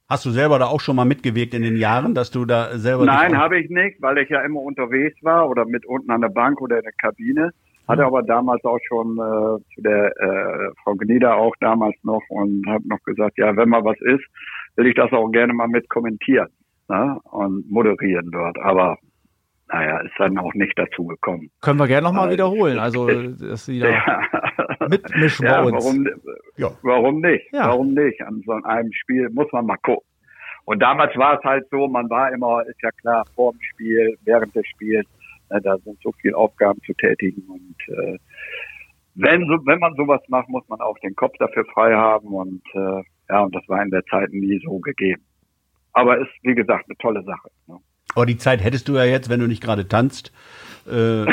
Hast 0.09 0.25
du 0.25 0.29
selber 0.29 0.57
da 0.57 0.67
auch 0.67 0.79
schon 0.79 0.95
mal 0.95 1.05
mitgewirkt 1.05 1.53
in 1.53 1.63
den 1.63 1.75
Jahren, 1.75 2.15
dass 2.15 2.31
du 2.31 2.45
da 2.45 2.77
selber. 2.77 3.05
Nein, 3.05 3.37
habe 3.37 3.59
ich 3.59 3.69
nicht, 3.69 4.01
weil 4.01 4.17
ich 4.19 4.29
ja 4.29 4.41
immer 4.41 4.61
unterwegs 4.61 5.21
war 5.21 5.49
oder 5.49 5.65
mit 5.65 5.85
unten 5.85 6.11
an 6.11 6.21
der 6.21 6.29
Bank 6.29 6.61
oder 6.61 6.77
in 6.77 6.83
der 6.83 6.93
Kabine. 6.93 7.51
Hatte 7.87 8.01
mhm. 8.01 8.07
aber 8.07 8.23
damals 8.23 8.63
auch 8.63 8.79
schon 8.87 9.17
äh, 9.17 9.73
zu 9.75 9.81
der 9.81 10.15
äh, 10.17 10.71
Frau 10.83 10.95
Gnieder 10.95 11.35
auch 11.35 11.55
damals 11.59 11.95
noch 12.03 12.21
und 12.29 12.65
habe 12.67 12.87
noch 12.87 13.01
gesagt, 13.03 13.37
ja, 13.37 13.55
wenn 13.55 13.69
mal 13.69 13.83
was 13.83 13.99
ist, 14.01 14.23
will 14.77 14.87
ich 14.87 14.95
das 14.95 15.11
auch 15.11 15.29
gerne 15.29 15.53
mal 15.53 15.67
mit 15.67 15.89
kommentieren 15.89 16.49
ne? 16.87 17.19
und 17.23 17.69
moderieren 17.69 18.31
dort. 18.31 18.57
Aber 18.59 18.97
naja, 19.69 19.99
ist 19.99 20.13
dann 20.17 20.37
auch 20.37 20.53
nicht 20.53 20.77
dazu 20.77 21.05
gekommen. 21.05 21.49
Können 21.61 21.79
wir 21.79 21.87
gerne 21.87 22.07
nochmal 22.07 22.31
wiederholen, 22.31 22.79
also 22.79 23.07
dass 23.39 23.65
Sie 23.65 23.79
da 23.79 23.89
ja. 23.89 24.21
Mitmischen 24.89 25.45
ja, 25.45 25.61
bei 25.61 25.71
uns. 25.71 25.85
Warum, 25.85 26.07
ja. 26.57 26.71
warum 26.81 27.21
nicht? 27.21 27.51
Ja. 27.51 27.67
Warum 27.67 27.93
nicht? 27.93 28.21
An 28.21 28.41
so 28.45 28.53
einem 28.53 28.91
Spiel 28.93 29.29
muss 29.29 29.51
man 29.51 29.65
mal 29.65 29.77
gucken. 29.77 30.07
Und 30.65 30.79
damals 30.81 31.15
war 31.15 31.37
es 31.37 31.43
halt 31.43 31.65
so, 31.71 31.87
man 31.87 32.09
war 32.09 32.31
immer, 32.33 32.65
ist 32.67 32.81
ja 32.81 32.91
klar, 32.91 33.23
vor 33.35 33.53
dem 33.53 33.61
Spiel, 33.61 34.17
während 34.25 34.53
des 34.53 34.67
Spiels, 34.67 35.07
ne, 35.49 35.61
da 35.61 35.77
sind 35.77 35.97
so 36.03 36.11
viele 36.21 36.35
Aufgaben 36.35 36.81
zu 36.85 36.93
tätigen 36.93 37.43
und 37.47 37.97
äh, 37.97 38.17
wenn, 39.15 39.47
so, 39.47 39.65
wenn 39.65 39.79
man 39.79 39.95
sowas 39.95 40.21
macht, 40.27 40.47
muss 40.49 40.67
man 40.67 40.79
auch 40.79 40.97
den 40.99 41.15
Kopf 41.15 41.35
dafür 41.39 41.65
frei 41.73 41.95
haben 41.95 42.27
und 42.27 42.61
äh, 42.73 43.01
ja, 43.29 43.43
und 43.43 43.55
das 43.55 43.63
war 43.67 43.81
in 43.81 43.89
der 43.89 44.05
Zeit 44.05 44.31
nie 44.31 44.61
so 44.63 44.79
gegeben. 44.79 45.23
Aber 45.93 46.19
ist, 46.19 46.29
wie 46.43 46.53
gesagt, 46.53 46.85
eine 46.87 46.97
tolle 46.97 47.23
Sache. 47.23 47.49
Ne? 47.67 47.77
Aber 48.13 48.25
die 48.25 48.37
Zeit 48.37 48.63
hättest 48.63 48.87
du 48.87 48.93
ja 48.95 49.05
jetzt, 49.05 49.29
wenn 49.29 49.39
du 49.39 49.47
nicht 49.47 49.63
gerade 49.63 49.87
tanzt. 49.87 50.31
Äh, 50.87 51.25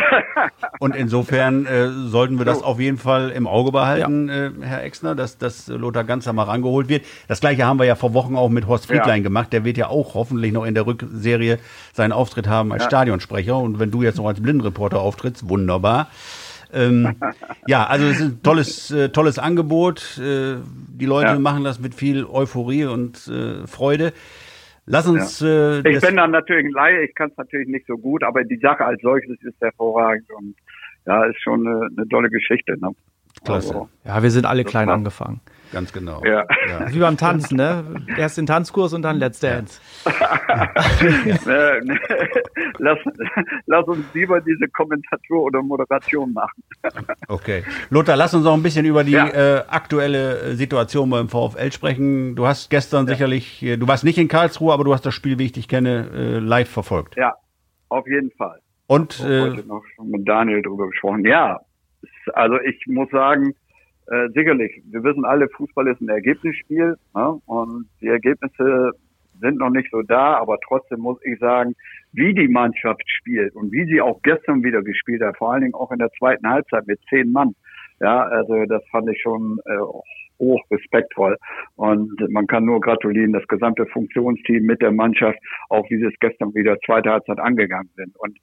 und 0.80 0.96
insofern 0.96 1.66
äh, 1.66 1.88
sollten 1.90 2.38
wir 2.38 2.44
das 2.44 2.62
auf 2.62 2.80
jeden 2.80 2.98
Fall 2.98 3.30
im 3.30 3.46
Auge 3.46 3.72
behalten, 3.72 4.28
ja. 4.28 4.46
äh, 4.46 4.50
Herr 4.62 4.82
Exner, 4.82 5.14
dass, 5.14 5.38
dass 5.38 5.68
Lothar 5.68 6.04
Ganzer 6.04 6.32
mal 6.32 6.44
rangeholt 6.44 6.88
wird. 6.88 7.04
Das 7.28 7.40
gleiche 7.40 7.64
haben 7.64 7.78
wir 7.78 7.86
ja 7.86 7.94
vor 7.94 8.14
Wochen 8.14 8.36
auch 8.36 8.48
mit 8.48 8.66
Horst 8.66 8.86
Friedlein 8.86 9.18
ja. 9.18 9.22
gemacht. 9.22 9.52
Der 9.52 9.64
wird 9.64 9.76
ja 9.76 9.88
auch 9.88 10.14
hoffentlich 10.14 10.52
noch 10.52 10.64
in 10.64 10.74
der 10.74 10.86
Rückserie 10.86 11.58
seinen 11.92 12.12
Auftritt 12.12 12.48
haben 12.48 12.72
als 12.72 12.84
ja. 12.84 12.88
Stadionsprecher. 12.88 13.56
Und 13.56 13.78
wenn 13.78 13.90
du 13.90 14.02
jetzt 14.02 14.16
noch 14.16 14.26
als 14.26 14.40
Blindenreporter 14.40 15.00
auftrittst, 15.00 15.48
wunderbar. 15.48 16.08
Ähm, 16.72 17.16
ja, 17.66 17.86
also 17.86 18.06
es 18.06 18.16
ist 18.16 18.22
ein 18.22 18.42
tolles, 18.42 18.90
äh, 18.90 19.08
tolles 19.10 19.38
Angebot. 19.38 20.18
Äh, 20.18 20.56
die 20.88 21.06
Leute 21.06 21.38
machen 21.38 21.64
das 21.64 21.78
mit 21.78 21.94
viel 21.94 22.24
Euphorie 22.26 22.86
und 22.86 23.28
äh, 23.28 23.66
Freude. 23.66 24.12
Lass 24.86 25.06
uns. 25.06 25.40
Ja. 25.40 25.80
Äh, 25.80 25.90
ich 25.90 26.00
bin 26.00 26.16
dann 26.16 26.30
natürlich 26.30 26.66
ein 26.66 26.72
Laie, 26.72 27.04
ich 27.04 27.14
kann 27.14 27.30
es 27.30 27.36
natürlich 27.36 27.68
nicht 27.68 27.86
so 27.86 27.96
gut, 27.96 28.22
aber 28.22 28.44
die 28.44 28.58
Sache 28.58 28.84
als 28.84 29.00
solches 29.02 29.40
ist 29.42 29.60
hervorragend 29.60 30.30
und 30.32 30.54
ja, 31.06 31.24
ist 31.24 31.40
schon 31.42 31.66
eine, 31.66 31.88
eine 31.96 32.08
tolle 32.08 32.28
Geschichte. 32.30 32.78
Ne? 32.80 32.90
Klasse. 33.44 33.74
Also, 33.74 33.88
ja, 34.04 34.22
wir 34.22 34.30
sind 34.30 34.46
alle 34.46 34.64
klein 34.64 34.88
war, 34.88 34.94
angefangen. 34.94 35.40
Ganz 35.74 35.92
genau. 35.92 36.22
Ja. 36.24 36.46
ja. 36.68 36.92
Wie 36.92 36.98
beim 36.98 37.16
Tanzen, 37.16 37.56
ne? 37.56 37.84
Erst 38.16 38.38
den 38.38 38.46
Tanzkurs 38.46 38.92
und 38.94 39.02
dann 39.02 39.18
Let's 39.18 39.40
Dance. 39.40 39.80
Äh, 40.06 41.80
lass, 42.78 42.98
lass 43.66 43.86
uns 43.86 44.04
lieber 44.14 44.40
diese 44.40 44.68
Kommentator 44.68 45.42
oder 45.42 45.62
Moderation 45.62 46.32
machen. 46.32 46.62
Okay. 47.28 47.64
Lothar, 47.90 48.16
lass 48.16 48.34
uns 48.34 48.44
noch 48.44 48.54
ein 48.54 48.62
bisschen 48.62 48.86
über 48.86 49.04
die 49.04 49.12
ja. 49.12 49.28
äh, 49.28 49.64
aktuelle 49.68 50.54
Situation 50.54 51.10
beim 51.10 51.28
VfL 51.28 51.72
sprechen. 51.72 52.36
Du 52.36 52.46
hast 52.46 52.70
gestern 52.70 53.06
ja. 53.06 53.14
sicherlich, 53.14 53.62
äh, 53.62 53.76
du 53.76 53.88
warst 53.88 54.04
nicht 54.04 54.18
in 54.18 54.28
Karlsruhe, 54.28 54.72
aber 54.72 54.84
du 54.84 54.94
hast 54.94 55.04
das 55.04 55.14
Spiel, 55.14 55.38
wie 55.38 55.46
ich 55.46 55.52
dich 55.52 55.68
kenne, 55.68 56.08
äh, 56.14 56.38
live 56.38 56.70
verfolgt. 56.70 57.16
Ja, 57.16 57.34
auf 57.88 58.06
jeden 58.06 58.30
Fall. 58.32 58.60
Und 58.86 59.18
ich 59.18 59.24
äh, 59.24 59.40
heute 59.40 59.66
noch 59.66 59.82
schon 59.96 60.10
mit 60.10 60.28
Daniel 60.28 60.62
drüber 60.62 60.86
gesprochen. 60.88 61.24
Ja, 61.24 61.60
also 62.32 62.60
ich 62.60 62.86
muss 62.86 63.10
sagen, 63.10 63.54
äh, 64.06 64.28
sicherlich, 64.34 64.82
wir 64.90 65.02
wissen 65.02 65.24
alle, 65.24 65.48
Fußball 65.48 65.88
ist 65.88 66.00
ein 66.00 66.08
Ergebnisspiel 66.08 66.96
ne? 67.14 67.40
und 67.46 67.86
die 68.00 68.08
Ergebnisse 68.08 68.92
sind 69.40 69.58
noch 69.58 69.70
nicht 69.70 69.90
so 69.90 70.02
da, 70.02 70.36
aber 70.36 70.58
trotzdem 70.66 71.00
muss 71.00 71.18
ich 71.24 71.38
sagen, 71.38 71.74
wie 72.12 72.34
die 72.34 72.48
Mannschaft 72.48 73.02
spielt 73.06 73.54
und 73.56 73.72
wie 73.72 73.84
sie 73.86 74.00
auch 74.00 74.22
gestern 74.22 74.62
wieder 74.62 74.82
gespielt 74.82 75.22
hat, 75.22 75.36
vor 75.36 75.52
allen 75.52 75.62
Dingen 75.62 75.74
auch 75.74 75.90
in 75.90 75.98
der 75.98 76.10
zweiten 76.18 76.48
Halbzeit 76.48 76.86
mit 76.86 77.00
zehn 77.08 77.32
Mann. 77.32 77.54
Ja, 78.00 78.22
also 78.22 78.64
das 78.66 78.82
fand 78.90 79.08
ich 79.08 79.20
schon 79.22 79.58
äh, 79.66 79.78
hoch 80.38 80.62
respektvoll. 80.70 81.36
Und 81.76 82.12
man 82.30 82.46
kann 82.46 82.64
nur 82.64 82.80
gratulieren, 82.80 83.32
das 83.32 83.46
gesamte 83.48 83.86
Funktionsteam 83.86 84.64
mit 84.64 84.82
der 84.82 84.92
Mannschaft, 84.92 85.38
auch 85.68 85.88
wie 85.90 85.98
sie 85.98 86.06
es 86.06 86.18
gestern 86.20 86.54
wieder 86.54 86.78
zweite 86.80 87.10
Halbzeit 87.10 87.38
angegangen 87.38 87.90
sind. 87.96 88.16
Und 88.18 88.36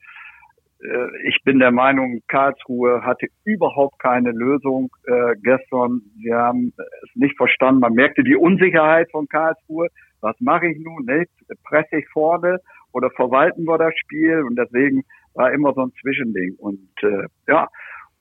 ich 1.24 1.38
bin 1.44 1.60
der 1.60 1.72
Meinung, 1.72 2.22
Karlsruhe 2.28 3.04
hatte 3.04 3.28
überhaupt 3.46 4.00
keine 4.00 4.32
Lösung 4.32 4.90
äh, 5.06 5.36
gestern. 5.44 6.02
Sie 6.18 6.34
haben 6.34 6.74
es 6.78 7.16
nicht 7.16 7.38
verstanden. 7.38 7.82
Man 7.82 7.94
merkte 7.94 8.24
die 8.24 8.36
Unsicherheit 8.36 9.10
von 9.12 9.28
Karlsruhe. 9.28 9.90
Was 10.22 10.36
mache 10.40 10.68
ich 10.68 10.80
nun? 10.80 11.06
Ne? 11.06 11.26
Presse 11.64 11.98
ich 11.98 12.08
vorne 12.10 12.60
oder 12.94 13.10
verwalten 13.12 13.66
wir 13.66 13.78
das 13.78 13.94
Spiel? 13.98 14.42
Und 14.42 14.56
deswegen 14.56 15.04
war 15.34 15.52
immer 15.52 15.74
so 15.74 15.82
ein 15.82 15.92
Zwischending. 16.02 16.56
Und 16.58 16.90
äh, 17.04 17.28
ja, 17.48 17.68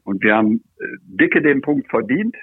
und 0.05 0.23
wir 0.23 0.37
haben 0.37 0.63
äh, 0.81 0.85
dicke 1.03 1.41
den 1.41 1.63
Punkt 1.63 1.89
verdient. 1.89 2.37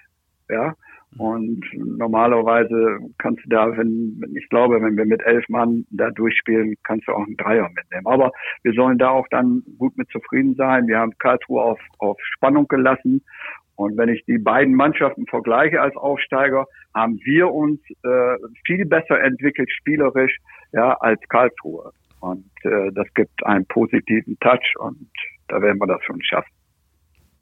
Ja, 0.50 0.74
und 1.18 1.64
normalerweise 1.74 3.00
kannst 3.18 3.44
du 3.46 3.50
da, 3.50 3.76
wenn, 3.76 4.22
ich 4.36 4.48
glaube, 4.50 4.82
wenn 4.82 4.98
wir 4.98 5.06
mit 5.06 5.22
elf 5.24 5.48
Mann 5.50 5.86
da 5.90 6.12
durchspielen, 6.12 6.76
kannst 6.84 7.08
du 7.08 7.14
auch 7.14 7.26
einen 7.26 7.38
Dreier 7.38 7.70
mitnehmen. 7.70 8.06
Aber 8.06 8.32
wir 8.62 8.74
sollen 8.74 8.98
da 8.98 9.10
auch 9.10 9.28
dann 9.32 9.64
gut 9.80 9.98
mit 9.98 10.10
zufrieden 10.12 10.56
sein. 10.56 10.88
Wir 10.88 11.00
haben 11.00 11.18
Karlsruhe 11.18 11.62
auf, 11.62 11.80
auf 11.98 12.18
Spannung 12.22 12.68
gelassen. 12.68 13.24
Und 13.76 13.98
wenn 13.98 14.10
ich 14.10 14.26
die 14.26 14.38
beiden 14.38 14.76
Mannschaften 14.76 15.26
vergleiche 15.28 15.82
als 15.82 15.96
Aufsteiger, 15.96 16.66
haben 16.94 17.20
wir 17.24 17.52
uns 17.52 17.80
äh, 18.04 18.36
viel 18.66 18.86
besser 18.86 19.20
entwickelt 19.22 19.72
spielerisch 19.72 20.38
ja, 20.72 20.94
als 21.00 21.22
Karlsruhe. 21.30 21.92
Und 22.20 22.50
äh, 22.64 22.92
das 22.94 23.08
gibt 23.14 23.46
einen 23.46 23.66
positiven 23.66 24.38
Touch 24.40 24.74
und 24.80 25.10
da 25.48 25.62
werden 25.62 25.80
wir 25.80 25.88
das 25.88 26.04
schon 26.04 26.22
schaffen. 26.24 26.52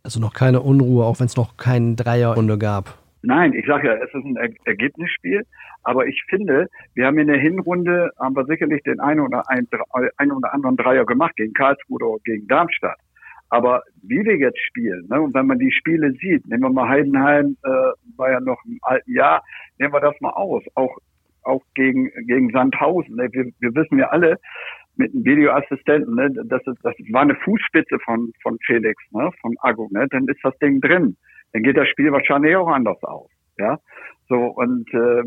Also 0.04 0.20
noch 0.20 0.34
keine 0.34 0.62
Unruhe, 0.62 1.06
auch 1.06 1.20
wenn 1.20 1.26
es 1.26 1.36
noch 1.36 1.58
keinen 1.58 1.96
Dreierrunde 1.96 2.58
gab. 2.58 3.05
Nein, 3.26 3.54
ich 3.54 3.66
sage 3.66 3.88
ja, 3.88 3.96
es 3.96 4.14
ist 4.14 4.24
ein 4.24 4.36
er 4.36 4.50
Ergebnisspiel, 4.66 5.42
aber 5.82 6.06
ich 6.06 6.22
finde, 6.30 6.68
wir 6.94 7.08
haben 7.08 7.18
in 7.18 7.28
der 7.28 7.40
Hinrunde 7.40 8.12
haben 8.20 8.36
wir 8.36 8.46
sicherlich 8.46 8.84
den 8.84 9.00
einen 9.00 9.22
oder, 9.22 9.44
ein, 9.50 9.68
einen 10.18 10.32
oder 10.32 10.54
anderen 10.54 10.78
Dreier 10.78 11.06
gemacht 11.06 11.36
gegen 11.36 11.54
Karlsruhe 11.54 12.06
oder 12.06 12.22
gegen 12.24 12.48
Darmstadt. 12.48 13.00
Aber 13.50 13.82
wie 14.04 14.24
wir 14.24 14.38
jetzt 14.38 14.60
spielen, 14.60 15.08
ne, 15.10 15.22
und 15.22 15.34
wenn 15.34 15.48
man 15.48 15.58
die 15.58 15.72
Spiele 15.72 16.12
sieht, 16.14 16.48
nehmen 16.48 16.64
wir 16.64 16.70
mal 16.70 16.88
Heidenheim, 16.88 17.58
äh, 17.64 17.70
war 18.16 18.32
ja 18.32 18.40
noch 18.40 18.60
im 18.66 18.78
alten 18.84 19.12
Jahr, 19.12 19.44
nehmen 19.80 19.94
wir 19.94 20.02
das 20.02 20.20
mal 20.22 20.32
aus, 20.32 20.64
auch 20.76 20.96
auch 21.44 21.62
gegen 21.76 22.12
gegen 22.28 22.50
Sandhausen. 22.52 23.16
Ne? 23.16 23.30
Wir, 23.32 23.46
wir 23.60 23.76
wissen 23.76 24.00
ja 24.00 24.08
alle 24.10 24.38
mit 24.98 25.14
einem 25.14 25.26
Videoassistenten, 25.26 26.16
ne, 26.16 26.32
das, 26.46 26.62
ist, 26.66 26.78
das 26.84 26.96
war 27.12 27.22
eine 27.22 27.36
Fußspitze 27.36 28.00
von 28.04 28.32
von 28.42 28.58
Felix, 28.66 29.02
ne, 29.12 29.30
von 29.42 29.56
Agu, 29.62 29.88
ne, 29.92 30.08
dann 30.10 30.28
ist 30.28 30.40
das 30.44 30.58
Ding 30.58 30.82
drin 30.82 31.16
dann 31.56 31.64
geht 31.64 31.78
das 31.78 31.88
Spiel 31.88 32.12
wahrscheinlich 32.12 32.54
auch 32.58 32.68
anders 32.68 33.02
aus. 33.04 33.30
Ja, 33.58 33.80
so 34.28 34.36
und 34.36 34.94
äh, 34.94 35.24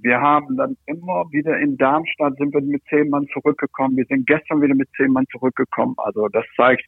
wir 0.00 0.20
haben 0.20 0.56
dann 0.56 0.76
immer 0.86 1.30
wieder 1.30 1.56
in 1.56 1.76
Darmstadt 1.76 2.36
sind 2.36 2.52
wir 2.52 2.60
mit 2.62 2.82
zehn 2.90 3.08
Mann 3.08 3.28
zurückgekommen. 3.32 3.96
Wir 3.96 4.04
sind 4.06 4.26
gestern 4.26 4.60
wieder 4.60 4.74
mit 4.74 4.88
zehn 4.96 5.12
Mann 5.12 5.24
zurückgekommen. 5.30 5.94
Also 5.98 6.26
das 6.32 6.44
zeigt 6.56 6.82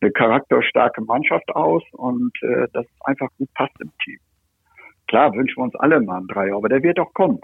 eine 0.00 0.10
charakterstarke 0.10 1.02
Mannschaft 1.02 1.54
aus 1.54 1.82
und 1.92 2.32
äh, 2.40 2.66
das 2.72 2.86
einfach 3.00 3.28
gut 3.36 3.52
passt 3.52 3.78
im 3.80 3.90
Team. 4.02 4.18
Klar 5.06 5.34
wünschen 5.34 5.58
wir 5.58 5.64
uns 5.64 5.74
alle 5.74 6.00
mal 6.00 6.16
einen 6.16 6.28
Dreier, 6.28 6.56
aber 6.56 6.70
der 6.70 6.82
wird 6.82 6.98
auch 6.98 7.12
kommen. 7.12 7.38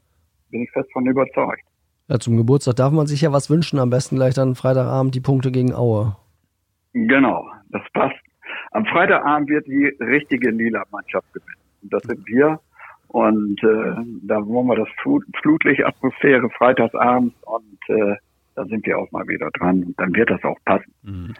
Bin 0.48 0.62
ich 0.62 0.70
fest 0.70 0.90
von 0.94 1.04
überzeugt. 1.04 1.60
Ja, 2.08 2.18
zum 2.18 2.38
Geburtstag 2.38 2.76
darf 2.76 2.92
man 2.94 3.06
sich 3.06 3.20
ja 3.20 3.34
was 3.34 3.50
wünschen. 3.50 3.78
Am 3.78 3.90
besten 3.90 4.16
gleich 4.16 4.32
dann 4.32 4.54
Freitagabend 4.54 5.14
die 5.14 5.20
Punkte 5.20 5.52
gegen 5.52 5.74
Aue. 5.74 6.16
Genau, 6.94 7.44
das 7.68 7.82
passt 7.92 8.16
am 8.70 8.86
Freitagabend 8.86 9.48
wird 9.48 9.66
die 9.66 9.86
richtige 10.00 10.50
Lila-Mannschaft 10.50 11.32
gewinnen. 11.32 11.60
Und 11.82 11.92
das 11.92 12.02
sind 12.04 12.26
wir. 12.26 12.60
Und 13.08 13.62
äh, 13.64 14.04
da 14.22 14.46
wollen 14.46 14.68
wir 14.68 14.76
das 14.76 14.88
Flut, 15.02 15.24
Flutlicht 15.42 15.84
Atmosphäre 15.84 16.48
freitagsabends 16.50 17.34
und 17.42 17.78
äh, 17.88 18.14
da 18.54 18.64
sind 18.66 18.86
wir 18.86 18.98
auch 18.98 19.10
mal 19.10 19.26
wieder 19.26 19.50
dran. 19.50 19.82
Und 19.82 19.98
dann 19.98 20.14
wird 20.14 20.30
das 20.30 20.42
auch 20.44 20.58
passen. 20.64 20.92
Mhm. 21.02 21.34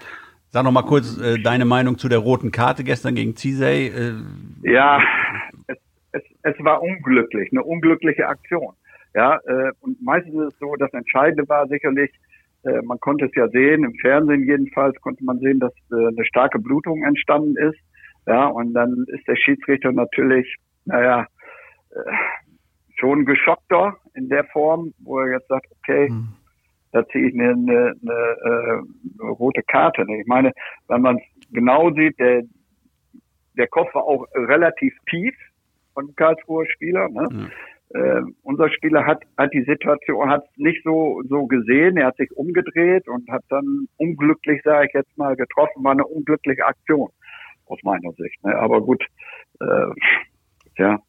Sag 0.48 0.64
noch 0.64 0.72
mal 0.72 0.82
kurz 0.82 1.16
äh, 1.20 1.38
deine 1.40 1.64
Meinung 1.64 1.96
zu 1.96 2.08
der 2.08 2.18
roten 2.18 2.50
Karte 2.50 2.82
gestern 2.82 3.14
gegen 3.14 3.36
Cizay. 3.36 3.86
Äh, 3.86 4.14
ja, 4.62 5.00
es, 5.68 5.78
es, 6.10 6.22
es 6.42 6.54
war 6.64 6.82
unglücklich, 6.82 7.50
eine 7.52 7.62
unglückliche 7.62 8.26
Aktion. 8.26 8.74
Ja, 9.14 9.36
äh, 9.46 9.70
und 9.80 10.02
meistens 10.02 10.34
ist 10.34 10.54
es 10.54 10.58
so, 10.58 10.74
das 10.74 10.92
Entscheidende 10.92 11.48
war 11.48 11.68
sicherlich, 11.68 12.10
äh, 12.64 12.82
man 12.82 12.98
konnte 13.00 13.26
es 13.26 13.34
ja 13.34 13.48
sehen, 13.48 13.84
im 13.84 13.94
Fernsehen 14.00 14.44
jedenfalls 14.44 14.98
konnte 15.00 15.24
man 15.24 15.38
sehen, 15.38 15.60
dass 15.60 15.72
äh, 15.90 16.08
eine 16.08 16.24
starke 16.24 16.58
Blutung 16.58 17.02
entstanden 17.04 17.56
ist. 17.56 17.78
Ja, 18.26 18.46
und 18.46 18.74
dann 18.74 19.06
ist 19.08 19.26
der 19.26 19.36
Schiedsrichter 19.36 19.92
natürlich, 19.92 20.56
naja, 20.84 21.26
äh, 21.90 22.12
schon 22.96 23.24
geschockter 23.24 23.96
in 24.14 24.28
der 24.28 24.44
Form, 24.44 24.92
wo 24.98 25.20
er 25.20 25.32
jetzt 25.32 25.48
sagt, 25.48 25.66
okay, 25.78 26.10
mhm. 26.10 26.28
da 26.92 27.06
ziehe 27.08 27.28
ich 27.28 27.34
eine, 27.34 27.52
eine, 27.52 27.94
eine, 28.02 28.12
äh, 28.44 29.22
eine 29.22 29.30
rote 29.30 29.62
Karte. 29.62 30.04
Ich 30.20 30.26
meine, 30.26 30.52
wenn 30.88 31.00
man 31.00 31.16
es 31.16 31.48
genau 31.50 31.90
sieht, 31.92 32.18
der, 32.20 32.42
der 33.56 33.68
Kopf 33.68 33.94
war 33.94 34.04
auch 34.04 34.26
relativ 34.34 34.94
tief 35.08 35.34
von 35.94 36.14
Karlsruher 36.14 36.66
Spieler. 36.66 37.08
Ne? 37.08 37.26
Mhm 37.30 37.50
äh, 37.92 38.22
unser 38.42 38.70
Spieler 38.70 39.04
hat, 39.04 39.22
hat 39.36 39.52
die 39.52 39.64
Situation 39.64 40.30
hat 40.30 40.44
nicht 40.56 40.82
so 40.84 41.22
so 41.28 41.46
gesehen. 41.46 41.96
Er 41.96 42.08
hat 42.08 42.16
sich 42.16 42.30
umgedreht 42.36 43.08
und 43.08 43.28
hat 43.30 43.42
dann 43.48 43.88
unglücklich, 43.96 44.60
sage 44.64 44.86
ich 44.86 44.94
jetzt 44.94 45.16
mal, 45.18 45.34
getroffen. 45.36 45.82
War 45.82 45.92
eine 45.92 46.06
unglückliche 46.06 46.64
Aktion 46.64 47.08
aus 47.66 47.78
meiner 47.82 48.12
Sicht. 48.12 48.44
Ne? 48.44 48.54
Aber 48.56 48.80
gut, 48.80 49.04
äh, 49.60 49.86
ja, 50.76 51.00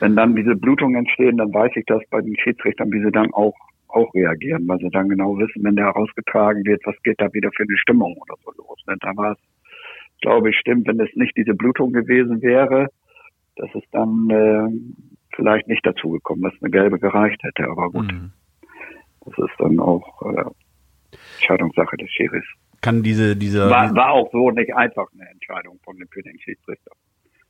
wenn 0.00 0.16
dann 0.16 0.36
diese 0.36 0.56
Blutungen 0.56 0.96
entstehen, 0.96 1.36
dann 1.36 1.52
weiß 1.52 1.72
ich 1.76 1.84
das 1.86 2.02
bei 2.10 2.20
den 2.20 2.36
Schiedsrichtern, 2.38 2.90
wie 2.92 3.02
sie 3.02 3.12
dann 3.12 3.32
auch 3.32 3.54
auch 3.88 4.12
reagieren, 4.14 4.68
weil 4.68 4.78
sie 4.78 4.90
dann 4.90 5.08
genau 5.08 5.38
wissen, 5.38 5.64
wenn 5.64 5.76
der 5.76 5.86
herausgetragen 5.86 6.64
wird, 6.66 6.82
was 6.84 6.94
geht 7.02 7.20
da 7.20 7.32
wieder 7.32 7.50
für 7.56 7.62
eine 7.62 7.76
Stimmung 7.78 8.16
oder 8.18 8.34
so 8.44 8.52
los. 8.52 8.78
Ne? 8.86 8.96
Da 9.00 9.16
war 9.16 9.32
es, 9.32 9.38
glaube 10.20 10.50
ich, 10.50 10.58
stimmt, 10.58 10.86
wenn 10.86 11.00
es 11.00 11.14
nicht 11.14 11.36
diese 11.36 11.54
Blutung 11.54 11.92
gewesen 11.92 12.42
wäre, 12.42 12.88
dass 13.58 13.70
es 13.74 13.82
dann 13.90 14.30
äh, 14.30 14.68
vielleicht 15.34 15.68
nicht 15.68 15.84
dazu 15.84 16.10
gekommen, 16.10 16.42
dass 16.42 16.54
eine 16.60 16.70
gelbe 16.70 16.98
gereicht 16.98 17.42
hätte, 17.42 17.68
aber 17.68 17.90
gut. 17.90 18.10
Mhm. 18.10 18.32
Das 19.24 19.34
ist 19.38 19.54
dann 19.58 19.78
auch 19.80 20.22
äh, 20.22 20.44
Entscheidungssache 21.38 21.96
des 21.96 22.10
Schiris. 22.10 22.44
Kann 22.80 23.02
diese, 23.02 23.36
diese 23.36 23.68
war, 23.68 23.94
war 23.94 24.12
auch 24.12 24.30
so 24.32 24.50
nicht 24.50 24.74
einfach 24.74 25.08
eine 25.12 25.28
Entscheidung 25.30 25.78
von 25.84 25.96
dem, 25.96 26.08
für 26.08 26.22
den 26.22 26.38
Schiedsrichter. 26.38 26.92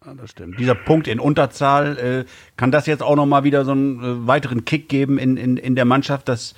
Ja, 0.05 0.15
das 0.15 0.31
stimmt. 0.31 0.59
Dieser 0.59 0.75
Punkt 0.75 1.09
in 1.09 1.21
Unterzahl, 1.21 1.99
äh, 1.99 2.25
kann 2.57 2.71
das 2.71 2.87
jetzt 2.87 3.03
auch 3.03 3.17
nochmal 3.17 3.45
wieder 3.45 3.65
so 3.65 3.73
einen 3.73 3.99
äh, 3.99 4.27
weiteren 4.27 4.65
Kick 4.65 4.89
geben 4.89 5.19
in, 5.19 5.37
in, 5.37 5.57
in 5.57 5.75
der 5.75 5.85
Mannschaft, 5.85 6.29
dass 6.29 6.55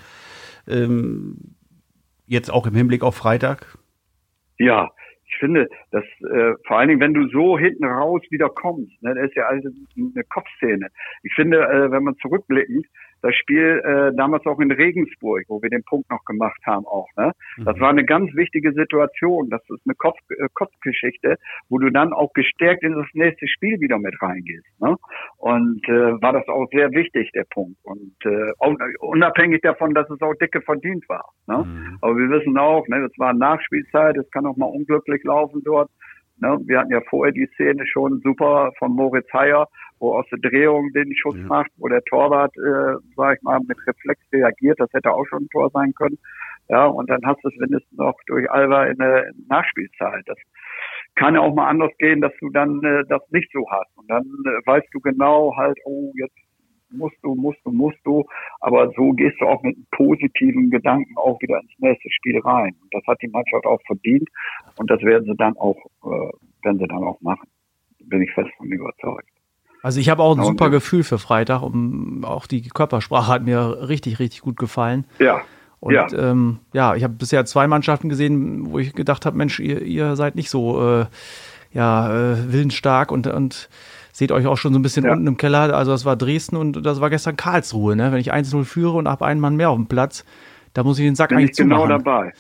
ähm, 0.69 1.57
jetzt 2.27 2.51
auch 2.51 2.67
im 2.67 2.75
Hinblick 2.75 3.03
auf 3.03 3.17
Freitag? 3.17 3.79
Ja, 4.59 4.91
finde, 5.41 5.69
dass 5.91 6.05
äh, 6.05 6.55
vor 6.67 6.79
allen 6.79 6.89
Dingen, 6.89 7.01
wenn 7.01 7.15
du 7.15 7.27
so 7.29 7.59
hinten 7.59 7.85
raus 7.85 8.23
wieder 8.31 8.49
kommst, 8.49 9.03
ne, 9.03 9.15
das 9.15 9.31
ist 9.31 9.37
ja 9.37 9.47
also 9.47 9.69
eine 9.97 10.25
Kopfszene. 10.25 10.89
Ich 11.25 11.35
finde, 11.35 11.59
äh, 11.59 11.91
wenn 11.91 12.05
man 12.05 12.17
zurückblickend, 12.19 12.87
das 13.23 13.35
Spiel 13.35 13.83
äh, 13.85 14.17
damals 14.17 14.47
auch 14.47 14.61
in 14.61 14.71
Regensburg, 14.71 15.45
wo 15.49 15.63
wir 15.63 15.71
den 15.71 15.85
Punkt 15.85 16.11
noch 16.11 16.25
gemacht 16.25 16.61
haben 16.65 16.87
auch. 16.87 17.09
Ne? 17.17 17.33
Das 17.65 17.77
mhm. 17.77 17.81
war 17.81 17.91
eine 17.91 18.05
ganz 18.05 18.35
wichtige 18.35 18.73
Situation. 18.73 19.51
Das 19.51 19.63
ist 19.69 19.83
eine 19.87 19.95
Kopf, 19.95 20.19
äh, 20.31 20.49
Kopfgeschichte, 20.55 21.37
wo 21.69 21.79
du 21.79 21.91
dann 21.91 22.13
auch 22.13 22.33
gestärkt 22.33 22.83
in 22.83 22.95
das 22.95 23.07
nächste 23.15 23.47
Spiel 23.49 23.81
wieder 23.81 23.99
mit 23.99 24.21
reingehst. 24.21 24.67
Ne? 24.81 24.97
Und 25.39 25.87
äh, 25.89 26.21
war 26.23 26.33
das 26.33 26.47
auch 26.49 26.67
sehr 26.73 26.91
wichtig, 26.93 27.31
der 27.33 27.45
Punkt. 27.51 27.77
Und 27.83 28.15
äh, 28.25 28.53
unabhängig 29.01 29.61
davon, 29.63 29.95
dass 29.95 30.09
es 30.11 30.21
auch 30.21 30.35
dicke 30.35 30.61
verdient 30.63 31.09
war. 31.09 31.31
Ne? 31.47 31.65
Mhm. 31.65 31.99
Aber 32.01 32.17
wir 32.17 32.31
wissen 32.31 32.57
auch, 32.59 32.87
ne, 32.89 33.01
das 33.01 33.19
war 33.19 33.33
Nachspielzeit, 33.33 34.17
es 34.17 34.31
kann 34.31 34.47
auch 34.47 34.57
mal 34.57 34.67
unglücklich 34.67 35.23
laufen 35.25 35.63
dort 35.65 35.91
Ne? 36.41 36.59
Wir 36.67 36.81
hatten 36.81 36.93
ja 36.93 37.01
vorher 37.09 37.33
die 37.33 37.49
Szene 37.55 37.87
schon 37.87 38.21
super 38.23 38.73
von 38.79 38.93
Moritz 38.93 39.31
Heyer, 39.33 39.69
wo 39.99 40.15
aus 40.15 40.27
der 40.31 40.39
Drehung 40.39 40.93
den 40.93 41.15
Schuss 41.15 41.37
ja. 41.37 41.45
macht, 41.45 41.71
wo 41.77 41.89
der 41.89 42.03
Torwart, 42.03 42.57
äh, 42.57 42.97
sag 43.17 43.37
ich 43.37 43.43
mal, 43.43 43.61
mit 43.61 43.79
Reflex 43.87 44.21
reagiert. 44.33 44.81
Das 44.81 44.93
hätte 44.93 45.13
auch 45.13 45.27
schon 45.27 45.45
ein 45.45 45.49
Tor 45.49 45.71
sein 45.71 45.93
können. 45.95 46.19
Ja, 46.69 46.87
und 46.87 47.11
dann 47.11 47.21
hast 47.25 47.43
du 47.43 47.49
es 47.49 47.57
mindestens 47.57 47.99
noch 47.99 48.15
durch 48.27 48.51
Alba 48.51 48.87
in 48.87 48.97
der 48.99 49.33
Nachspielzeit. 49.49 50.23
Das 50.27 50.39
kann 51.17 51.35
ja 51.35 51.41
auch 51.41 51.55
mal 51.55 51.69
anders 51.69 51.91
gehen, 51.99 52.21
dass 52.21 52.33
du 52.39 52.49
dann 52.51 52.83
äh, 52.85 53.05
das 53.09 53.23
nicht 53.31 53.51
so 53.53 53.65
hast. 53.71 53.91
Und 53.97 54.09
dann 54.09 54.23
äh, 54.23 54.67
weißt 54.67 54.87
du 54.93 55.01
genau 55.01 55.55
halt, 55.57 55.79
oh, 55.85 56.13
jetzt 56.15 56.37
musst 56.93 57.17
du, 57.23 57.35
musst 57.35 57.59
du, 57.65 57.71
musst 57.71 57.99
du. 58.05 58.25
Aber 58.61 58.91
so 58.97 59.13
gehst 59.13 59.41
du 59.41 59.47
auch 59.47 59.63
mit 59.63 59.77
positiven 59.91 60.71
Gedanken 60.71 61.17
auch 61.17 61.41
wieder 61.41 61.61
ins 61.61 61.73
nächste 61.79 62.11
Spiel 62.11 62.39
rein. 62.41 62.75
Und 62.83 62.93
das 62.93 63.03
hat 63.07 63.19
die 63.23 63.29
Mannschaft 63.29 63.65
auch 63.67 63.81
verdient. 63.87 64.29
Und 64.77 64.91
das 64.91 65.01
werden 65.03 65.25
sie 65.25 65.37
dann 65.37 65.57
auch, 65.57 65.77
äh, 66.05 66.65
werden 66.65 66.79
sie 66.79 66.87
dann 66.87 67.05
auch 67.05 67.21
machen. 67.21 67.49
Bin 68.05 68.23
ich 68.23 68.33
fest 68.33 68.51
von 68.57 68.67
überzeugt. 68.67 69.29
Also 69.83 69.99
ich 69.99 70.11
habe 70.11 70.23
auch 70.23 70.37
ein 70.37 70.45
super 70.45 70.69
Gefühl 70.69 71.05
für 71.05 71.19
Freitag. 71.19 71.63
Um, 71.63 72.25
auch 72.25 72.47
die 72.47 72.63
Körpersprache 72.63 73.33
hat 73.33 73.45
mir 73.45 73.89
richtig, 73.89 74.19
richtig 74.19 74.43
gut 74.43 74.57
gefallen. 74.57 75.07
Ja. 75.19 75.41
Und 75.81 75.95
ja, 75.95 76.07
ähm, 76.13 76.59
ja 76.75 76.95
ich 76.95 77.05
habe 77.05 77.15
bisher 77.15 77.47
zwei 77.47 77.67
Mannschaften 77.67 78.09
gesehen, 78.11 78.71
wo 78.71 78.79
ich 78.79 78.93
gedacht 78.93 79.25
habe, 79.25 79.37
Mensch, 79.37 79.59
ihr, 79.59 79.81
ihr 79.83 80.17
seid 80.17 80.35
nicht 80.35 80.51
so 80.51 81.01
äh, 81.01 81.07
ja, 81.73 82.33
äh, 82.33 82.53
willensstark 82.53 83.11
und, 83.11 83.27
und 83.27 83.71
seht 84.21 84.33
euch 84.33 84.47
auch 84.47 84.59
schon 84.59 84.75
so 84.75 84.79
ein 84.79 84.83
bisschen 84.83 85.07
ja. 85.07 85.13
unten 85.13 85.27
im 85.27 85.39
Keller. 85.39 85.75
Also 85.75 85.93
das 85.93 86.05
war 86.05 86.15
Dresden 86.15 86.57
und 86.57 86.85
das 86.85 87.01
war 87.01 87.09
gestern 87.09 87.37
Karlsruhe. 87.37 87.97
Ne? 87.97 88.13
Wenn 88.13 88.21
ich 88.21 88.35
1-0 88.35 88.65
führe 88.65 88.99
und 88.99 89.09
habe 89.09 89.25
einen 89.25 89.41
Mann 89.41 89.57
mehr 89.57 89.71
auf 89.71 89.77
dem 89.77 89.87
Platz, 89.87 90.27
da 90.75 90.85
muss 90.85 90.99
ich 90.99 91.07
den 91.07 91.15
Sack 91.15 91.31
Bin 91.31 91.39
eigentlich 91.39 91.53
ich 91.53 91.57
genau 91.57 91.85
zumachen. 91.85 92.05
dabei. 92.05 92.33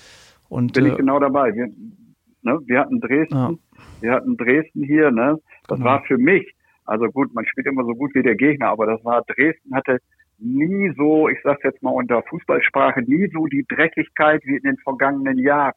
Und, 0.51 0.75
Bin 0.75 0.85
äh, 0.85 0.89
ich 0.91 0.97
genau 0.97 1.19
dabei. 1.19 1.55
Wir, 1.55 1.69
ne, 2.43 2.59
wir 2.67 2.81
hatten 2.81 3.01
Dresden, 3.01 3.35
ja. 3.35 3.51
wir 4.03 4.13
hatten 4.13 4.37
Dresden 4.37 4.83
hier. 4.83 5.11
Ne? 5.11 5.39
Das 5.69 5.79
genau. 5.79 5.91
war 5.91 6.03
für 6.03 6.19
mich, 6.19 6.55
also 6.85 7.07
gut, 7.07 7.33
man 7.35 7.47
spielt 7.47 7.67
immer 7.67 7.85
so 7.85 7.95
gut 7.95 8.11
wie 8.15 8.23
der 8.23 8.37
Gegner, 8.37 8.69
aber 8.69 8.85
das 8.85 9.03
war 9.03 9.23
Dresden 9.23 9.75
hatte 9.75 10.01
nie 10.39 10.93
so, 10.99 11.31
ich 11.31 11.39
sag's 11.43 11.63
jetzt 11.65 11.83
mal 11.83 11.93
unter 11.93 12.23
Fußballsprache, 12.29 13.01
nie 13.03 13.31
so 13.33 13.47
die 13.47 13.65
Dreckigkeit 13.67 14.43
wie 14.45 14.57
in 14.57 14.63
den 14.65 14.77
vergangenen 14.77 15.39
Jahren. 15.39 15.73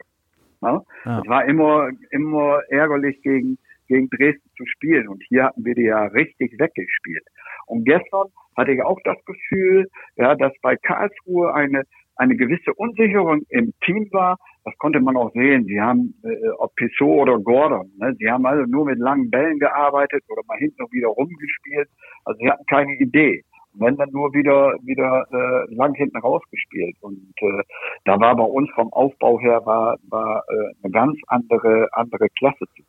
Ne? 0.60 0.82
Ja. 1.06 1.20
Es 1.22 1.30
war 1.30 1.46
immer, 1.46 1.90
immer 2.12 2.60
ärgerlich 2.68 3.22
gegen 3.22 3.58
gegen 3.94 4.10
Dresden 4.10 4.50
zu 4.58 4.66
spielen. 4.66 5.08
Und 5.08 5.24
hier 5.28 5.46
hatten 5.46 5.64
wir 5.64 5.76
die 5.76 5.84
ja 5.84 6.06
richtig 6.06 6.54
weggespielt. 6.58 7.24
Und 7.68 7.86
gestern 7.86 8.28
hatte 8.58 8.72
ich 8.72 8.84
auch 8.84 9.00
das 9.04 9.18
Gefühl, 9.26 9.88
ja, 10.16 10.36
dass 10.36 10.54
bei 10.62 10.76
Karlsruhe 10.76 11.54
eine 11.54 11.84
eine 12.16 12.36
gewisse 12.36 12.74
Unsicherung 12.76 13.42
im 13.50 13.74
Team 13.84 14.08
war. 14.12 14.38
Das 14.66 14.78
konnte 14.78 15.00
man 15.00 15.18
auch 15.18 15.32
sehen. 15.34 15.66
Sie 15.66 15.82
haben, 15.82 16.14
äh, 16.24 16.50
ob 16.58 16.76
Pissot 16.76 17.28
oder 17.28 17.40
Gordon, 17.40 17.92
ne, 17.98 18.16
sie 18.20 18.30
haben 18.30 18.46
also 18.46 18.64
nur 18.70 18.86
mit 18.86 19.00
langen 19.00 19.30
Bällen 19.30 19.60
gearbeitet 19.60 20.24
oder 20.30 20.42
mal 20.48 20.58
hinten 20.58 20.82
noch 20.82 20.92
wieder 20.92 21.08
rumgespielt. 21.08 21.90
Also 22.26 22.40
sie 22.40 22.50
hatten 22.50 22.66
keine 22.68 22.94
Idee. 22.96 23.44
Und 23.74 23.86
wenn 23.86 23.98
dann 23.98 24.12
nur 24.12 24.32
wieder 24.34 24.76
wieder 24.84 25.26
äh, 25.32 25.74
lang 25.74 25.96
hinten 25.96 26.18
rausgespielt. 26.18 26.96
Und 27.02 27.34
äh, 27.42 27.64
da 28.06 28.20
war 28.20 28.36
bei 28.36 28.44
uns 28.44 28.70
vom 28.76 28.94
Aufbau 28.94 29.40
her 29.40 29.66
war, 29.66 29.98
war 30.10 30.44
äh, 30.48 30.74
eine 30.84 30.92
ganz 30.92 31.18
andere 31.28 31.88
andere 31.94 32.28
Klasse 32.38 32.66
zu. 32.76 32.84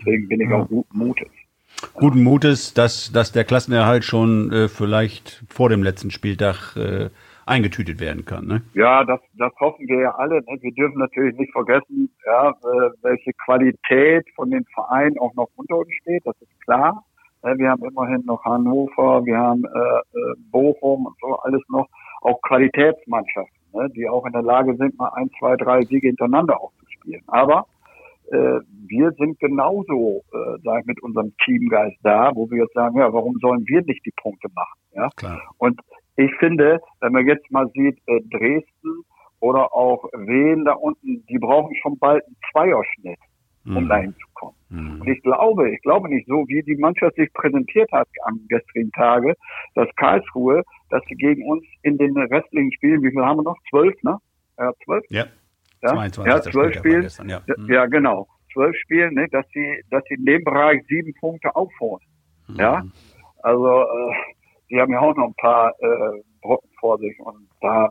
Deswegen 0.00 0.28
bin 0.28 0.40
ich 0.40 0.50
ja. 0.50 0.56
auch 0.56 0.68
guten 0.68 0.98
Mutes. 0.98 1.28
Guten 1.94 2.22
Mutes, 2.22 2.74
dass, 2.74 3.12
dass 3.12 3.32
der 3.32 3.44
Klassenerhalt 3.44 4.04
schon 4.04 4.52
äh, 4.52 4.68
vielleicht 4.68 5.42
vor 5.48 5.68
dem 5.68 5.82
letzten 5.82 6.10
Spieltag 6.10 6.76
äh, 6.76 7.10
eingetütet 7.46 8.00
werden 8.00 8.24
kann. 8.24 8.46
Ne? 8.46 8.62
Ja, 8.74 9.04
das, 9.04 9.20
das 9.36 9.52
hoffen 9.58 9.88
wir 9.88 10.00
ja 10.00 10.14
alle. 10.14 10.36
Ne? 10.36 10.58
Wir 10.60 10.72
dürfen 10.72 10.98
natürlich 10.98 11.36
nicht 11.38 11.52
vergessen, 11.52 12.10
ja, 12.26 12.50
äh, 12.50 12.90
welche 13.02 13.32
Qualität 13.44 14.26
von 14.34 14.50
den 14.50 14.64
Vereinen 14.74 15.18
auch 15.18 15.34
noch 15.34 15.48
unter 15.56 15.78
uns 15.78 15.92
steht. 16.02 16.24
Das 16.26 16.36
ist 16.40 16.60
klar. 16.64 17.04
Wir 17.42 17.70
haben 17.70 17.82
immerhin 17.84 18.22
noch 18.26 18.44
Hannover, 18.44 19.24
wir 19.24 19.38
haben 19.38 19.64
äh, 19.64 20.18
äh, 20.18 20.34
Bochum 20.50 21.06
und 21.06 21.16
so 21.22 21.36
alles 21.36 21.62
noch, 21.70 21.88
auch 22.20 22.38
Qualitätsmannschaften, 22.42 23.56
ne? 23.72 23.88
die 23.96 24.06
auch 24.06 24.26
in 24.26 24.32
der 24.32 24.42
Lage 24.42 24.76
sind, 24.76 24.98
mal 24.98 25.10
ein, 25.14 25.30
zwei, 25.38 25.56
drei 25.56 25.80
Siege 25.86 26.08
hintereinander 26.08 26.60
aufzuspielen. 26.60 27.22
Aber 27.28 27.66
äh, 28.30 28.60
wir 28.86 29.12
sind 29.12 29.38
genauso, 29.40 30.22
äh, 30.32 30.58
sag 30.62 30.80
ich, 30.80 30.86
mit 30.86 31.02
unserem 31.02 31.32
Teamgeist 31.44 31.98
da, 32.02 32.30
wo 32.34 32.50
wir 32.50 32.62
jetzt 32.62 32.74
sagen, 32.74 32.98
ja, 32.98 33.12
warum 33.12 33.36
sollen 33.40 33.64
wir 33.66 33.82
nicht 33.82 34.04
die 34.04 34.12
Punkte 34.16 34.48
machen? 34.54 34.80
Ja? 34.94 35.08
Klar. 35.16 35.40
Und 35.58 35.80
ich 36.16 36.32
finde, 36.38 36.80
wenn 37.00 37.12
man 37.12 37.26
jetzt 37.26 37.50
mal 37.50 37.68
sieht, 37.74 37.98
äh, 38.06 38.20
Dresden 38.30 39.04
oder 39.40 39.72
auch 39.72 40.04
Wien 40.12 40.64
da 40.64 40.72
unten, 40.74 41.24
die 41.26 41.38
brauchen 41.38 41.74
schon 41.82 41.98
bald 41.98 42.24
einen 42.24 42.36
Zweierschnitt, 42.52 43.18
um 43.66 43.84
mhm. 43.84 43.88
dahin 43.88 44.14
zu 44.14 44.26
kommen. 44.34 44.56
Mhm. 44.68 45.00
Und 45.00 45.08
ich 45.08 45.22
glaube, 45.22 45.70
ich 45.70 45.80
glaube 45.82 46.08
nicht 46.08 46.26
so, 46.28 46.46
wie 46.46 46.62
die 46.62 46.76
Mannschaft 46.76 47.16
sich 47.16 47.32
präsentiert 47.32 47.90
hat 47.90 48.08
am 48.24 48.40
gestrigen 48.48 48.92
Tage, 48.92 49.34
dass 49.74 49.88
Karlsruhe, 49.96 50.62
dass 50.90 51.02
sie 51.08 51.16
gegen 51.16 51.50
uns 51.50 51.64
in 51.82 51.98
den 51.98 52.16
restlichen 52.16 52.72
Spielen, 52.72 53.02
wie 53.02 53.10
viel 53.10 53.24
haben 53.24 53.38
wir 53.38 53.44
noch? 53.44 53.58
Zwölf, 53.70 53.94
ne? 54.02 54.18
Ja, 54.58 54.72
zwölf? 54.84 55.04
Ja. 55.08 55.24
Ja, 55.82 55.90
22. 55.90 56.26
ja 56.26 56.42
zwölf 56.42 56.74
Spiele. 56.76 57.08
Ja. 57.26 57.42
Mhm. 57.56 57.72
ja, 57.72 57.86
genau. 57.86 58.28
Zwölf 58.52 58.76
Spiele, 58.76 59.12
ne, 59.12 59.28
dass 59.30 59.46
sie, 59.52 59.82
dass 59.90 60.02
sie 60.08 60.14
in 60.14 60.24
dem 60.24 60.44
Bereich 60.44 60.82
sieben 60.88 61.14
Punkte 61.14 61.54
aufholen. 61.54 62.04
Mhm. 62.48 62.56
Ja, 62.56 62.82
also 63.42 63.82
äh, 63.82 64.14
sie 64.68 64.80
haben 64.80 64.92
ja 64.92 65.00
auch 65.00 65.16
noch 65.16 65.28
ein 65.28 65.34
paar 65.34 65.72
äh, 65.80 66.22
Brocken 66.42 66.70
vor 66.78 66.98
sich 66.98 67.18
und 67.20 67.48
da, 67.60 67.88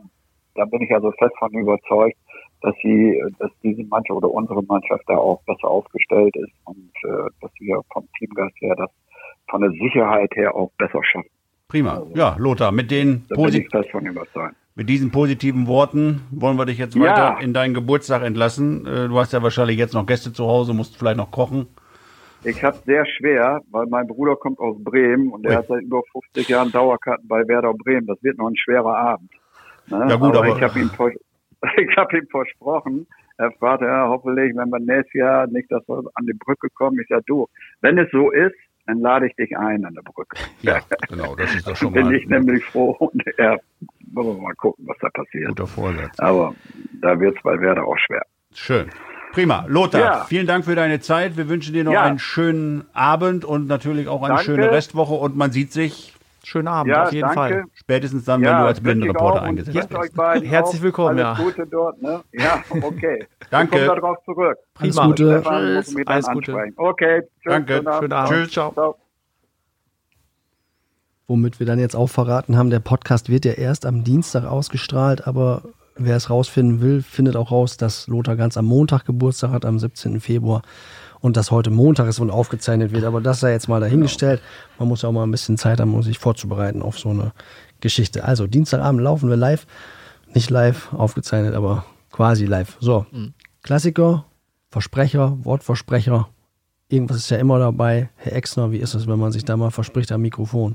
da 0.54 0.64
bin 0.64 0.82
ich 0.82 0.92
also 0.92 1.12
fest 1.12 1.34
von 1.38 1.52
überzeugt, 1.52 2.16
dass 2.62 2.74
sie, 2.82 3.20
dass 3.38 3.50
diese 3.62 3.84
Mannschaft 3.84 4.16
oder 4.16 4.30
unsere 4.30 4.62
Mannschaft 4.64 5.02
da 5.06 5.16
auch 5.16 5.42
besser 5.44 5.68
aufgestellt 5.68 6.36
ist 6.36 6.52
und 6.64 6.92
äh, 7.04 7.30
dass 7.40 7.50
wir 7.58 7.80
vom 7.92 8.06
Teamgeist 8.18 8.60
her 8.60 8.74
das 8.76 8.90
von 9.48 9.62
der 9.62 9.70
Sicherheit 9.70 10.30
her 10.34 10.54
auch 10.54 10.70
besser 10.78 11.02
schaffen. 11.04 11.28
Prima. 11.68 11.94
Also, 11.98 12.12
ja, 12.14 12.36
Lothar, 12.38 12.72
mit 12.72 12.90
den 12.90 13.26
positiven 13.28 13.84
mit 14.74 14.88
diesen 14.88 15.10
positiven 15.10 15.66
Worten 15.66 16.22
wollen 16.30 16.56
wir 16.56 16.66
dich 16.66 16.78
jetzt 16.78 16.94
ja. 16.94 17.02
weiter 17.02 17.42
in 17.42 17.52
deinen 17.52 17.74
Geburtstag 17.74 18.22
entlassen. 18.22 18.86
Äh, 18.86 19.08
du 19.08 19.18
hast 19.18 19.32
ja 19.32 19.42
wahrscheinlich 19.42 19.78
jetzt 19.78 19.94
noch 19.94 20.06
Gäste 20.06 20.32
zu 20.32 20.46
Hause, 20.46 20.74
musst 20.74 20.96
vielleicht 20.96 21.16
noch 21.16 21.30
kochen. 21.30 21.66
Ich 22.44 22.64
habe 22.64 22.78
sehr 22.86 23.04
schwer, 23.04 23.60
weil 23.70 23.86
mein 23.86 24.06
Bruder 24.06 24.34
kommt 24.36 24.58
aus 24.60 24.76
Bremen 24.82 25.30
und 25.30 25.44
er 25.44 25.58
hat 25.58 25.66
seit 25.66 25.82
über 25.82 26.00
50 26.12 26.48
Jahren 26.48 26.72
Dauerkarten 26.72 27.28
bei 27.28 27.46
Werder 27.46 27.74
Bremen. 27.74 28.06
Das 28.06 28.22
wird 28.22 28.38
noch 28.38 28.48
ein 28.48 28.56
schwerer 28.56 28.96
Abend. 28.96 29.30
Ne? 29.88 30.06
Ja 30.08 30.16
gut, 30.16 30.34
aber, 30.34 30.46
aber 30.46 30.56
ich 30.56 30.62
habe 30.62 30.78
ihm, 30.78 30.90
ich 31.76 31.96
hab 31.96 32.12
ihm 32.14 32.26
versprochen, 32.30 33.06
er 33.36 33.52
fragte, 33.52 33.86
ja, 33.86 34.06
hoffentlich, 34.08 34.54
wenn 34.54 34.68
wir 34.70 34.80
nächstes 34.80 35.14
Jahr 35.14 35.46
nicht, 35.46 35.70
dass 35.70 35.86
wir 35.88 36.02
an 36.14 36.26
die 36.26 36.34
Brücke 36.34 36.68
kommen. 36.74 36.98
Ich 37.00 37.08
sage, 37.08 37.24
du, 37.26 37.46
wenn 37.80 37.98
es 37.98 38.10
so 38.10 38.30
ist, 38.30 38.54
dann 38.86 39.00
lade 39.00 39.26
ich 39.26 39.36
dich 39.36 39.56
ein 39.56 39.84
an 39.84 39.94
der 39.94 40.02
Brücke. 40.02 40.36
Ja, 40.62 40.80
genau, 41.08 41.34
das 41.36 41.54
ist 41.54 41.66
doch 41.66 41.76
schon 41.76 41.92
mal. 41.92 42.02
Bin 42.02 42.12
ich 42.12 42.26
nämlich 42.26 42.64
froh 42.64 42.90
und 42.98 43.22
er, 43.38 43.58
wollen 44.12 44.36
wir 44.36 44.42
mal 44.42 44.54
gucken, 44.54 44.86
was 44.86 44.96
da 45.00 45.08
passiert. 45.10 45.48
Guter 45.48 45.66
Vorsatz. 45.66 46.18
Aber 46.18 46.54
da 47.00 47.18
wird 47.18 47.36
es 47.36 47.42
bei 47.42 47.60
Werder 47.60 47.84
auch 47.84 47.98
schwer. 47.98 48.22
Schön. 48.54 48.90
Prima. 49.32 49.64
Lothar, 49.68 50.00
ja. 50.00 50.24
vielen 50.24 50.46
Dank 50.46 50.64
für 50.64 50.74
deine 50.74 51.00
Zeit. 51.00 51.36
Wir 51.36 51.48
wünschen 51.48 51.72
dir 51.72 51.84
noch 51.84 51.92
ja. 51.92 52.02
einen 52.02 52.18
schönen 52.18 52.84
Abend 52.92 53.44
und 53.44 53.66
natürlich 53.68 54.08
auch 54.08 54.22
eine 54.22 54.34
Danke. 54.34 54.44
schöne 54.44 54.70
Restwoche 54.72 55.14
und 55.14 55.36
man 55.36 55.52
sieht 55.52 55.72
sich. 55.72 56.14
Schönen 56.42 56.68
Abend, 56.68 56.90
ja, 56.90 57.04
auf 57.04 57.12
jeden 57.12 57.28
danke. 57.28 57.34
Fall. 57.36 57.64
Spätestens 57.74 58.24
dann, 58.24 58.40
wenn 58.40 58.48
du 58.48 58.64
als 58.64 58.80
Blindenreporter 58.80 59.42
eingesetzt 59.42 59.90
bist. 59.90 60.18
Herzlich 60.42 60.82
willkommen, 60.82 61.20
Alles 61.20 61.38
ja. 61.38 61.44
Gute 61.44 61.66
dort, 61.66 62.00
ne? 62.00 62.22
Ja, 62.32 62.64
okay. 62.80 63.26
danke. 63.50 63.78
Ich 63.78 63.86
komme 63.86 64.00
darauf 64.00 64.16
zurück. 64.24 64.56
Prima. 64.72 65.02
Alles 65.02 65.18
Gute. 65.18 65.42
Tschüss. 65.42 66.06
Alles 66.06 66.26
Gute. 66.28 66.72
Okay. 66.76 67.20
Tschüss. 67.20 67.52
Danke. 67.52 67.74
Schönen 67.74 67.88
Abend. 67.88 68.12
Abend. 68.14 68.32
Tschüss. 68.32 68.52
Ciao. 68.52 68.72
Ciao. 68.72 68.96
Womit 71.30 71.60
wir 71.60 71.66
dann 71.66 71.78
jetzt 71.78 71.94
auch 71.94 72.08
verraten 72.08 72.56
haben, 72.56 72.70
der 72.70 72.80
Podcast 72.80 73.28
wird 73.28 73.44
ja 73.44 73.52
erst 73.52 73.86
am 73.86 74.02
Dienstag 74.02 74.42
ausgestrahlt, 74.42 75.28
aber 75.28 75.62
wer 75.94 76.16
es 76.16 76.28
rausfinden 76.28 76.80
will, 76.80 77.02
findet 77.02 77.36
auch 77.36 77.52
raus, 77.52 77.76
dass 77.76 78.08
Lothar 78.08 78.34
ganz 78.34 78.56
am 78.56 78.64
Montag 78.64 79.04
Geburtstag 79.04 79.52
hat, 79.52 79.64
am 79.64 79.78
17. 79.78 80.18
Februar 80.18 80.62
und 81.20 81.36
dass 81.36 81.52
heute 81.52 81.70
Montag 81.70 82.08
ist 82.08 82.18
und 82.18 82.32
aufgezeichnet 82.32 82.90
wird. 82.90 83.04
Aber 83.04 83.20
das 83.20 83.38
sei 83.38 83.52
jetzt 83.52 83.68
mal 83.68 83.78
dahingestellt. 83.78 84.42
Man 84.80 84.88
muss 84.88 85.02
ja 85.02 85.08
auch 85.08 85.12
mal 85.12 85.22
ein 85.22 85.30
bisschen 85.30 85.56
Zeit 85.56 85.78
haben, 85.78 85.94
um 85.94 86.02
sich 86.02 86.18
vorzubereiten 86.18 86.82
auf 86.82 86.98
so 86.98 87.10
eine 87.10 87.30
Geschichte. 87.78 88.24
Also 88.24 88.48
Dienstagabend 88.48 89.00
laufen 89.00 89.30
wir 89.30 89.36
live. 89.36 89.68
Nicht 90.34 90.50
live 90.50 90.92
aufgezeichnet, 90.92 91.54
aber 91.54 91.84
quasi 92.10 92.44
live. 92.44 92.76
So, 92.80 93.06
mhm. 93.12 93.34
Klassiker, 93.62 94.24
Versprecher, 94.72 95.38
Wortversprecher. 95.44 96.28
Irgendwas 96.90 97.18
ist 97.18 97.30
ja 97.30 97.36
immer 97.36 97.60
dabei. 97.60 98.08
Herr 98.16 98.32
Exner, 98.32 98.72
wie 98.72 98.78
ist 98.78 98.94
es, 98.94 99.06
wenn 99.06 99.20
man 99.20 99.30
sich 99.30 99.44
da 99.44 99.56
mal 99.56 99.70
verspricht 99.70 100.10
am 100.10 100.22
Mikrofon? 100.22 100.74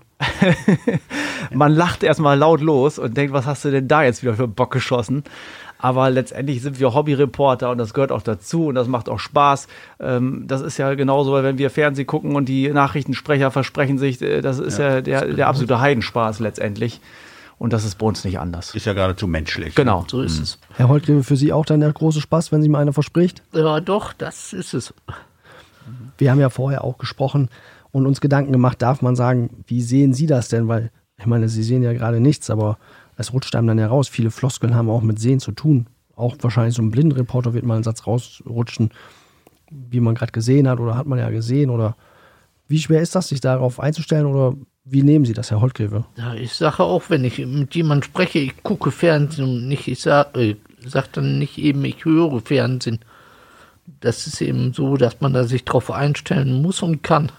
man 1.54 1.74
lacht 1.74 2.04
erstmal 2.04 2.38
laut 2.38 2.62
los 2.62 2.98
und 2.98 3.18
denkt, 3.18 3.34
was 3.34 3.46
hast 3.46 3.66
du 3.66 3.72
denn 3.72 3.90
da 3.90 4.02
jetzt 4.02 4.24
wieder 4.24 4.36
für 4.36 4.48
Bock 4.48 4.72
geschossen? 4.72 5.26
Aber 5.78 6.10
letztendlich 6.10 6.62
sind 6.62 6.80
wir 6.80 6.94
Hobbyreporter 6.94 7.70
und 7.70 7.80
das 7.80 7.94
gehört 7.94 8.14
auch 8.14 8.22
dazu 8.22 8.68
und 8.68 8.76
das 8.76 8.88
macht 8.88 9.10
auch 9.10 9.20
Spaß. 9.20 9.68
Ähm, 10.00 10.46
das 10.48 10.62
ist 10.62 10.78
ja 10.78 10.94
genauso, 10.94 11.34
wenn 11.34 11.58
wir 11.58 11.70
Fernsehen 11.70 12.08
gucken 12.08 12.38
und 12.38 12.48
die 12.48 12.70
Nachrichtensprecher 12.70 13.52
versprechen 13.52 13.98
sich, 13.98 14.22
äh, 14.22 14.40
das 14.40 14.60
ist 14.60 14.80
ja, 14.80 14.96
ja 14.96 15.02
der, 15.02 15.34
der 15.34 15.48
absolute 15.50 15.82
Heidenspaß 15.82 16.40
letztendlich. 16.40 17.02
Und 17.58 17.74
das 17.74 17.84
ist 17.84 17.98
bei 17.98 18.06
uns 18.06 18.24
nicht 18.24 18.40
anders. 18.40 18.74
Ist 18.74 18.86
ja 18.86 18.94
geradezu 18.94 19.28
menschlich. 19.28 19.76
Genau, 19.76 20.06
so 20.08 20.22
ist 20.22 20.38
mhm. 20.38 20.44
es. 20.44 20.60
Herr 20.76 20.88
Holtgräbe, 20.88 21.24
für 21.24 21.36
Sie 21.36 21.52
auch 21.52 21.66
dann 21.66 21.82
der 21.82 21.92
große 21.92 22.22
Spaß, 22.22 22.54
wenn 22.54 22.62
Sie 22.62 22.70
mal 22.70 22.80
einer 22.80 22.94
verspricht? 22.94 23.44
Ja, 23.54 23.82
doch, 23.82 24.14
das 24.14 24.54
ist 24.54 24.74
es. 24.74 24.94
Wir 26.18 26.32
haben 26.32 26.40
ja 26.40 26.50
vorher 26.50 26.84
auch 26.84 26.98
gesprochen 26.98 27.50
und 27.92 28.06
uns 28.06 28.22
Gedanken 28.22 28.52
gemacht, 28.52 28.82
darf 28.82 29.02
man 29.02 29.16
sagen, 29.16 29.64
wie 29.68 29.82
sehen 29.82 30.14
Sie 30.14 30.28
das 30.28 30.50
denn? 30.50 30.68
Weil, 30.68 30.92
ich 31.18 31.26
meine, 31.26 31.50
Sie 31.50 31.64
sehen 31.64 31.84
ja 31.84 31.94
gerade 31.94 32.20
nichts, 32.20 32.50
aber 32.50 32.78
es 33.18 33.34
rutscht 33.34 33.56
einem 33.56 33.68
dann 33.68 33.80
ja 33.80 33.88
raus. 33.88 34.08
Viele 34.08 34.32
Floskeln 34.32 34.76
haben 34.76 34.90
auch 34.90 35.02
mit 35.02 35.20
Sehen 35.20 35.40
zu 35.40 35.52
tun. 35.52 35.88
Auch 36.16 36.36
wahrscheinlich 36.42 36.76
so 36.76 36.82
ein 36.82 36.92
Blindenreporter 36.92 37.54
wird 37.54 37.66
mal 37.66 37.76
einen 37.76 37.84
Satz 37.84 38.08
rausrutschen, 38.08 38.92
wie 39.70 40.00
man 40.00 40.16
gerade 40.16 40.32
gesehen 40.32 40.68
hat 40.68 40.80
oder 40.80 40.96
hat 40.96 41.08
man 41.08 41.20
ja 41.20 41.30
gesehen 41.30 41.70
oder 41.70 41.96
wie 42.68 42.80
schwer 42.80 43.02
ist 43.02 43.16
das, 43.16 43.28
sich 43.28 43.42
darauf 43.42 43.80
einzustellen 43.80 44.26
oder 44.26 44.56
wie 44.86 45.04
nehmen 45.04 45.26
Sie 45.26 45.34
das, 45.34 45.52
Herr 45.52 45.62
Holtgräve? 45.62 46.06
Ja, 46.16 46.34
ich 46.36 46.54
sage 46.54 46.84
auch, 46.84 47.10
wenn 47.10 47.24
ich 47.24 47.40
mit 47.40 47.76
jemandem 47.76 48.04
spreche, 48.04 48.40
ich 48.40 48.64
gucke 48.64 48.92
Fernsehen 48.92 49.46
und 49.46 49.68
nicht, 49.68 49.88
ich 49.88 50.02
sage 50.02 50.40
äh, 50.42 50.56
sag 50.86 51.12
dann 51.14 51.40
nicht 51.40 51.58
eben, 51.58 51.84
ich 51.86 52.06
höre 52.06 52.40
Fernsehen. 52.42 53.00
Das 53.86 54.28
ist 54.28 54.42
eben 54.42 54.74
so, 54.74 54.98
dass 54.98 55.22
man 55.22 55.34
da 55.34 55.44
sich 55.44 55.66
drauf 55.66 55.92
einstellen 55.92 56.62
muss 56.62 56.82
und 56.82 57.04
kann. 57.04 57.32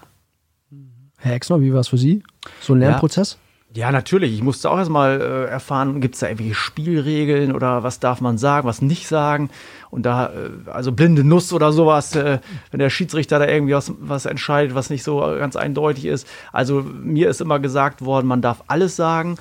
Herr 1.17 1.33
Exner, 1.33 1.61
wie 1.61 1.73
war 1.73 1.81
es 1.81 1.87
für 1.87 1.97
Sie? 1.97 2.23
So 2.61 2.73
ein 2.73 2.79
Lernprozess? 2.79 3.37
Ja, 3.73 3.91
natürlich. 3.91 4.33
Ich 4.33 4.41
musste 4.41 4.71
auch 4.71 4.77
erstmal 4.77 5.19
äh, 5.21 5.45
erfahren, 5.51 5.99
gibt 5.99 6.15
es 6.15 6.21
da 6.21 6.27
irgendwelche 6.27 6.55
Spielregeln 6.55 7.53
oder 7.53 7.83
was 7.83 7.99
darf 7.99 8.21
man 8.21 8.37
sagen, 8.37 8.65
was 8.67 8.81
nicht 8.81 9.07
sagen. 9.07 9.49
Und 9.89 10.05
da, 10.05 10.27
äh, 10.27 10.69
also 10.71 10.93
blinde 10.93 11.23
Nuss 11.23 11.51
oder 11.51 11.73
sowas, 11.73 12.15
äh, 12.15 12.39
wenn 12.71 12.79
der 12.79 12.89
Schiedsrichter 12.89 13.39
da 13.39 13.47
irgendwie 13.47 13.73
was, 13.73 13.91
was 13.99 14.25
entscheidet, 14.25 14.73
was 14.73 14.89
nicht 14.89 15.03
so 15.03 15.19
ganz 15.19 15.55
eindeutig 15.55 16.05
ist. 16.05 16.27
Also 16.53 16.81
mir 16.81 17.29
ist 17.29 17.41
immer 17.41 17.59
gesagt 17.59 18.03
worden, 18.03 18.25
man 18.25 18.41
darf 18.41 18.63
alles 18.67 18.95
sagen. 18.95 19.37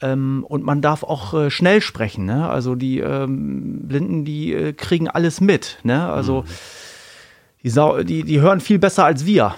Ähm, 0.00 0.44
und 0.48 0.64
man 0.64 0.80
darf 0.80 1.02
auch 1.02 1.34
äh, 1.34 1.50
schnell 1.50 1.80
sprechen. 1.80 2.24
Ne? 2.24 2.48
Also 2.48 2.74
die 2.74 3.00
ähm, 3.00 3.80
Blinden, 3.88 4.24
die 4.24 4.52
äh, 4.52 4.72
kriegen 4.72 5.08
alles 5.08 5.40
mit. 5.40 5.78
Ne? 5.82 6.06
Also 6.06 6.44
die, 7.62 7.70
die, 8.04 8.22
die 8.22 8.40
hören 8.40 8.60
viel 8.60 8.78
besser 8.78 9.04
als 9.04 9.26
wir. 9.26 9.54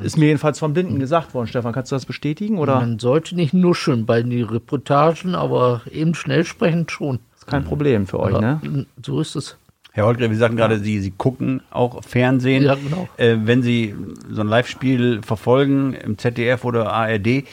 Ist 0.00 0.18
mir 0.18 0.26
jedenfalls 0.26 0.58
von 0.58 0.74
Blinden 0.74 0.98
gesagt 0.98 1.34
worden. 1.34 1.46
Stefan, 1.46 1.72
kannst 1.72 1.92
du 1.92 1.96
das 1.96 2.04
bestätigen? 2.04 2.58
Oder? 2.58 2.76
Man 2.76 2.98
sollte 2.98 3.36
nicht 3.36 3.54
nuscheln 3.54 4.06
bei 4.06 4.22
den 4.22 4.44
Reportagen, 4.44 5.34
aber 5.34 5.82
eben 5.90 6.14
schnell 6.14 6.44
sprechen 6.44 6.88
schon. 6.88 7.20
ist 7.36 7.46
kein 7.46 7.64
Problem 7.64 8.06
für 8.06 8.18
euch, 8.18 8.34
Aber 8.34 8.40
ne? 8.60 8.86
So 9.02 9.20
ist 9.20 9.36
es. 9.36 9.56
Herr 9.92 10.06
Holtgren, 10.06 10.32
wir 10.32 10.38
sagten 10.38 10.56
gerade, 10.56 10.80
Sie, 10.80 10.98
Sie 10.98 11.12
gucken 11.12 11.62
auch 11.70 12.02
Fernsehen. 12.02 12.64
Ja, 12.64 12.74
genau. 12.74 13.08
Äh, 13.16 13.36
wenn 13.44 13.62
Sie 13.62 13.94
so 14.28 14.40
ein 14.40 14.48
Live-Spiel 14.48 15.20
verfolgen 15.22 15.92
im 15.92 16.18
ZDF 16.18 16.64
oder 16.64 16.92
ARD, 16.92 17.44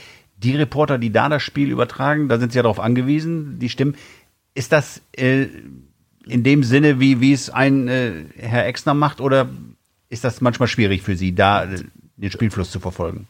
die 0.44 0.56
Reporter, 0.56 0.98
die 0.98 1.12
da 1.12 1.30
das 1.30 1.44
Spiel 1.44 1.70
übertragen, 1.70 2.30
da 2.30 2.40
sind 2.40 2.52
Sie 2.52 2.58
ja 2.58 2.64
darauf 2.64 2.80
angewiesen, 2.80 3.60
die 3.60 3.70
Stimmen. 3.70 3.96
Ist 4.54 4.72
das 4.72 5.02
äh, 5.14 5.48
in 6.26 6.44
dem 6.44 6.64
Sinne, 6.64 7.00
wie, 7.00 7.22
wie 7.22 7.34
es 7.34 7.50
ein 7.50 7.88
äh, 7.88 8.26
Herr 8.36 8.66
Exner 8.66 8.94
macht, 8.94 9.22
oder 9.22 9.50
ist 10.10 10.24
das 10.24 10.42
manchmal 10.42 10.68
schwierig 10.68 11.02
für 11.02 11.16
Sie, 11.16 11.34
da 11.34 11.66
äh, 11.66 11.84
den 12.18 12.32
Spielfluss 12.32 12.72
zu 12.72 12.80
verfolgen? 12.80 13.28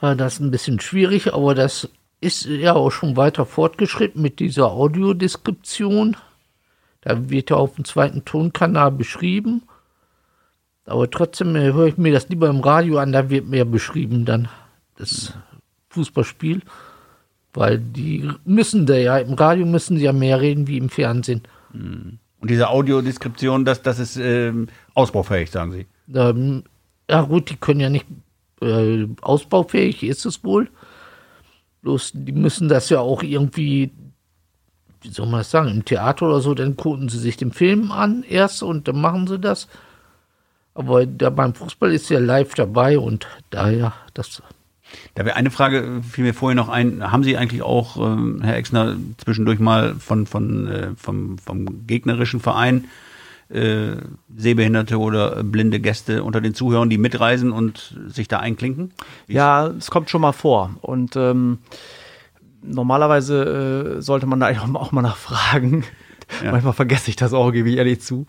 Das 0.00 0.34
ist 0.34 0.40
ein 0.40 0.50
bisschen 0.50 0.78
schwierig, 0.78 1.34
aber 1.34 1.54
das 1.54 1.88
ist 2.20 2.46
ja 2.46 2.74
auch 2.74 2.90
schon 2.90 3.16
weiter 3.16 3.46
fortgeschritten 3.46 4.22
mit 4.22 4.38
dieser 4.38 4.70
Audiodeskription. 4.70 6.16
Da 7.00 7.30
wird 7.30 7.50
ja 7.50 7.56
auf 7.56 7.74
dem 7.74 7.84
zweiten 7.84 8.24
Tonkanal 8.24 8.92
beschrieben. 8.92 9.62
Aber 10.84 11.10
trotzdem 11.10 11.54
äh, 11.56 11.72
höre 11.72 11.86
ich 11.86 11.98
mir 11.98 12.12
das 12.12 12.28
lieber 12.28 12.48
im 12.48 12.60
Radio 12.60 12.98
an, 12.98 13.12
da 13.12 13.30
wird 13.30 13.46
mehr 13.46 13.64
beschrieben 13.64 14.24
dann 14.24 14.48
das 14.96 15.34
Fußballspiel. 15.98 16.62
Weil 17.54 17.78
die 17.78 18.30
müssen 18.44 18.86
da 18.86 18.94
ja, 18.94 19.18
im 19.18 19.34
Radio 19.34 19.66
müssen 19.66 19.96
sie 19.96 20.04
ja 20.04 20.12
mehr 20.12 20.40
reden 20.40 20.68
wie 20.68 20.78
im 20.78 20.90
Fernsehen. 20.90 21.42
Und 21.72 22.20
diese 22.50 22.68
Audiodeskription, 22.68 23.64
das, 23.64 23.82
das 23.82 23.98
ist 23.98 24.16
ähm, 24.16 24.68
ausbaufähig, 24.94 25.50
sagen 25.50 25.72
Sie. 25.72 25.86
Ähm, 26.14 26.62
ja 27.10 27.22
gut, 27.22 27.50
die 27.50 27.56
können 27.56 27.80
ja 27.80 27.90
nicht 27.90 28.06
äh, 28.60 29.06
ausbaufähig, 29.22 30.02
ist 30.04 30.24
es 30.24 30.44
wohl. 30.44 30.68
Bloß 31.82 32.12
die 32.14 32.32
müssen 32.32 32.68
das 32.68 32.90
ja 32.90 33.00
auch 33.00 33.22
irgendwie, 33.22 33.92
wie 35.00 35.10
soll 35.10 35.26
man 35.26 35.40
das 35.40 35.50
sagen, 35.50 35.70
im 35.70 35.84
Theater 35.84 36.26
oder 36.26 36.40
so, 36.40 36.54
dann 36.54 36.76
gucken 36.76 37.08
sie 37.08 37.18
sich 37.18 37.36
den 37.36 37.52
Film 37.52 37.92
an 37.92 38.24
erst 38.28 38.62
und 38.62 38.88
dann 38.88 39.00
machen 39.00 39.26
sie 39.26 39.38
das. 39.38 39.68
Aber 40.74 41.06
da 41.06 41.30
beim 41.30 41.54
Fußball 41.54 41.92
ist 41.92 42.08
ja 42.08 42.20
live 42.20 42.54
dabei 42.54 42.98
und 42.98 43.26
daher, 43.50 43.94
das 44.14 44.42
Da 45.14 45.24
wäre 45.24 45.36
eine 45.36 45.50
Frage, 45.50 45.78
äh, 45.78 46.02
fiel 46.02 46.24
mir 46.24 46.34
vorher 46.34 46.56
noch 46.56 46.68
ein. 46.68 47.10
Haben 47.10 47.24
Sie 47.24 47.36
eigentlich 47.36 47.62
auch, 47.62 47.96
ähm, 47.96 48.40
Herr 48.42 48.56
Exner, 48.56 48.96
zwischendurch 49.18 49.58
mal 49.58 49.94
von, 49.96 50.26
von, 50.26 50.68
äh, 50.68 50.90
vom, 50.96 51.38
vom 51.38 51.86
gegnerischen 51.86 52.40
Verein 52.40 52.84
äh, 53.48 53.96
sehbehinderte 54.36 54.98
oder 54.98 55.42
blinde 55.42 55.80
Gäste 55.80 56.22
unter 56.22 56.40
den 56.40 56.54
Zuhörern, 56.54 56.90
die 56.90 56.98
mitreisen 56.98 57.52
und 57.52 57.98
sich 58.08 58.28
da 58.28 58.40
einklinken? 58.40 58.92
Wie 59.26 59.34
Ja, 59.34 59.68
es 59.68 59.90
kommt 59.90 60.10
schon 60.10 60.20
mal 60.20 60.32
vor. 60.32 60.70
Und 60.82 61.16
ähm, 61.16 61.58
normalerweise 62.62 63.96
äh, 63.98 64.02
sollte 64.02 64.26
man 64.26 64.40
da 64.40 64.50
auch 64.50 64.92
mal 64.92 65.02
nachfragen. 65.02 65.84
Ja. 66.44 66.52
Manchmal 66.52 66.74
vergesse 66.74 67.08
ich 67.08 67.16
das 67.16 67.32
auch, 67.32 67.52
gebe 67.52 67.70
ich 67.70 67.78
ehrlich 67.78 68.02
zu. 68.02 68.26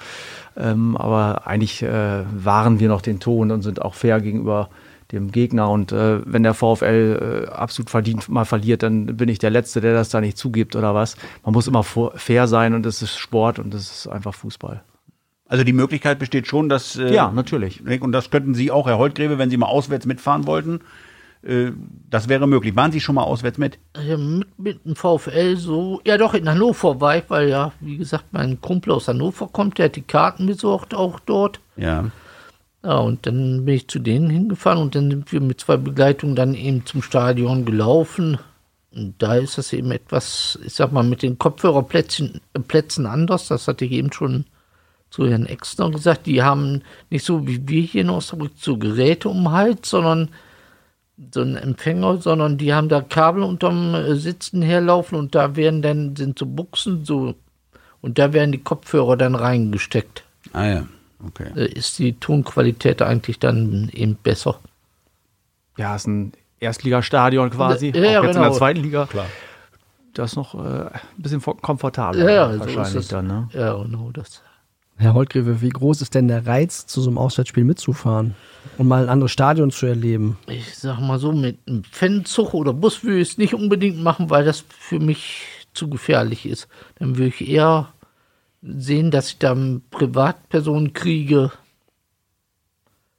Ähm, 0.56 0.96
aber 0.96 1.46
eigentlich 1.48 1.84
äh, 1.84 2.24
wahren 2.32 2.80
wir 2.80 2.88
noch 2.88 3.02
den 3.02 3.20
Ton 3.20 3.52
und 3.52 3.62
sind 3.62 3.82
auch 3.82 3.94
fair 3.94 4.22
gegenüber 4.22 4.70
dem 5.12 5.32
Gegner. 5.32 5.70
Und 5.70 5.92
äh, 5.92 6.22
wenn 6.26 6.44
der 6.44 6.54
VfL 6.54 7.46
äh, 7.48 7.50
absolut 7.50 7.90
verdient 7.90 8.30
mal 8.30 8.46
verliert, 8.46 8.84
dann 8.84 9.18
bin 9.18 9.30
ich 9.30 9.40
der 9.40 9.50
Letzte, 9.50 9.82
der 9.82 9.94
das 9.94 10.10
da 10.10 10.22
nicht 10.22 10.38
zugibt 10.38 10.76
oder 10.76 10.94
was. 10.94 11.16
Man 11.44 11.54
muss 11.54 11.68
immer 11.68 11.84
fair 11.84 12.48
sein 12.48 12.74
und 12.74 12.86
es 12.86 13.02
ist 13.02 13.18
Sport 13.18 13.60
und 13.60 13.74
es 13.74 13.92
ist 13.92 14.08
einfach 14.08 14.34
Fußball. 14.34 14.84
Also 15.48 15.64
die 15.64 15.74
Möglichkeit 15.74 16.20
besteht 16.20 16.46
schon, 16.46 16.70
dass. 16.70 16.96
Äh, 16.96 17.14
Ja, 17.14 17.32
natürlich. 17.32 17.82
Und 18.02 18.12
das 18.12 18.30
könnten 18.30 18.54
Sie 18.54 18.70
auch, 18.70 18.88
Herr 18.88 19.00
Holtgräbe, 19.00 19.40
wenn 19.40 19.50
Sie 19.50 19.58
mal 19.58 19.66
auswärts 19.66 20.06
mitfahren 20.06 20.46
wollten. 20.46 20.82
Äh, 21.42 21.72
das 22.10 22.30
wäre 22.30 22.48
möglich. 22.48 22.76
Waren 22.76 22.92
Sie 22.92 23.00
schon 23.00 23.16
mal 23.16 23.24
auswärts 23.24 23.58
mit? 23.58 23.80
ja, 24.00 24.16
mit, 24.18 24.60
mit 24.60 24.86
dem 24.86 24.96
VfL 24.96 25.56
so, 25.58 26.02
ja 26.06 26.18
doch, 26.18 26.36
in 26.36 26.48
Hannover 26.48 27.02
war 27.02 27.18
ich, 27.18 27.24
weil 27.30 27.50
ja, 27.50 27.72
wie 27.80 27.98
gesagt, 27.98 28.26
mein 28.32 28.62
Kumpel 28.62 28.94
aus 28.94 29.08
Hannover 29.08 29.48
kommt, 29.48 29.80
der 29.80 29.86
hat 29.86 29.96
die 29.96 30.02
Karten 30.04 30.46
besorgt 30.46 30.94
auch 30.94 31.20
dort. 31.20 31.60
Ja. 31.78 32.12
Ja, 32.84 32.98
und 32.98 33.26
dann 33.26 33.66
bin 33.66 33.76
ich 33.76 33.88
zu 33.88 34.00
denen 34.00 34.30
hingefahren 34.30 34.82
und 34.82 34.96
dann 34.96 35.10
sind 35.10 35.32
wir 35.32 35.42
mit 35.42 35.60
zwei 35.60 35.78
Begleitungen 35.78 36.36
dann 36.36 36.54
eben 36.54 36.86
zum 36.86 37.02
Stadion 37.02 37.66
gelaufen. 37.66 38.38
Und 38.96 39.16
da 39.20 39.36
ist 39.36 39.58
das 39.58 39.74
eben 39.74 39.92
etwas, 39.92 40.58
ich 40.66 40.74
sag 40.74 40.92
mal, 40.92 41.04
mit 41.04 41.22
den 41.22 41.38
Kopfhörerplätzen 41.38 42.42
Plätzen 42.68 43.06
anders. 43.06 43.48
Das 43.48 43.68
hatte 43.68 43.86
ich 43.86 43.92
eben 43.92 44.12
schon 44.14 44.46
zu 45.10 45.28
Herrn 45.28 45.46
Exner 45.46 45.92
gesagt. 45.92 46.26
Die 46.26 46.42
haben 46.42 46.84
nicht 47.10 47.26
so 47.26 47.48
wie 47.48 47.68
wir 47.68 47.82
hier 47.82 48.02
in 48.02 48.10
Osnabrück 48.10 48.54
so 48.56 48.78
Geräte 48.78 49.30
um 49.30 49.52
Hals, 49.52 49.90
sondern 49.90 50.30
so 51.34 51.42
einen 51.42 51.58
Empfänger, 51.58 52.18
sondern 52.18 52.58
die 52.58 52.74
haben 52.74 52.90
da 52.90 53.02
Kabel 53.02 53.44
unterm 53.44 53.94
äh, 53.94 54.16
Sitzen 54.16 54.62
herlaufen 54.62 55.18
und 55.18 55.36
da 55.36 55.56
werden 55.56 55.82
dann, 55.82 56.16
sind 56.16 56.40
so 56.40 56.46
Buchsen 56.46 57.04
so, 57.04 57.36
und 58.02 58.18
da 58.18 58.32
werden 58.32 58.54
die 58.54 58.64
Kopfhörer 58.64 59.18
dann 59.18 59.36
reingesteckt 59.36 60.24
Ah 60.54 60.66
ja. 60.66 60.88
Okay. 61.26 61.50
äh, 61.56 61.68
ist 61.68 62.00
die 62.00 62.14
Tonqualität 62.14 63.02
eigentlich 63.02 63.40
dann 63.40 63.90
eben 63.94 64.16
besser. 64.16 64.60
Ja, 65.78 65.96
ist 65.96 66.08
ein 66.08 66.34
Erstligastadion 66.60 67.50
quasi. 67.50 67.92
Ja, 67.96 68.02
ja, 68.02 68.20
auch 68.20 68.24
jetzt 68.24 68.36
in 68.36 68.42
genau. 68.42 68.50
der 68.50 68.58
zweiten 68.58 68.82
Liga. 68.82 69.06
Klar. 69.06 69.26
Das 70.14 70.32
ist 70.32 70.36
noch 70.36 70.56
äh, 70.56 70.88
ein 70.88 70.92
bisschen 71.18 71.42
komfortabler 71.42 72.24
Ja, 72.24 72.30
ja, 72.30 72.54
so 72.54 72.60
wahrscheinlich 72.60 72.88
ist 72.88 72.96
es. 72.96 73.08
dann. 73.10 73.28
Ne? 73.28 73.50
Ja, 73.54 73.74
genau 73.76 74.12
das. 74.12 74.42
Herr 74.98 75.14
Holtgräve, 75.14 75.62
wie 75.62 75.70
groß 75.70 76.02
ist 76.02 76.14
denn 76.14 76.28
der 76.28 76.46
Reiz, 76.46 76.86
zu 76.86 77.00
so 77.00 77.10
einem 77.10 77.18
Auswärtsspiel 77.18 77.64
mitzufahren 77.64 78.36
und 78.78 78.88
mal 78.90 79.04
ein 79.04 79.10
anderes 79.10 79.32
Stadion 79.32 79.72
zu 79.72 79.86
erleben? 79.86 80.38
Ich 80.48 80.78
sag 80.78 81.00
mal 81.00 81.20
so, 81.20 81.32
mit 81.32 81.58
einem 81.68 81.86
Fanzug 81.86 82.54
oder 82.54 82.74
Bus 82.74 83.02
würde 83.04 83.20
ich 83.20 83.30
es 83.30 83.38
nicht 83.38 83.54
unbedingt 83.54 84.04
machen, 84.04 84.30
weil 84.30 84.44
das 84.44 84.66
für 84.68 85.00
mich 85.00 85.46
zu 85.74 85.90
gefährlich 85.90 86.46
ist. 86.46 86.68
Dann 86.96 87.18
würde 87.18 87.30
ich 87.30 87.48
eher 87.48 87.88
sehen, 88.62 89.12
dass 89.12 89.30
ich 89.30 89.38
dann 89.38 89.82
Privatpersonen 89.92 90.94
kriege. 90.94 91.52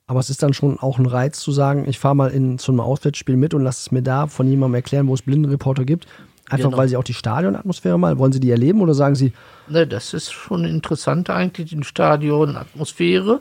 Aber 0.07 0.19
es 0.21 0.29
ist 0.29 0.43
dann 0.43 0.53
schon 0.53 0.79
auch 0.79 0.99
ein 0.99 1.07
Reiz 1.07 1.39
zu 1.39 1.53
sagen, 1.53 1.89
ich 1.89 1.99
fahre 1.99 2.17
mal 2.17 2.31
in 2.31 2.59
zu 2.59 2.73
einem 2.73 2.81
Auswärtsspiel 2.81 3.37
mit 3.37 3.55
und 3.55 3.63
lasse 3.63 3.81
es 3.81 3.93
mir 3.93 4.03
da 4.03 4.27
von 4.27 4.49
jemandem 4.49 4.75
erklären, 4.75 5.07
wo 5.07 5.15
es 5.15 5.23
Blindenreporter 5.23 5.85
gibt. 5.85 6.07
Einfach 6.49 6.65
Genau. 6.65 6.79
weil 6.79 6.89
Sie 6.89 6.97
auch 6.97 7.05
die 7.05 7.15
Stadionatmosphäre 7.15 7.97
mal, 7.97 8.19
wollen 8.19 8.33
Sie 8.33 8.41
die 8.41 8.51
erleben 8.51 8.81
oder 8.81 8.93
sagen 8.93 9.15
Sie, 9.15 9.33
Ne, 9.69 9.87
das 9.87 10.13
ist 10.13 10.33
schon 10.33 10.65
interessant 10.65 11.31
eigentlich, 11.31 11.71
die 11.71 11.85
Stadion-Atmosphäre. 11.85 13.41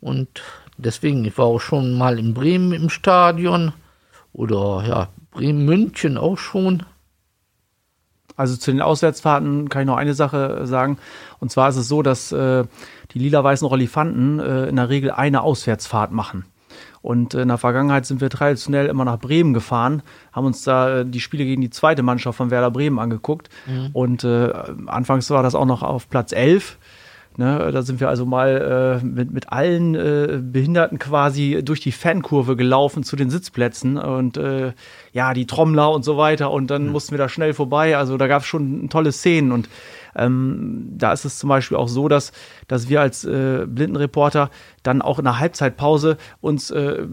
Und 0.00 0.42
deswegen, 0.78 1.22
ich 1.26 1.36
war 1.36 1.44
auch 1.44 1.60
schon 1.60 1.92
mal 1.92 2.18
in 2.18 2.32
Bremen 2.32 2.72
im 2.72 2.88
Stadion 2.88 3.74
oder 4.32 4.84
ja, 4.88 5.08
Bremen-München 5.32 6.16
auch 6.16 6.38
schon. 6.38 6.82
Also 8.36 8.56
zu 8.56 8.70
den 8.72 8.82
Auswärtsfahrten 8.82 9.68
kann 9.68 9.82
ich 9.82 9.86
noch 9.86 9.96
eine 9.96 10.14
Sache 10.14 10.66
sagen. 10.66 10.98
Und 11.38 11.50
zwar 11.50 11.68
ist 11.68 11.76
es 11.76 11.88
so, 11.88 12.02
dass 12.02 12.32
äh, 12.32 12.64
die 13.12 13.18
lila-weißen 13.18 13.66
Rolifanten 13.66 14.40
äh, 14.40 14.66
in 14.66 14.76
der 14.76 14.88
Regel 14.88 15.10
eine 15.10 15.42
Auswärtsfahrt 15.42 16.10
machen. 16.12 16.44
Und 17.02 17.34
in 17.34 17.48
der 17.48 17.58
Vergangenheit 17.58 18.06
sind 18.06 18.22
wir 18.22 18.30
traditionell 18.30 18.86
immer 18.86 19.04
nach 19.04 19.18
Bremen 19.18 19.52
gefahren, 19.52 20.02
haben 20.32 20.46
uns 20.46 20.64
da 20.64 21.00
äh, 21.00 21.06
die 21.06 21.20
Spiele 21.20 21.44
gegen 21.44 21.60
die 21.60 21.70
zweite 21.70 22.02
Mannschaft 22.02 22.38
von 22.38 22.50
Werder 22.50 22.70
Bremen 22.70 22.98
angeguckt. 22.98 23.50
Und 23.92 24.24
äh, 24.24 24.52
anfangs 24.86 25.28
war 25.30 25.42
das 25.42 25.54
auch 25.54 25.66
noch 25.66 25.82
auf 25.82 26.08
Platz 26.08 26.32
11. 26.32 26.78
Ne, 27.36 27.72
da 27.72 27.82
sind 27.82 27.98
wir 27.98 28.08
also 28.08 28.24
mal 28.24 29.00
äh, 29.02 29.04
mit, 29.04 29.32
mit 29.32 29.50
allen 29.50 29.96
äh, 29.96 30.40
Behinderten 30.40 31.00
quasi 31.00 31.62
durch 31.64 31.80
die 31.80 31.90
Fankurve 31.90 32.54
gelaufen 32.54 33.02
zu 33.02 33.16
den 33.16 33.28
Sitzplätzen 33.28 33.98
und 33.98 34.36
äh, 34.36 34.72
ja, 35.12 35.34
die 35.34 35.46
Trommler 35.46 35.90
und 35.90 36.04
so 36.04 36.16
weiter. 36.16 36.52
Und 36.52 36.70
dann 36.70 36.90
mussten 36.90 37.10
wir 37.10 37.18
da 37.18 37.28
schnell 37.28 37.52
vorbei. 37.52 37.96
Also 37.96 38.16
da 38.18 38.28
gab 38.28 38.42
es 38.42 38.46
schon 38.46 38.88
tolle 38.88 39.10
Szenen. 39.10 39.50
Und 39.50 39.68
ähm, 40.14 40.92
da 40.96 41.12
ist 41.12 41.24
es 41.24 41.40
zum 41.40 41.48
Beispiel 41.48 41.76
auch 41.76 41.88
so, 41.88 42.06
dass, 42.06 42.30
dass 42.68 42.88
wir 42.88 43.00
als 43.00 43.24
äh, 43.24 43.66
Blindenreporter 43.66 44.50
dann 44.84 45.02
auch 45.02 45.18
in 45.18 45.24
der 45.24 45.40
Halbzeitpause 45.40 46.18
uns 46.40 46.70
äh, 46.70 47.04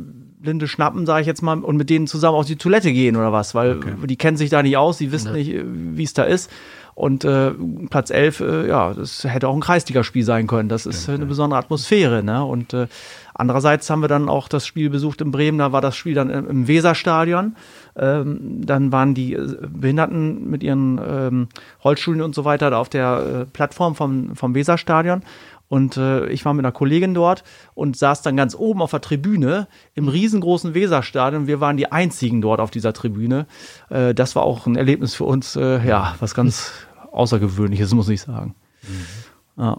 Blinde 0.42 0.68
schnappen, 0.68 1.06
sage 1.06 1.22
ich 1.22 1.28
jetzt 1.28 1.42
mal, 1.42 1.60
und 1.60 1.78
mit 1.78 1.90
denen 1.90 2.08
zusammen 2.08 2.38
auf 2.38 2.46
die 2.46 2.56
Toilette 2.56 2.92
gehen 2.92 3.16
oder 3.16 3.32
was, 3.32 3.56
weil 3.56 3.80
die 4.06 4.18
kennen 4.18 4.38
sich 4.38 4.50
da 4.50 4.64
nicht 4.64 4.78
aus, 4.78 4.98
die 4.98 5.12
wissen 5.12 5.34
nicht, 5.34 5.50
äh, 5.50 5.64
wie 5.66 6.04
es 6.04 6.14
da 6.14 6.24
ist. 6.24 6.50
Und 6.94 7.24
äh, 7.24 7.52
Platz 7.90 8.10
11, 8.10 8.40
äh, 8.42 8.68
ja, 8.68 8.94
das 8.94 9.24
hätte 9.24 9.48
auch 9.48 9.56
ein 9.56 9.62
Kreisligaspiel 9.62 10.24
sein 10.24 10.48
können. 10.48 10.70
Das 10.70 10.86
ist 10.86 11.10
eine 11.10 11.26
besondere 11.26 11.60
Atmosphäre. 11.60 12.22
Ne? 12.22 12.44
Und 12.44 12.74
äh, 12.74 12.88
andererseits 13.34 13.90
haben 13.90 14.02
wir 14.02 14.08
dann 14.10 14.28
auch 14.28 14.50
das 14.50 14.68
Spiel 14.68 14.90
besucht 14.90 15.22
in 15.22 15.32
Bremen. 15.32 15.58
Da 15.58 15.72
war 15.72 15.82
das 15.82 15.96
Spiel 15.96 16.14
dann 16.14 16.30
im, 16.30 16.68
Weserstadion. 16.68 17.56
Ähm, 17.96 18.66
dann 18.66 18.92
waren 18.92 19.14
die 19.14 19.34
äh, 19.34 19.58
Behinderten 19.68 20.50
mit 20.50 20.64
ihren 20.64 21.00
ähm, 21.04 21.48
Rollstühlen 21.84 22.22
und 22.22 22.36
so 22.36 22.46
weiter 22.46 22.70
da 22.70 22.78
auf 22.78 22.90
der 22.90 23.42
äh, 23.42 23.46
Plattform 23.46 23.96
vom, 23.96 24.36
vom 24.36 24.54
Weserstadion. 24.54 25.24
Und 25.72 25.96
äh, 25.96 26.28
ich 26.28 26.44
war 26.44 26.54
mit 26.54 26.66
einer 26.66 26.74
Kollegin 26.74 27.14
dort 27.14 27.46
und 27.76 27.96
saß 27.96 28.24
dann 28.24 28.36
ganz 28.36 28.56
oben 28.56 28.82
auf 28.82 28.92
der 28.92 29.00
Tribüne 29.00 29.70
im 29.96 30.10
riesengroßen 30.10 30.74
Weserstadion. 30.74 31.48
Wir 31.48 31.62
waren 31.62 31.78
die 31.78 31.90
einzigen 31.90 32.42
dort 32.42 32.60
auf 32.60 32.72
dieser 32.72 32.92
Tribüne. 32.92 33.48
Äh, 33.90 34.14
das 34.14 34.36
war 34.36 34.44
auch 34.44 34.68
ein 34.68 34.76
Erlebnis 34.76 35.16
für 35.16 35.24
uns, 35.24 35.56
äh, 35.56 35.88
ja, 35.88 36.16
was 36.20 36.36
ganz 36.36 36.74
Außergewöhnliches, 37.14 37.94
muss 37.94 38.10
ich 38.10 38.20
sagen. 38.20 38.54
Ja. 39.56 39.78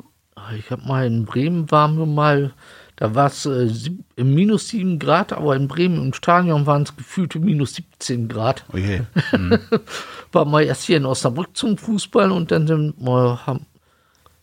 Ich 0.56 0.70
habe 0.70 0.80
mal 0.88 1.06
in 1.06 1.26
Bremen 1.26 1.70
waren 1.70 1.98
wir 1.98 2.06
mal, 2.06 2.54
da 2.96 3.14
war 3.14 3.26
es 3.26 3.44
äh, 3.44 3.70
minus 4.16 4.68
7 4.68 4.98
Grad, 4.98 5.34
aber 5.34 5.54
in 5.56 5.68
Bremen 5.68 6.02
im 6.02 6.14
Stadion 6.14 6.64
waren 6.64 6.84
es 6.84 6.96
gefühlte 6.96 7.38
minus 7.38 7.74
17 7.74 8.28
Grad. 8.28 8.64
Oh 8.72 8.78
je. 8.78 9.02
War 10.32 10.46
mal 10.46 10.62
erst 10.62 10.84
hier 10.84 10.96
in 10.96 11.04
Osnabrück 11.04 11.54
zum 11.54 11.76
Fußball 11.76 12.32
und 12.32 12.50
dann 12.50 12.66
sind 12.66 12.94
wir, 12.98 13.46
haben, 13.46 13.66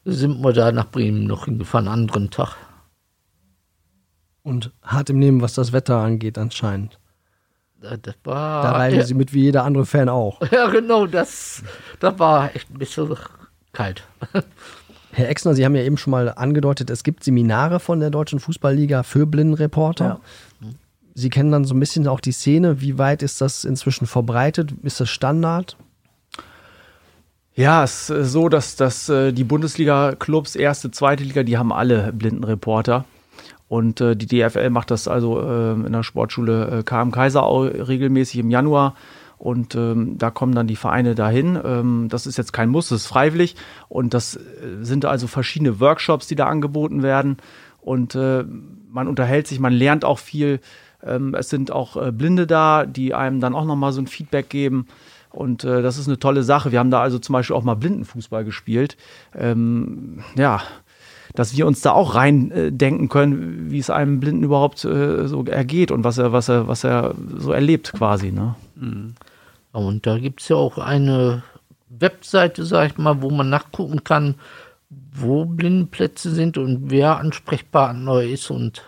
sind 0.05 0.41
wir 0.41 0.53
da 0.53 0.71
nach 0.71 0.89
Bremen 0.89 1.25
noch 1.25 1.45
hingefahren, 1.45 1.87
einen 1.87 2.01
anderen 2.01 2.29
Tag. 2.31 2.55
Und 4.43 4.71
hart 4.81 5.09
im 5.09 5.19
Nehmen, 5.19 5.41
was 5.41 5.53
das 5.53 5.73
Wetter 5.73 5.97
angeht, 5.97 6.37
anscheinend. 6.37 6.97
Da- 7.81 7.97
Das 7.97 8.15
war, 8.23 8.63
Da 8.63 8.71
reisen 8.73 8.99
ja, 8.99 9.05
sie 9.05 9.13
mit 9.13 9.33
wie 9.33 9.43
jeder 9.43 9.63
andere 9.63 9.85
Fan 9.85 10.09
auch. 10.09 10.41
ja, 10.51 10.67
genau, 10.69 11.05
das, 11.05 11.63
das 11.99 12.17
war 12.19 12.55
echt 12.55 12.69
ein 12.71 12.77
bisschen 12.79 13.13
kalt. 13.73 14.03
Herr 15.11 15.29
Exner, 15.29 15.55
Sie 15.55 15.65
haben 15.65 15.75
ja 15.75 15.81
eben 15.83 15.97
schon 15.97 16.11
mal 16.11 16.29
angedeutet, 16.29 16.89
es 16.89 17.03
gibt 17.03 17.23
Seminare 17.23 17.79
von 17.79 17.99
der 17.99 18.09
Deutschen 18.11 18.39
Fußballliga 18.39 19.03
für 19.03 19.25
Blindenreporter. 19.25 20.19
Sie 21.15 21.29
kennen 21.29 21.51
dann 21.51 21.65
so 21.65 21.73
ein 21.73 21.79
bisschen 21.79 22.07
auch 22.07 22.19
die 22.19 22.31
Szene. 22.31 22.79
Wie 22.79 22.97
weit 22.97 23.23
ist 23.23 23.41
das 23.41 23.65
inzwischen 23.65 24.07
verbreitet? 24.07 24.71
Ist 24.83 24.99
das 25.01 25.09
Standard? 25.09 25.75
Ja, 27.59 27.83
es 27.83 28.09
ist 28.09 28.31
so, 28.31 28.47
dass, 28.47 28.77
dass 28.77 29.09
äh, 29.09 29.33
die 29.33 29.43
Bundesliga-Clubs, 29.43 30.55
erste, 30.55 30.91
zweite 30.91 31.25
Liga, 31.25 31.43
die 31.43 31.57
haben 31.57 31.73
alle 31.73 32.13
Blindenreporter. 32.13 33.03
Und 33.67 33.99
äh, 33.99 34.15
die 34.15 34.27
DFL 34.27 34.69
macht 34.69 34.91
das 34.91 35.09
also 35.09 35.41
äh, 35.41 35.73
in 35.73 35.91
der 35.91 36.03
Sportschule 36.03 36.79
äh, 36.79 36.83
KM 36.83 37.11
Kaiserau 37.11 37.63
regelmäßig 37.63 38.39
im 38.39 38.49
Januar. 38.49 38.95
Und 39.37 39.75
ähm, 39.75 40.17
da 40.17 40.31
kommen 40.31 40.55
dann 40.55 40.67
die 40.67 40.77
Vereine 40.77 41.15
dahin. 41.15 41.59
Ähm, 41.61 42.07
das 42.09 42.27
ist 42.27 42.37
jetzt 42.37 42.53
kein 42.53 42.69
Muss, 42.69 42.87
das 42.87 43.01
ist 43.01 43.07
freiwillig. 43.07 43.57
Und 43.89 44.13
das 44.13 44.37
äh, 44.37 44.39
sind 44.79 45.03
also 45.03 45.27
verschiedene 45.27 45.81
Workshops, 45.81 46.27
die 46.27 46.35
da 46.35 46.45
angeboten 46.45 47.03
werden. 47.03 47.35
Und 47.81 48.15
äh, 48.15 48.45
man 48.89 49.09
unterhält 49.09 49.47
sich, 49.47 49.59
man 49.59 49.73
lernt 49.73 50.05
auch 50.05 50.19
viel. 50.19 50.61
Ähm, 51.03 51.35
es 51.35 51.49
sind 51.49 51.73
auch 51.73 51.97
äh, 51.97 52.13
Blinde 52.13 52.47
da, 52.47 52.85
die 52.85 53.13
einem 53.13 53.41
dann 53.41 53.53
auch 53.53 53.65
nochmal 53.65 53.91
so 53.91 53.99
ein 53.99 54.07
Feedback 54.07 54.47
geben. 54.47 54.87
Und 55.31 55.63
äh, 55.63 55.81
das 55.81 55.97
ist 55.97 56.07
eine 56.07 56.19
tolle 56.19 56.43
Sache. 56.43 56.71
Wir 56.71 56.79
haben 56.79 56.91
da 56.91 57.01
also 57.01 57.19
zum 57.19 57.33
Beispiel 57.33 57.55
auch 57.55 57.63
mal 57.63 57.75
Blindenfußball 57.75 58.43
gespielt. 58.43 58.97
Ähm, 59.35 60.23
ja, 60.35 60.61
dass 61.35 61.55
wir 61.55 61.67
uns 61.67 61.81
da 61.81 61.91
auch 61.91 62.15
rein 62.15 62.51
äh, 62.51 63.07
können, 63.07 63.71
wie 63.71 63.79
es 63.79 63.89
einem 63.89 64.19
Blinden 64.19 64.43
überhaupt 64.43 64.83
äh, 64.85 65.27
so 65.27 65.45
ergeht 65.45 65.91
und 65.91 66.03
was 66.03 66.17
er, 66.17 66.31
was 66.31 66.49
er, 66.49 66.67
was 66.67 66.83
er 66.83 67.13
so 67.37 67.51
erlebt 67.51 67.93
quasi. 67.93 68.31
Ne? 68.31 68.55
Ja, 69.73 69.79
Und 69.79 70.07
da 70.07 70.17
gibt 70.17 70.41
es 70.41 70.49
ja 70.49 70.55
auch 70.55 70.77
eine 70.77 71.43
Webseite, 71.89 72.65
sag 72.65 72.91
ich 72.91 72.97
mal, 72.97 73.21
wo 73.21 73.29
man 73.29 73.49
nachgucken 73.49 74.03
kann, 74.03 74.35
wo 74.89 75.45
Blindenplätze 75.45 76.31
sind 76.31 76.57
und 76.57 76.89
wer 76.89 77.17
Ansprechpartner 77.17 78.21
ist. 78.23 78.49
Und 78.49 78.83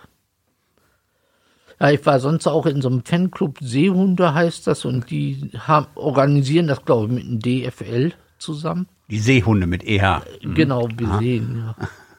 ich 1.90 2.04
war 2.06 2.20
sonst 2.20 2.46
auch 2.46 2.66
in 2.66 2.80
so 2.80 2.88
einem 2.88 3.04
Fanclub 3.04 3.58
Seehunde 3.60 4.34
heißt 4.34 4.66
das 4.66 4.84
und 4.84 5.10
die 5.10 5.50
haben, 5.58 5.86
organisieren 5.94 6.68
das, 6.68 6.84
glaube 6.84 7.06
ich, 7.06 7.24
mit 7.24 7.44
dem 7.44 7.70
DFL 7.70 8.12
zusammen. 8.38 8.86
Die 9.10 9.18
Seehunde 9.18 9.66
mit 9.66 9.84
EH. 9.84 10.22
Genau, 10.42 10.88
gesehen, 10.88 11.64
ja. 11.66 11.74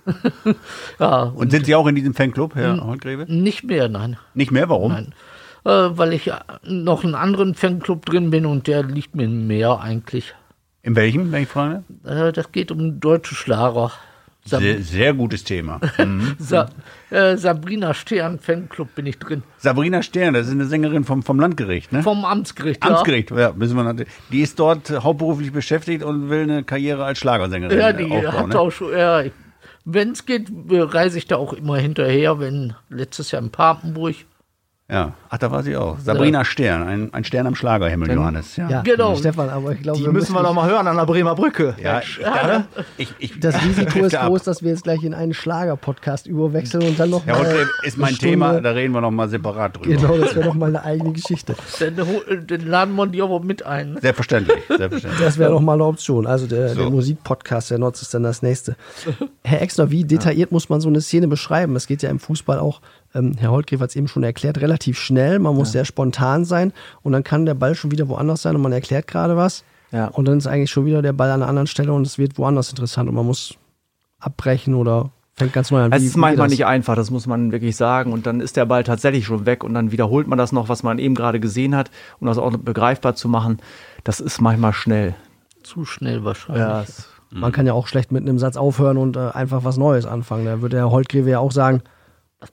ja, 0.99 1.21
Und 1.23 1.51
sind 1.51 1.65
Sie 1.65 1.75
auch 1.75 1.87
in 1.87 1.95
diesem 1.95 2.13
Fanclub, 2.13 2.55
Herr 2.55 2.85
Holtgreve? 2.85 3.25
nicht 3.31 3.63
mehr, 3.63 3.87
nein. 3.87 4.17
Nicht 4.33 4.51
mehr, 4.51 4.67
warum? 4.67 4.91
Nein. 4.91 5.13
Äh, 5.65 5.97
weil 5.97 6.11
ich 6.13 6.27
äh, 6.27 6.39
noch 6.63 7.03
in 7.03 7.15
einem 7.15 7.23
anderen 7.23 7.55
Fanclub 7.55 8.05
drin 8.05 8.29
bin 8.29 8.45
und 8.45 8.67
der 8.67 8.83
liegt 8.83 9.15
mir 9.15 9.29
mehr 9.29 9.79
eigentlich. 9.79 10.35
In 10.81 10.97
welchem, 10.97 11.31
wenn 11.31 11.43
ich 11.43 11.49
frage? 11.49 11.83
Äh, 12.03 12.33
das 12.33 12.51
geht 12.51 12.69
um 12.71 12.99
deutsche 12.99 13.35
Schlager. 13.35 13.91
Sab 14.45 14.59
Sehr, 14.61 14.81
sehr 14.81 15.13
gutes 15.13 15.45
Thema. 15.45 15.79
Mhm. 15.97 16.35
Sa 16.39 16.69
äh, 17.11 17.37
Sabrina 17.37 17.93
Stern 17.93 18.39
Fanclub 18.39 18.93
bin 18.93 19.05
ich 19.05 19.17
drin. 19.17 19.43
Sabrina 19.57 20.03
Stern, 20.03 20.33
das 20.33 20.47
ist 20.47 20.51
eine 20.51 20.65
Sängerin 20.65 21.05
vom, 21.05 21.23
vom 21.23 21.39
Landgericht, 21.39 21.93
ne? 21.93 22.03
Vom 22.03 22.25
Amtsgericht. 22.25 22.83
Ja. 22.83 22.91
Amtsgericht, 22.91 23.31
ja, 23.31 23.53
müssen 23.53 23.77
wir 23.77 23.83
natürlich. 23.83 24.11
Die 24.31 24.41
ist 24.41 24.59
dort 24.59 24.89
hauptberuflich 24.89 25.53
beschäftigt 25.53 26.03
und 26.03 26.29
will 26.29 26.43
eine 26.43 26.63
Karriere 26.65 27.05
als 27.05 27.19
Schlagersängerin 27.19 27.79
Ja, 27.79 27.93
die 27.93 28.03
aufbauen. 28.03 28.33
hat 28.33 28.47
ne? 28.49 28.59
auch 28.59 28.71
schon. 28.71 28.91
Ja, 28.91 29.23
wenn 29.85 30.11
es 30.11 30.25
geht, 30.25 30.49
äh, 30.69 30.79
reise 30.79 31.17
ich 31.17 31.27
da 31.27 31.37
auch 31.37 31.53
immer 31.53 31.77
hinterher. 31.77 32.39
Wenn 32.39 32.73
letztes 32.89 33.31
Jahr 33.31 33.41
in 33.41 33.49
Papenburg. 33.49 34.15
Ja, 34.93 35.13
ach, 35.27 35.37
da 35.39 35.49
war 35.49 35.63
sie 35.63 35.75
auch. 35.75 35.97
Sabrina 35.97 36.45
Stern, 36.45 36.83
ein, 36.83 37.13
ein 37.15 37.23
Stern 37.23 37.47
am 37.47 37.55
Schlagerhimmel, 37.55 38.11
Johannes. 38.11 38.55
Ja, 38.57 38.69
Ja, 38.69 38.81
Genau. 38.83 39.15
Stefan, 39.15 39.49
aber 39.49 39.71
ich 39.71 39.81
glaube, 39.81 39.97
Die 39.99 40.07
müssen 40.07 40.33
wir 40.35 40.43
doch 40.43 40.53
mal 40.53 40.69
hören 40.69 40.85
an 40.87 40.95
der 40.97 41.05
Bremer 41.05 41.33
Brücke. 41.33 41.75
ja 41.81 41.99
ich, 42.01 42.19
dachte, 42.21 42.65
ich, 42.97 43.11
ich, 43.17 43.39
Das 43.39 43.55
Risiko 43.65 43.99
ist 44.05 44.15
groß, 44.15 44.43
dass 44.43 44.61
wir 44.61 44.69
jetzt 44.69 44.83
gleich 44.83 45.03
in 45.03 45.15
einen 45.15 45.33
Schlager-Podcast 45.33 46.27
überwechseln 46.27 46.83
und 46.83 46.99
dann 46.99 47.09
noch 47.09 47.25
Ja, 47.25 47.33
mal 47.33 47.39
Holtgreve 47.45 47.69
ist 47.81 47.97
mein 47.97 48.13
Stunde- 48.13 48.29
Thema, 48.33 48.61
da 48.61 48.69
reden 48.71 48.93
wir 48.93 49.01
noch 49.01 49.09
mal 49.09 49.27
separat 49.27 49.77
drüber. 49.77 49.95
Genau, 49.95 50.15
das 50.17 50.35
wäre 50.35 50.45
noch 50.45 50.53
mal 50.53 50.67
eine 50.67 50.83
eigene 50.83 51.11
Geschichte. 51.13 51.55
Dann, 51.79 51.97
äh, 51.97 52.45
dann 52.45 52.61
laden 52.67 52.95
wir 52.95 53.07
die 53.07 53.21
aber 53.23 53.39
mit 53.39 53.65
ein. 53.65 53.97
Selbstverständlich, 53.99 54.57
selbstverständlich. 54.67 55.25
Das 55.25 55.39
wäre 55.39 55.51
noch 55.51 55.61
mal 55.61 55.73
eine 55.73 55.85
Option. 55.85 56.27
Also 56.27 56.45
der, 56.45 56.69
So. 56.69 56.81
der 56.81 56.89
Musikpodcast 56.91 57.71
der 57.71 57.79
Notz 57.79 58.03
ist 58.03 58.13
dann 58.13 58.21
das 58.21 58.43
nächste. 58.43 58.75
Herr 59.43 59.61
Exner, 59.63 59.89
wie 59.89 60.03
detailliert 60.03 60.51
muss 60.51 60.69
man 60.69 60.81
so 60.81 60.89
eine 60.89 61.01
Szene 61.01 61.27
beschreiben? 61.27 61.75
Es 61.75 61.87
geht 61.87 62.03
ja 62.03 62.09
im 62.11 62.19
Fußball 62.19 62.59
auch, 62.59 62.81
ähm, 63.15 63.35
Herr 63.37 63.51
Holtgreff 63.51 63.79
hat 63.81 63.89
es 63.89 63.95
eben 63.95 64.07
schon 64.07 64.23
erklärt, 64.23 64.59
relativ 64.59 64.97
schnell. 64.99 65.39
Man 65.39 65.55
muss 65.55 65.71
sehr 65.71 65.85
spontan 65.85 66.45
sein 66.45 66.73
und 67.01 67.11
dann 67.11 67.23
kann 67.23 67.45
der 67.45 67.53
Ball 67.53 67.75
schon 67.75 67.91
wieder 67.91 68.07
woanders 68.07 68.41
sein 68.41 68.55
und 68.55 68.61
man 68.61 68.71
erklärt 68.73 69.07
gerade 69.07 69.37
was. 69.37 69.63
Ja. 69.91 70.07
Und 70.07 70.25
dann 70.27 70.37
ist 70.39 70.47
eigentlich 70.47 70.71
schon 70.71 70.85
wieder 70.85 71.01
der 71.01 71.13
Ball 71.13 71.29
an 71.29 71.41
einer 71.41 71.49
anderen 71.49 71.67
Stelle 71.67 71.93
und 71.93 72.07
es 72.07 72.17
wird 72.17 72.37
woanders 72.37 72.69
interessant 72.71 73.07
und 73.09 73.15
man 73.15 73.25
muss 73.25 73.55
abbrechen 74.19 74.73
oder 74.73 75.11
fängt 75.35 75.53
ganz 75.53 75.71
neu 75.71 75.81
an. 75.83 75.91
Es 75.91 76.01
Wie- 76.01 76.07
ist 76.07 76.15
wie 76.15 76.19
manchmal 76.19 76.47
nicht 76.47 76.65
einfach, 76.65 76.95
das 76.95 77.11
muss 77.11 77.27
man 77.27 77.51
wirklich 77.51 77.75
sagen. 77.75 78.11
Und 78.13 78.25
dann 78.25 78.39
ist 78.39 78.55
der 78.57 78.65
Ball 78.65 78.83
tatsächlich 78.83 79.25
schon 79.25 79.45
weg 79.45 79.63
und 79.63 79.73
dann 79.73 79.91
wiederholt 79.91 80.27
man 80.27 80.37
das 80.37 80.51
noch, 80.51 80.69
was 80.69 80.83
man 80.83 80.99
eben 80.99 81.15
gerade 81.15 81.39
gesehen 81.39 81.75
hat, 81.75 81.91
um 82.19 82.27
das 82.27 82.37
auch 82.37 82.51
begreifbar 82.57 83.15
zu 83.15 83.27
machen. 83.27 83.57
Das 84.03 84.19
ist 84.19 84.41
manchmal 84.41 84.73
schnell. 84.73 85.15
Zu 85.63 85.85
schnell 85.85 86.23
wahrscheinlich. 86.23 86.61
Ja, 86.63 86.81
es- 86.81 87.09
Man 87.31 87.51
kann 87.51 87.65
ja 87.65 87.73
auch 87.73 87.87
schlecht 87.87 88.11
mit 88.11 88.21
einem 88.21 88.37
Satz 88.37 88.57
aufhören 88.57 88.97
und 88.97 89.15
äh, 89.17 89.29
einfach 89.33 89.63
was 89.63 89.77
Neues 89.77 90.05
anfangen. 90.05 90.45
Da 90.45 90.61
würde 90.61 90.77
Herr 90.77 90.91
Holtgrewe 90.91 91.31
ja 91.31 91.39
auch 91.39 91.51
sagen, 91.51 91.81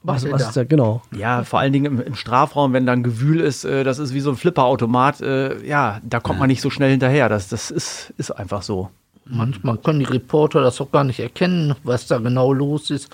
macht 0.02 0.24
was, 0.24 0.32
was 0.32 0.42
da? 0.42 0.48
ist 0.48 0.56
da? 0.56 0.64
Genau. 0.64 1.02
ja, 1.16 1.44
vor 1.44 1.60
allen 1.60 1.72
Dingen 1.72 1.84
im, 1.86 2.00
im 2.00 2.14
Strafraum, 2.14 2.72
wenn 2.72 2.86
dann 2.86 3.02
Gewühl 3.02 3.40
ist, 3.40 3.64
äh, 3.64 3.84
das 3.84 3.98
ist 3.98 4.14
wie 4.14 4.20
so 4.20 4.30
ein 4.30 4.36
Flipperautomat. 4.36 5.20
Äh, 5.20 5.66
ja, 5.66 6.00
da 6.02 6.20
kommt 6.20 6.38
man 6.38 6.48
nicht 6.48 6.60
so 6.60 6.70
schnell 6.70 6.90
hinterher. 6.90 7.28
Das, 7.28 7.48
das 7.48 7.70
ist, 7.70 8.12
ist 8.16 8.30
einfach 8.30 8.62
so. 8.62 8.90
Manchmal 9.24 9.76
können 9.78 10.00
die 10.00 10.06
Reporter 10.06 10.60
das 10.62 10.80
auch 10.80 10.90
gar 10.90 11.04
nicht 11.04 11.20
erkennen, 11.20 11.74
was 11.84 12.06
da 12.06 12.18
genau 12.18 12.52
los 12.52 12.90
ist. 12.90 13.10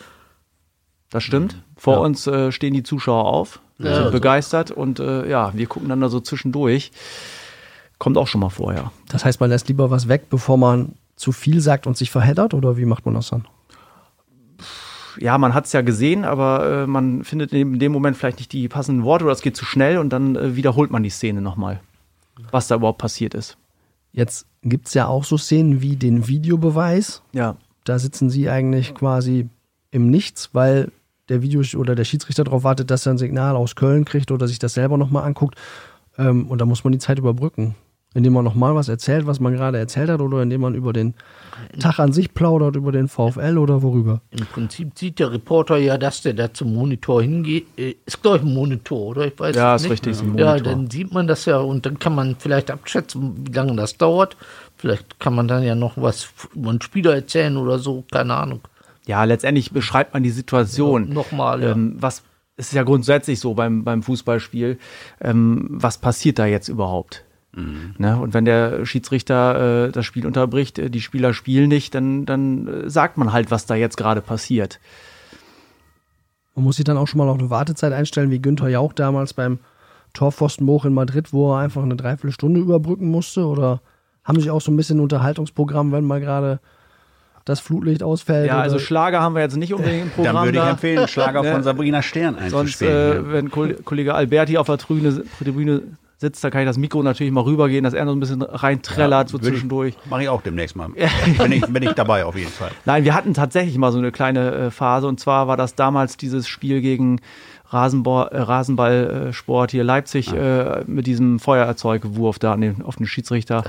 Das 1.11 1.22
stimmt. 1.22 1.62
Vor 1.77 2.01
uns 2.01 2.27
äh, 2.27 2.51
stehen 2.53 2.74
die 2.74 2.83
Zuschauer 2.83 3.27
auf, 3.27 3.61
Ja, 3.79 3.85
sind 3.87 3.95
also- 3.95 4.11
begeistert 4.12 4.70
und 4.70 4.99
äh, 4.99 5.29
ja, 5.29 5.53
wir 5.55 5.66
gucken 5.66 5.89
dann 5.89 6.01
da 6.01 6.09
so 6.09 6.20
zwischendurch. 6.20 6.91
Kommt 7.99 8.18
auch 8.18 8.27
schon 8.27 8.41
mal 8.41 8.51
vor, 8.51 8.74
ja. 8.74 8.91
Das 9.09 9.24
heißt, 9.24 9.41
man 9.41 9.51
lässt 9.51 9.68
lieber 9.68 9.91
was 9.91 10.09
weg, 10.09 10.29
bevor 10.29 10.59
man 10.59 10.95
zu 11.16 11.33
viel 11.33 11.61
sagt 11.61 11.87
und 11.87 11.97
sich 11.97 12.11
verheddert 12.11 12.53
oder 12.55 12.77
wie 12.77 12.85
macht 12.85 13.07
man 13.07 13.14
das 13.14 13.31
dann? 13.31 13.47
Ja, 15.19 15.39
man 15.39 15.55
hat 15.55 15.67
es 15.67 15.73
ja 15.73 15.83
gesehen, 15.83 16.25
aber 16.25 16.83
äh, 16.83 16.87
man 16.87 17.25
findet 17.25 17.53
in 17.53 17.79
dem 17.79 17.93
Moment 17.93 18.17
vielleicht 18.17 18.39
nicht 18.39 18.53
die 18.53 18.69
passenden 18.69 19.05
Worte 19.05 19.25
oder 19.25 19.33
es 19.33 19.43
geht 19.43 19.57
zu 19.57 19.64
schnell 19.64 19.99
und 19.99 20.11
dann 20.11 20.37
äh, 20.37 20.57
wiederholt 20.57 20.91
man 20.91 21.03
die 21.03 21.11
Szene 21.11 21.41
nochmal, 21.41 21.81
was 22.51 22.69
da 22.69 22.77
überhaupt 22.77 22.99
passiert 22.99 23.35
ist. 23.35 23.57
Jetzt 24.12 24.47
gibt 24.62 24.89
es 24.89 24.95
ja 24.95 25.07
auch 25.07 25.25
so 25.25 25.37
Szenen 25.37 25.83
wie 25.83 25.97
den 25.97 26.27
Videobeweis. 26.27 27.23
Ja. 27.33 27.57
da 27.85 27.99
sitzen 27.99 28.31
Sie 28.31 28.49
eigentlich 28.49 28.95
quasi 28.95 29.49
im 29.91 30.11
Nichts, 30.11 30.51
weil 30.53 30.91
der 31.29 31.43
Video 31.43 31.62
oder 31.79 31.95
der 31.95 32.05
Schiedsrichter 32.05 32.45
darauf 32.45 32.64
wartet, 32.64 32.91
dass 32.91 33.07
er 33.07 33.12
ein 33.12 33.19
Signal 33.19 33.57
aus 33.57 33.75
Köln 33.75 34.05
kriegt 34.05 34.31
oder 34.31 34.47
sich 34.49 34.59
das 34.59 34.75
selber 34.75 34.97
nochmal 34.97 35.25
anguckt. 35.25 35.57
Ähm, 36.19 36.47
und 36.49 36.61
da 36.61 36.67
muss 36.67 36.85
man 36.85 36.93
die 36.93 36.99
Zeit 36.99 37.19
überbrücken. 37.19 37.75
Indem 38.17 38.33
man 38.33 38.45
nochmal 38.45 38.75
was 38.75 38.89
erzählt, 38.89 39.27
was 39.27 39.41
man 39.41 39.53
gerade 39.53 39.77
erzählt 39.77 40.09
hat, 40.09 40.23
oder 40.23 40.41
indem 40.43 40.62
man 40.62 40.75
über 40.75 40.95
den 40.95 41.12
Tag 41.79 41.99
an 41.99 42.12
sich 42.12 42.33
plaudert, 42.33 42.75
über 42.75 42.91
den 42.91 43.09
VfL 43.09 43.59
oder 43.59 43.83
worüber. 43.83 44.23
Im 44.31 44.47
Prinzip 44.47 44.99
sieht 44.99 45.19
der 45.19 45.33
Reporter 45.33 45.77
ja, 45.77 45.99
dass 45.99 46.23
der 46.23 46.33
da 46.33 46.53
zum 46.55 46.73
Monitor 46.73 47.21
hingeht. 47.21 47.67
Äh, 47.77 47.95
Ist, 48.07 48.23
glaube 48.23 48.39
ich, 48.39 48.43
ein 48.45 48.55
Monitor, 48.55 49.01
oder? 49.09 49.27
Ich 49.27 49.39
weiß 49.39 49.55
Ja, 49.55 49.75
es 49.75 49.83
ist 49.83 49.91
nicht. 49.91 49.93
richtig, 49.93 50.12
ist 50.12 50.23
ein 50.23 50.39
Ja, 50.39 50.53
Monitor. 50.53 50.73
dann 50.73 50.91
sieht 50.91 51.12
man 51.12 51.27
das 51.27 51.45
ja 51.45 51.59
und 51.59 51.85
dann 51.85 51.99
kann 51.99 52.14
man 52.14 52.37
vielleicht 52.39 52.71
abschätzen, 52.71 53.47
wie 53.47 53.53
lange 53.53 53.77
das 53.77 53.99
dauert. 53.99 54.39
Vielleicht 54.79 55.21
kann 55.21 55.35
man 55.35 55.47
dann 55.47 55.62
ja 55.62 55.75
noch 55.75 55.93
was 55.97 56.29
über 56.55 56.71
einen 56.71 56.81
Spieler 56.81 57.14
erzählen 57.14 57.59
oder 57.59 57.79
so, 57.79 58.03
keine 58.11 58.35
Ahnung. 58.35 58.61
Ja, 59.07 59.25
letztendlich 59.25 59.73
beschreibt 59.73 60.14
man 60.14 60.23
die 60.23 60.31
Situation. 60.31 61.09
Ja, 61.09 61.12
nochmal, 61.14 61.62
ja. 61.62 61.73
Ähm, 61.73 61.97
was 62.01 62.23
es 62.57 62.69
ist 62.69 62.73
ja 62.73 62.83
grundsätzlich 62.85 63.39
so 63.41 63.53
beim, 63.53 63.85
beim 63.85 64.03
Fußballspiel, 64.03 64.79
ähm, 65.21 65.67
was 65.71 65.99
passiert 65.99 66.39
da 66.39 66.47
jetzt 66.47 66.69
überhaupt? 66.69 67.23
Ne? 67.57 68.19
Und 68.19 68.35
wenn 68.35 68.45
der 68.45 68.85
Schiedsrichter 68.85 69.87
äh, 69.87 69.91
das 69.93 70.05
Spiel 70.05 70.27
unterbricht, 70.27 70.79
äh, 70.79 70.91
die 70.91 71.01
Spieler 71.01 71.33
spielen 71.33 71.69
nicht, 71.69 71.95
dann, 71.95 72.27
dann 72.27 72.69
äh, 72.69 72.91
sagt 72.91 73.17
man 73.17 73.33
halt, 73.33 73.51
was 73.51 73.65
da 73.65 73.75
jetzt 73.75 73.97
gerade 73.97 74.21
passiert. 74.21 74.79
Man 76.55 76.65
muss 76.65 76.77
sich 76.77 76.85
dann 76.85 76.97
auch 76.99 77.07
schon 77.09 77.19
mal 77.19 77.29
auf 77.29 77.39
eine 77.39 77.51
Wartezeit 77.51 77.93
einstellen, 77.93 78.31
wie 78.31 78.41
Günther 78.41 78.69
Jauch 78.69 78.93
damals 78.93 79.35
beim 79.35 79.59
Torpfostenbruch 80.15 80.85
in 80.85 80.95
Madrid, 80.95 81.33
wo 81.33 81.53
er 81.55 81.61
einfach 81.61 81.83
eine 81.83 81.97
Dreiviertelstunde 81.97 82.61
überbrücken 82.61 83.11
musste? 83.11 83.47
Oder 83.47 83.81
haben 84.25 84.41
Sie 84.41 84.51
auch 84.51 84.61
so 84.61 84.71
ein 84.73 84.77
bisschen 84.77 84.99
ein 84.99 85.03
Unterhaltungsprogramm, 85.03 85.93
wenn 85.93 86.05
mal 86.05 86.21
gerade 86.21 86.61
das 87.45 87.61
Flutlicht 87.61 88.03
ausfällt? 88.03 88.49
Ja, 88.49 88.61
also? 88.61 88.79
Schlager 88.79 89.21
haben 89.21 89.35
wir 89.35 89.43
jetzt 89.43 89.57
nicht 89.57 89.73
unbedingt 89.75 90.05
im 90.05 90.11
Programm. 90.15 90.35
Dann 90.37 90.45
würde 90.47 90.59
ich 90.59 90.65
da. 90.65 90.71
empfehlen, 90.71 91.09
Schlager 91.09 91.43
Ne? 91.43 91.53
von 91.53 91.63
Sabrina 91.63 92.03
Stern 92.03 92.37
Sonst, 92.49 92.83
einzuspielen. 92.83 92.93
äh, 92.95 93.15
ja. 93.17 93.33
wenn 93.33 93.51
Kol- 93.51 93.77
Kollege 93.85 94.15
Alberti 94.15 94.57
auf 94.59 94.67
der 94.67 94.79
Tribüne, 94.79 95.25
Tribüne 95.39 95.83
sitzt, 96.19 96.43
da 96.43 96.51
kann 96.51 96.62
ich 96.62 96.67
das 96.67 96.79
Mikro 96.79 97.03
natürlich 97.03 97.33
mal 97.33 97.43
rübergehen, 97.45 97.85
dass 97.85 97.93
er 97.95 98.05
noch 98.05 98.12
ein 98.12 98.21
bisschen 98.21 98.43
reinträllert, 98.43 99.29
so 99.29 99.35
würde 99.35 99.47
ich- 99.49 99.53
zwischendurch. 99.53 99.95
Mache 100.09 100.23
ich 100.23 100.29
auch 100.29 100.43
demnächst 100.43 100.75
mal. 100.77 100.89
bin, 101.39 101.53
ich, 101.53 101.67
bin 101.67 101.83
ich 101.83 101.93
dabei 101.93 102.25
auf 102.25 102.37
jeden 102.37 102.51
Fall. 102.51 102.71
Nein, 102.85 103.05
wir 103.05 103.14
hatten 103.14 103.35
tatsächlich 103.35 103.77
mal 103.79 103.93
so 103.93 103.99
eine 103.99 104.12
kleine 104.12 104.51
äh, 104.53 104.71
Phase 104.71 105.07
und 105.09 105.21
zwar 105.21 105.47
war 105.49 105.57
das 105.57 105.75
damals 105.75 106.17
dieses 106.17 106.49
Spiel 106.49 106.81
gegen 106.81 107.21
Rasenball, 107.69 108.29
äh, 108.29 108.39
Rasenballsport 108.41 109.71
hier 109.73 109.85
Leipzig 109.85 110.33
äh, 110.33 110.85
mit 110.87 111.07
diesem 111.07 111.39
Feuerzeugwurf 111.39 112.39
da 112.39 112.53
an 112.53 112.61
den, 112.61 112.83
auf 112.83 112.97
den 112.97 113.07
Schiedsrichter. 113.07 113.64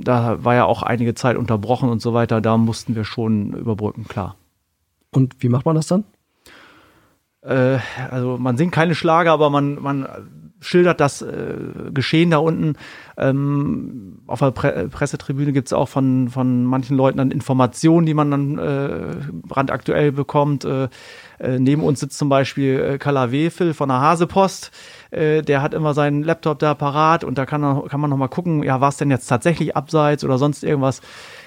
Da 0.00 0.44
war 0.44 0.54
ja 0.54 0.64
auch 0.66 0.82
einige 0.82 1.14
Zeit 1.14 1.36
unterbrochen 1.36 1.88
und 1.88 2.00
so 2.02 2.14
weiter. 2.14 2.40
Da 2.40 2.56
mussten 2.56 2.94
wir 2.94 3.04
schon 3.04 3.54
überbrücken, 3.54 4.06
klar. 4.06 4.36
Und 5.10 5.36
wie 5.40 5.48
macht 5.48 5.64
man 5.66 5.74
das 5.76 5.86
dann? 5.86 6.04
Äh, 7.42 7.78
also 8.10 8.36
man 8.38 8.56
singt 8.56 8.72
keine 8.72 8.94
Schlager, 8.94 9.32
aber 9.32 9.48
man, 9.50 9.80
man 9.80 10.06
schildert 10.60 11.00
das 11.00 11.22
äh, 11.22 11.54
Geschehen 11.92 12.30
da 12.30 12.38
unten. 12.38 12.74
Ähm, 13.16 14.18
auf 14.26 14.40
der 14.40 14.50
Pre 14.50 14.88
Pressetribüne 14.90 15.52
gibt 15.52 15.68
es 15.68 15.72
auch 15.72 15.88
von, 15.88 16.28
von 16.28 16.64
manchen 16.64 16.96
Leuten 16.96 17.18
dann 17.18 17.30
Informationen, 17.30 18.06
die 18.06 18.14
man 18.14 18.30
dann 18.30 18.58
äh, 18.58 19.16
brandaktuell 19.30 20.12
bekommt. 20.12 20.64
Äh, 20.64 20.88
äh, 21.38 21.58
neben 21.58 21.82
uns 21.82 22.00
sitzt 22.00 22.18
zum 22.18 22.28
Beispiel 22.28 22.80
äh, 22.80 22.98
Kala 22.98 23.30
Wefel 23.30 23.74
von 23.74 23.88
der 23.88 24.00
Hasepost. 24.00 24.70
Äh, 25.10 25.42
der 25.42 25.62
hat 25.62 25.74
immer 25.74 25.94
seinen 25.94 26.22
Laptop 26.22 26.58
da 26.58 26.74
parat 26.74 27.24
und 27.24 27.38
da 27.38 27.46
kann, 27.46 27.88
kann 27.88 28.00
man 28.00 28.10
noch 28.10 28.16
mal 28.16 28.28
gucken, 28.28 28.62
ja, 28.62 28.80
war 28.80 28.88
es 28.88 28.96
denn 28.96 29.10
jetzt 29.10 29.26
tatsächlich 29.26 29.76
abseits 29.76 30.24
oder 30.24 30.38
sonst 30.38 30.64
irgendwas. 30.64 31.00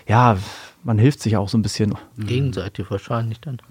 Ja, 0.07 0.37
man 0.83 0.97
hilft 0.97 1.21
sich 1.21 1.37
auch 1.37 1.49
so 1.49 1.57
ein 1.57 1.61
bisschen. 1.61 1.95
Gegenseitig 2.17 2.89
wahrscheinlich 2.89 3.39
dann. 3.41 3.61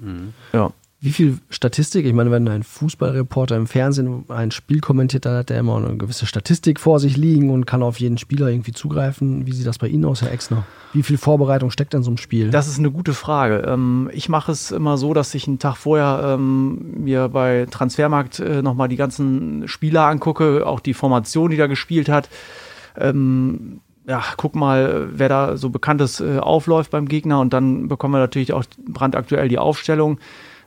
Ja. 0.52 0.72
Wie 1.02 1.12
viel 1.12 1.38
Statistik? 1.48 2.04
Ich 2.04 2.12
meine, 2.12 2.30
wenn 2.30 2.46
ein 2.46 2.62
Fußballreporter 2.62 3.56
im 3.56 3.66
Fernsehen 3.66 4.26
ein 4.28 4.50
Spiel 4.50 4.80
kommentiert, 4.80 5.24
dann 5.24 5.38
hat 5.38 5.50
er 5.50 5.58
immer 5.58 5.78
eine 5.78 5.96
gewisse 5.96 6.26
Statistik 6.26 6.78
vor 6.78 7.00
sich 7.00 7.16
liegen 7.16 7.48
und 7.48 7.64
kann 7.64 7.82
auf 7.82 7.98
jeden 7.98 8.18
Spieler 8.18 8.48
irgendwie 8.48 8.72
zugreifen. 8.72 9.46
Wie 9.46 9.52
sieht 9.52 9.66
das 9.66 9.78
bei 9.78 9.88
Ihnen 9.88 10.04
aus, 10.04 10.20
Herr 10.20 10.30
Exner? 10.30 10.66
Wie 10.92 11.02
viel 11.02 11.16
Vorbereitung 11.16 11.70
steckt 11.70 11.94
in 11.94 12.02
so 12.02 12.10
einem 12.10 12.18
Spiel? 12.18 12.50
Das 12.50 12.68
ist 12.68 12.78
eine 12.78 12.90
gute 12.90 13.14
Frage. 13.14 13.64
Ähm, 13.66 14.10
ich 14.12 14.28
mache 14.28 14.52
es 14.52 14.72
immer 14.72 14.98
so, 14.98 15.14
dass 15.14 15.34
ich 15.34 15.48
einen 15.48 15.58
Tag 15.58 15.76
vorher 15.76 16.34
ähm, 16.34 17.02
mir 17.02 17.28
bei 17.28 17.66
Transfermarkt 17.70 18.40
äh, 18.40 18.60
nochmal 18.60 18.88
die 18.88 18.96
ganzen 18.96 19.68
Spieler 19.68 20.02
angucke, 20.02 20.66
auch 20.66 20.80
die 20.80 20.92
Formation, 20.92 21.50
die 21.50 21.56
da 21.56 21.66
gespielt 21.66 22.10
hat. 22.10 22.28
Ähm, 22.98 23.80
ja, 24.06 24.22
guck 24.36 24.54
mal, 24.54 25.08
wer 25.12 25.30
da 25.30 25.56
so 25.56 25.70
Bekanntes 25.70 26.20
äh, 26.20 26.38
aufläuft 26.38 26.90
beim 26.90 27.08
Gegner 27.08 27.40
und 27.40 27.54
dann 27.54 27.88
bekommen 27.88 28.12
wir 28.12 28.18
natürlich 28.18 28.52
auch 28.52 28.64
brandaktuell 28.86 29.48
die 29.48 29.58
Aufstellung. 29.58 30.18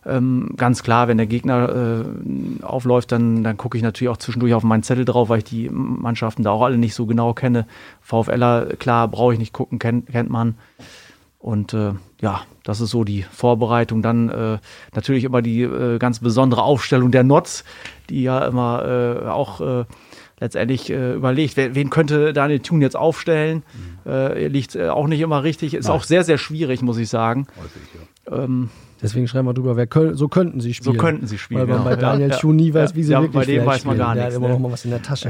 Ähm, 0.06 0.54
ganz 0.58 0.84
klar, 0.84 1.08
wenn 1.08 1.18
der 1.18 1.28
Gegner 1.28 2.04
äh, 2.04 2.64
aufläuft, 2.64 3.12
dann, 3.12 3.44
dann 3.44 3.58
gucke 3.58 3.78
ich 3.78 3.84
natürlich 3.84 4.10
auch 4.10 4.18
zwischendurch 4.18 4.54
auf 4.54 4.64
meinen 4.64 4.84
Zettel 4.84 5.06
drauf, 5.06 5.30
weil 5.30 5.40
ich 5.40 5.44
die 5.46 5.70
Mannschaften 5.70 6.44
da 6.44 6.52
auch 6.52 6.62
alle 6.62 6.78
nicht 6.78 6.94
so 6.94 7.06
genau 7.06 7.34
kenne. 7.34 7.66
VfLer, 8.02 8.76
klar, 8.78 9.08
brauche 9.08 9.34
ich 9.34 9.40
nicht 9.40 9.54
gucken, 9.54 9.80
kennt, 9.80 10.08
kennt 10.08 10.30
man. 10.30 10.56
Und 11.40 11.74
äh, 11.74 11.92
ja, 12.22 12.42
das 12.64 12.80
ist 12.80 12.92
so 12.92 13.04
die 13.04 13.24
Vorbereitung. 13.24 14.02
Dann 14.02 14.30
äh, 14.30 14.60
natürlich 14.96 15.26
immer 15.26 15.42
die 15.42 15.62
äh, 15.62 16.00
ganz 16.00 16.20
besondere 16.20 16.64
Aufstellung 16.64 17.12
der 17.12 17.24
Notz, 17.24 17.66
die 18.10 18.24
ja 18.24 18.46
immer 18.46 18.86
äh, 19.26 19.28
auch 19.28 19.60
äh, 19.60 19.86
letztendlich 20.40 20.90
äh, 20.90 21.14
überlegt, 21.14 21.58
wer, 21.58 21.76
wen 21.76 21.90
könnte 21.90 22.32
Daniel 22.32 22.60
Thun 22.60 22.82
jetzt 22.82 22.96
aufstellen. 22.96 23.64
Äh, 24.06 24.48
liegt 24.48 24.76
äh, 24.76 24.90
auch 24.90 25.08
nicht 25.08 25.20
immer 25.20 25.44
richtig. 25.44 25.74
Ist 25.74 25.90
auch 25.90 26.04
sehr, 26.04 26.24
sehr 26.24 26.38
schwierig, 26.38 26.82
muss 26.82 26.98
ich 26.98 27.10
sagen. 27.10 27.48
Ähm, 28.32 28.70
Deswegen 29.04 29.28
schreiben 29.28 29.48
wir 29.48 29.54
drüber, 29.54 29.76
wer 29.76 29.86
könnt, 29.86 30.18
so 30.18 30.30
könnten 30.30 30.62
sie 30.62 30.74
spielen. 30.74 30.96
so 30.96 31.00
könnten 31.00 31.28
sie 31.28 31.38
spielen. 31.38 31.62
Weil 31.62 31.68
man 31.68 31.78
genau. 31.80 31.90
bei 31.90 31.96
Daniel 31.98 32.30
ja, 32.30 32.40
Schuh 32.40 32.54
nie 32.54 32.70
ja, 32.70 32.76
weiß, 32.76 32.96
wie 32.96 33.04
sie 33.04 33.12
ja, 33.12 33.22
wirklich 33.22 33.36
Bei 33.36 33.46
dem 33.46 33.66
weiß 33.66 33.84
man 33.84 33.96
spielen. 33.96 33.98
gar 33.98 34.16
Der 34.16 34.24
nichts. 34.24 34.36
hat 34.36 34.40
immer 34.40 34.48
ne? 34.48 34.54
noch 34.54 34.60
mal 34.62 34.72
was 34.72 34.86
in 34.86 34.92
der 34.92 35.02
Tasche. 35.02 35.30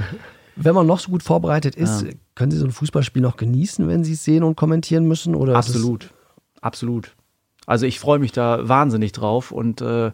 wenn 0.56 0.74
man 0.74 0.86
noch 0.86 1.00
so 1.00 1.10
gut 1.10 1.22
vorbereitet 1.22 1.74
ist, 1.74 2.06
können 2.36 2.52
Sie 2.52 2.58
so 2.58 2.64
ein 2.64 2.70
Fußballspiel 2.70 3.20
noch 3.20 3.36
genießen, 3.36 3.88
wenn 3.88 4.04
Sie 4.04 4.12
es 4.12 4.24
sehen 4.24 4.44
und 4.44 4.56
kommentieren 4.56 5.06
müssen? 5.06 5.34
Oder 5.34 5.56
Absolut, 5.56 6.10
absolut. 6.60 7.14
Also 7.66 7.86
ich 7.86 8.00
freue 8.00 8.18
mich 8.18 8.32
da 8.32 8.66
wahnsinnig 8.66 9.12
drauf 9.12 9.52
und 9.52 9.82
äh, 9.82 10.12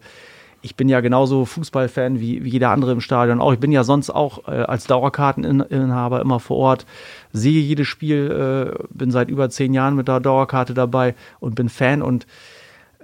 ich 0.64 0.76
bin 0.76 0.88
ja 0.88 1.00
genauso 1.00 1.44
Fußballfan 1.44 2.20
wie, 2.20 2.42
wie 2.42 2.48
jeder 2.48 2.70
andere 2.70 2.92
im 2.92 3.02
Stadion 3.02 3.40
auch. 3.40 3.52
Ich 3.52 3.61
bin 3.61 3.70
ja 3.70 3.84
sonst 3.84 4.09
auch 4.09 4.48
äh, 4.48 4.62
als 4.62 4.86
Dauerkarteninhaber 4.86 6.22
immer 6.22 6.40
vor 6.40 6.57
Ort, 6.57 6.86
sehe 7.32 7.61
jedes 7.61 7.86
Spiel, 7.86 8.72
äh, 8.72 8.84
bin 8.90 9.11
seit 9.11 9.28
über 9.28 9.50
zehn 9.50 9.74
Jahren 9.74 9.94
mit 9.94 10.09
der 10.09 10.20
Dauerkarte 10.20 10.72
dabei 10.72 11.14
und 11.38 11.55
bin 11.55 11.68
Fan 11.68 12.00
und 12.00 12.26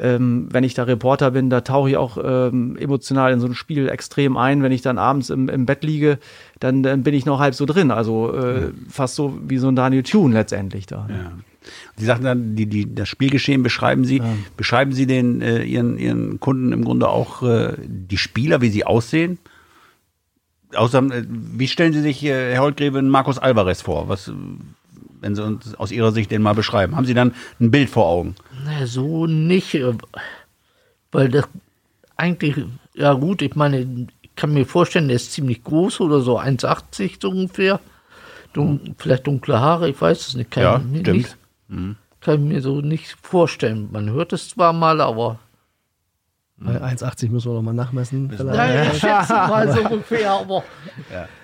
ähm, 0.00 0.48
wenn 0.50 0.64
ich 0.64 0.74
da 0.74 0.84
Reporter 0.84 1.30
bin, 1.30 1.50
da 1.50 1.60
tauche 1.60 1.90
ich 1.90 1.96
auch 1.96 2.18
ähm, 2.22 2.76
emotional 2.76 3.32
in 3.32 3.40
so 3.40 3.46
ein 3.46 3.54
Spiel 3.54 3.88
extrem 3.88 4.36
ein. 4.36 4.62
Wenn 4.62 4.72
ich 4.72 4.82
dann 4.82 4.98
abends 4.98 5.30
im, 5.30 5.48
im 5.48 5.66
Bett 5.66 5.84
liege, 5.84 6.18
dann, 6.58 6.82
dann 6.82 7.02
bin 7.02 7.14
ich 7.14 7.26
noch 7.26 7.38
halb 7.38 7.54
so 7.54 7.66
drin. 7.66 7.90
Also 7.90 8.34
äh, 8.34 8.72
fast 8.88 9.14
so 9.14 9.38
wie 9.46 9.58
so 9.58 9.68
ein 9.68 9.76
Daniel 9.76 10.02
Thune 10.02 10.34
letztendlich 10.34 10.86
da. 10.86 11.06
ne? 11.06 11.14
Ja. 11.14 11.32
Sie 11.96 12.06
sagten 12.06 12.24
dann, 12.24 12.56
die, 12.56 12.66
die, 12.66 12.94
das 12.94 13.08
Spielgeschehen 13.08 13.62
beschreiben 13.62 14.04
Sie. 14.04 14.22
Beschreiben 14.56 14.92
Sie 14.92 15.06
den, 15.06 15.42
äh, 15.42 15.62
Ihren, 15.62 15.98
Ihren 15.98 16.40
Kunden 16.40 16.72
im 16.72 16.84
Grunde 16.84 17.08
auch 17.08 17.42
äh, 17.42 17.74
die 17.86 18.16
Spieler, 18.16 18.60
wie 18.62 18.70
sie 18.70 18.84
aussehen? 18.84 19.38
Außer, 20.74 21.02
äh, 21.12 21.24
wie 21.28 21.68
stellen 21.68 21.92
Sie 21.92 22.00
sich, 22.00 22.24
äh, 22.24 22.54
Herr 22.54 22.62
Holtgräbe, 22.62 23.02
Markus 23.02 23.38
Alvarez 23.38 23.82
vor? 23.82 24.08
Was, 24.08 24.32
wenn 25.20 25.34
Sie 25.34 25.44
uns 25.44 25.74
aus 25.74 25.92
Ihrer 25.92 26.12
Sicht 26.12 26.30
den 26.30 26.42
mal 26.42 26.54
beschreiben? 26.54 26.96
Haben 26.96 27.06
Sie 27.06 27.14
dann 27.14 27.34
ein 27.60 27.70
Bild 27.70 27.90
vor 27.90 28.06
Augen? 28.06 28.34
Naja, 28.64 28.86
so 28.86 29.26
nicht, 29.26 29.74
äh, 29.74 29.92
weil 31.12 31.28
das 31.28 31.48
eigentlich, 32.16 32.56
ja 32.94 33.12
gut, 33.14 33.42
ich 33.42 33.54
meine, 33.56 33.80
ich 34.22 34.34
kann 34.36 34.52
mir 34.52 34.66
vorstellen, 34.66 35.08
der 35.08 35.16
ist 35.16 35.32
ziemlich 35.32 35.62
groß 35.64 36.00
oder 36.00 36.20
so 36.20 36.38
1,80 36.38 37.18
so 37.20 37.30
ungefähr. 37.30 37.80
Dun 38.52 38.94
vielleicht 38.98 39.26
dunkle 39.26 39.60
Haare, 39.60 39.88
ich 39.88 40.00
weiß 40.00 40.28
es 40.28 40.34
nicht. 40.34 40.50
Kann 40.50 40.62
Ja, 40.62 40.76
ich 40.78 40.84
mir 40.84 41.00
stimmt. 41.00 41.36
Nicht, 41.68 41.96
Kann 42.20 42.34
ich 42.34 42.40
mir 42.52 42.60
so 42.62 42.80
nicht 42.80 43.16
vorstellen. 43.22 43.88
Man 43.92 44.10
hört 44.10 44.32
es 44.32 44.48
zwar 44.48 44.72
mal, 44.72 45.00
aber 45.00 45.38
Bei 46.56 46.82
1,80 46.82 47.30
müssen 47.30 47.50
wir 47.50 47.54
noch 47.54 47.62
mal 47.62 47.72
nachmessen. 47.72 48.28
Vielleicht, 48.28 48.44
naja, 48.44 48.82
ich 48.92 48.98
schätze 48.98 49.32
mal 49.32 49.72
so 49.72 49.80
ungefähr, 49.90 50.32
aber 50.32 50.64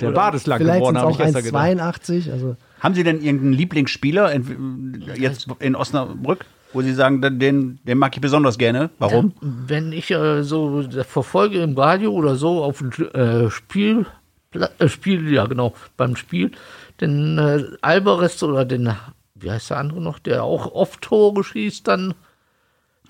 Der 0.01 0.11
Bart 0.11 0.35
ist 0.35 0.47
lang 0.47 0.59
vielleicht 0.59 0.79
geworden, 0.81 0.99
habe 0.99 1.07
auch 1.07 1.11
ich 1.13 1.19
gestern 1.25 1.45
gedacht. 1.45 1.65
1,82. 1.65 2.33
Also 2.33 2.57
Haben 2.87 2.95
Sie 2.95 3.03
denn 3.03 3.21
irgendeinen 3.21 3.53
Lieblingsspieler 3.53 4.31
in, 4.31 5.03
jetzt 5.17 5.49
in 5.59 5.75
Osnabrück, 5.75 6.47
wo 6.73 6.83
Sie 6.83 6.95
sagen, 6.95 7.21
den, 7.21 7.81
den 7.83 7.99
mag 7.99 8.15
ich 8.15 8.21
besonders 8.21 8.59
gerne? 8.59 8.91
Warum? 9.01 9.33
wenn 9.41 9.91
ich 9.91 10.13
äh, 10.13 10.45
so 10.45 10.83
das 10.83 11.05
verfolge 11.05 11.59
im 11.63 11.77
Radio 11.77 12.13
oder 12.13 12.37
so 12.37 12.63
auf 12.63 12.79
dem 12.79 12.93
äh, 13.13 13.51
Spiel, 13.51 14.07
äh, 14.53 14.87
Spiel, 14.87 15.33
ja 15.33 15.47
genau, 15.47 15.75
beim 15.97 16.15
Spiel, 16.15 16.53
den 17.01 17.39
äh, 17.39 17.65
Alvarez 17.83 18.41
oder 18.45 18.65
den, 18.65 18.95
wie 19.35 19.51
heißt 19.51 19.71
der 19.71 19.79
andere 19.79 20.01
noch, 20.01 20.21
der 20.21 20.45
auch 20.45 20.73
oft 20.73 21.03
Tore 21.03 21.43
schießt, 21.43 21.89
dann 21.89 22.15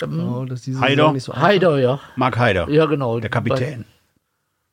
oh, 0.01 0.47
das 0.49 0.61
ist 0.61 0.69
diese 0.69 0.81
Haider? 0.81 1.03
Saison 1.03 1.13
nicht 1.13 1.25
so. 1.25 1.37
Heider, 1.37 1.79
ja. 1.79 2.01
Mark 2.17 2.39
Heider, 2.39 2.67
Ja, 2.71 2.87
genau. 2.87 3.21
der 3.21 3.29
Kapitän. 3.29 3.85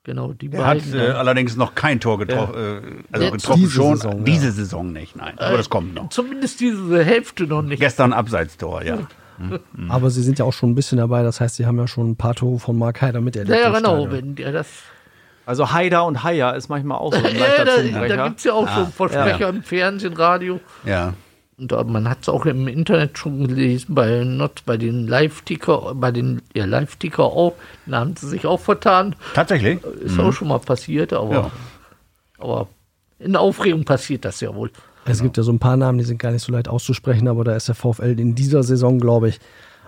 Genau, 0.06 0.34
die 0.34 0.52
Er 0.52 0.66
hat 0.66 0.80
beiden. 0.80 1.00
äh, 1.00 1.12
allerdings 1.12 1.56
noch 1.56 1.76
kein 1.76 2.00
Tor 2.00 2.18
getroffen. 2.20 2.54
Äh, 2.56 3.04
also 3.14 3.26
Jetzt 3.26 3.32
getroffen 3.44 3.60
diese 3.62 3.72
schon. 3.72 3.96
Saison, 3.96 4.18
ja. 4.18 4.24
diese 4.24 4.52
Saison 4.52 4.92
nicht, 4.92 5.16
nein. 5.16 5.40
Aber 5.40 5.56
das 5.58 5.70
kommt 5.70 5.94
noch. 5.96 6.10
Zumindest 6.10 6.60
diese 6.60 7.04
Hälfte 7.06 7.48
noch 7.48 7.62
nicht. 7.62 7.80
Gestern 7.80 8.12
Abseitstor, 8.12 8.84
ja. 8.84 8.98
Aber 9.90 10.10
sie 10.10 10.22
sind 10.22 10.40
ja 10.40 10.46
auch 10.46 10.54
schon 10.54 10.72
ein 10.72 10.76
bisschen 10.76 10.98
dabei, 11.00 11.24
das 11.24 11.42
heißt, 11.42 11.56
sie 11.56 11.66
haben 11.66 11.78
ja 11.78 11.88
schon 11.88 12.12
ein 12.12 12.16
paar 12.16 12.36
Tore 12.36 12.60
von 12.60 12.78
Mark 12.78 13.02
Heider 13.02 13.20
miterlebt. 13.22 13.58
Ja, 13.60 13.70
genau, 13.72 14.12
wenn 14.12 14.36
der 14.36 14.52
das. 14.52 14.68
Also 15.46 15.72
Haider 15.74 16.06
und 16.06 16.24
Haier 16.24 16.54
ist 16.56 16.70
manchmal 16.70 17.00
auch 17.00 17.14
so 17.14 17.20
ein 17.20 17.24
Ja, 17.36 17.40
leichter 17.42 17.66
da 17.66 17.76
da 17.76 17.82
Zungenbrecher. 17.82 18.24
gibt 18.28 18.38
es 18.40 18.44
ja 18.46 18.54
auch 18.54 18.68
schon 18.70 18.88
Versprecher 18.92 19.50
im 19.50 19.64
Fernsehen, 19.64 20.14
Radio. 20.14 20.60
Ja. 20.86 21.14
Und 21.58 21.72
man 21.90 22.10
hat 22.10 22.20
es 22.24 22.30
auch 22.30 22.46
im 22.46 22.68
Internet 22.68 23.18
schon 23.18 23.48
gelesen, 23.48 23.94
bei 23.94 24.24
Not, 24.24 24.64
bei 24.66 24.76
den 24.78 25.08
Live-Ticker, 25.08 25.94
bei 25.96 26.12
den 26.12 26.42
ja, 26.56 26.66
Live-Ticker 26.66 27.24
auch, 27.24 27.54
da 27.86 28.00
haben 28.00 28.16
sie 28.16 28.28
sich 28.28 28.46
auch 28.46 28.60
vertan. 28.60 29.16
Tatsächlich? 29.36 29.80
Ist 30.04 30.20
auch 30.20 30.32
schon 30.32 30.48
mal 30.48 30.60
passiert, 30.60 31.14
aber, 31.14 31.34
Ja. 31.34 31.52
aber 32.40 32.68
in 33.20 33.36
Aufregung 33.36 33.86
passiert 33.86 34.26
das 34.26 34.42
ja 34.42 34.54
wohl. 34.54 34.72
Es 35.06 35.22
gibt 35.22 35.38
ja 35.38 35.44
so 35.44 35.52
ein 35.52 35.60
paar 35.60 35.78
Namen, 35.78 35.98
die 35.98 36.04
sind 36.06 36.18
gar 36.18 36.32
nicht 36.32 36.44
so 36.44 36.52
leicht 36.52 36.68
auszusprechen, 36.68 37.28
aber 37.28 37.44
da 37.44 37.56
ist 37.56 37.68
der 37.68 37.76
VfL 37.76 38.20
in 38.20 38.36
dieser 38.36 38.64
Saison, 38.64 39.00
glaube 39.00 39.30
ich, 39.30 39.40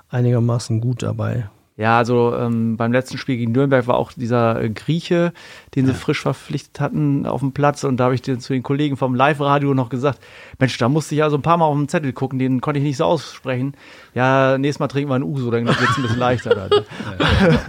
einigermaßen 0.10 0.82
gut 0.82 1.02
dabei. 1.04 1.50
Ja, 1.78 1.98
also 1.98 2.34
ähm, 2.34 2.78
beim 2.78 2.94
letzten 2.94 3.18
Spiel 3.18 3.36
gegen 3.36 3.52
Nürnberg 3.52 3.86
war 3.86 3.98
auch 3.98 4.14
dieser 4.14 4.62
äh, 4.62 4.70
Grieche, 4.70 5.34
den 5.76 5.86
sie 5.86 5.94
frisch 5.94 6.22
verpflichtet 6.22 6.80
hatten, 6.80 7.26
auf 7.26 7.42
dem 7.42 7.52
Platz. 7.52 7.84
Und 7.84 7.98
da 7.98 8.06
habe 8.06 8.16
ich 8.16 8.22
den, 8.22 8.40
zu 8.40 8.54
den 8.54 8.64
Kollegen 8.64 8.96
vom 8.96 9.14
Live-Radio 9.14 9.74
noch 9.74 9.90
gesagt, 9.90 10.20
Mensch, 10.58 10.78
da 10.78 10.88
musste 10.88 11.16
ich 11.16 11.20
ja 11.20 11.30
so 11.30 11.36
ein 11.36 11.42
paar 11.42 11.58
Mal 11.58 11.66
auf 11.66 11.76
den 11.76 11.90
Zettel 11.90 12.14
gucken, 12.14 12.40
den 12.40 12.62
konnte 12.62 12.80
ich 12.80 12.86
nicht 12.86 12.96
so 12.96 13.04
aussprechen. 13.04 13.76
Ja, 14.14 14.58
nächstes 14.58 14.80
Mal 14.80 14.88
trinken 14.88 15.10
wir 15.10 15.16
einen 15.16 15.26
Uso, 15.26 15.52
dann 15.52 15.66
wird 15.66 15.78
es 15.78 15.98
ein 15.98 16.02
bisschen 16.04 16.20
leichter. 16.20 16.56
Dann. 16.56 16.70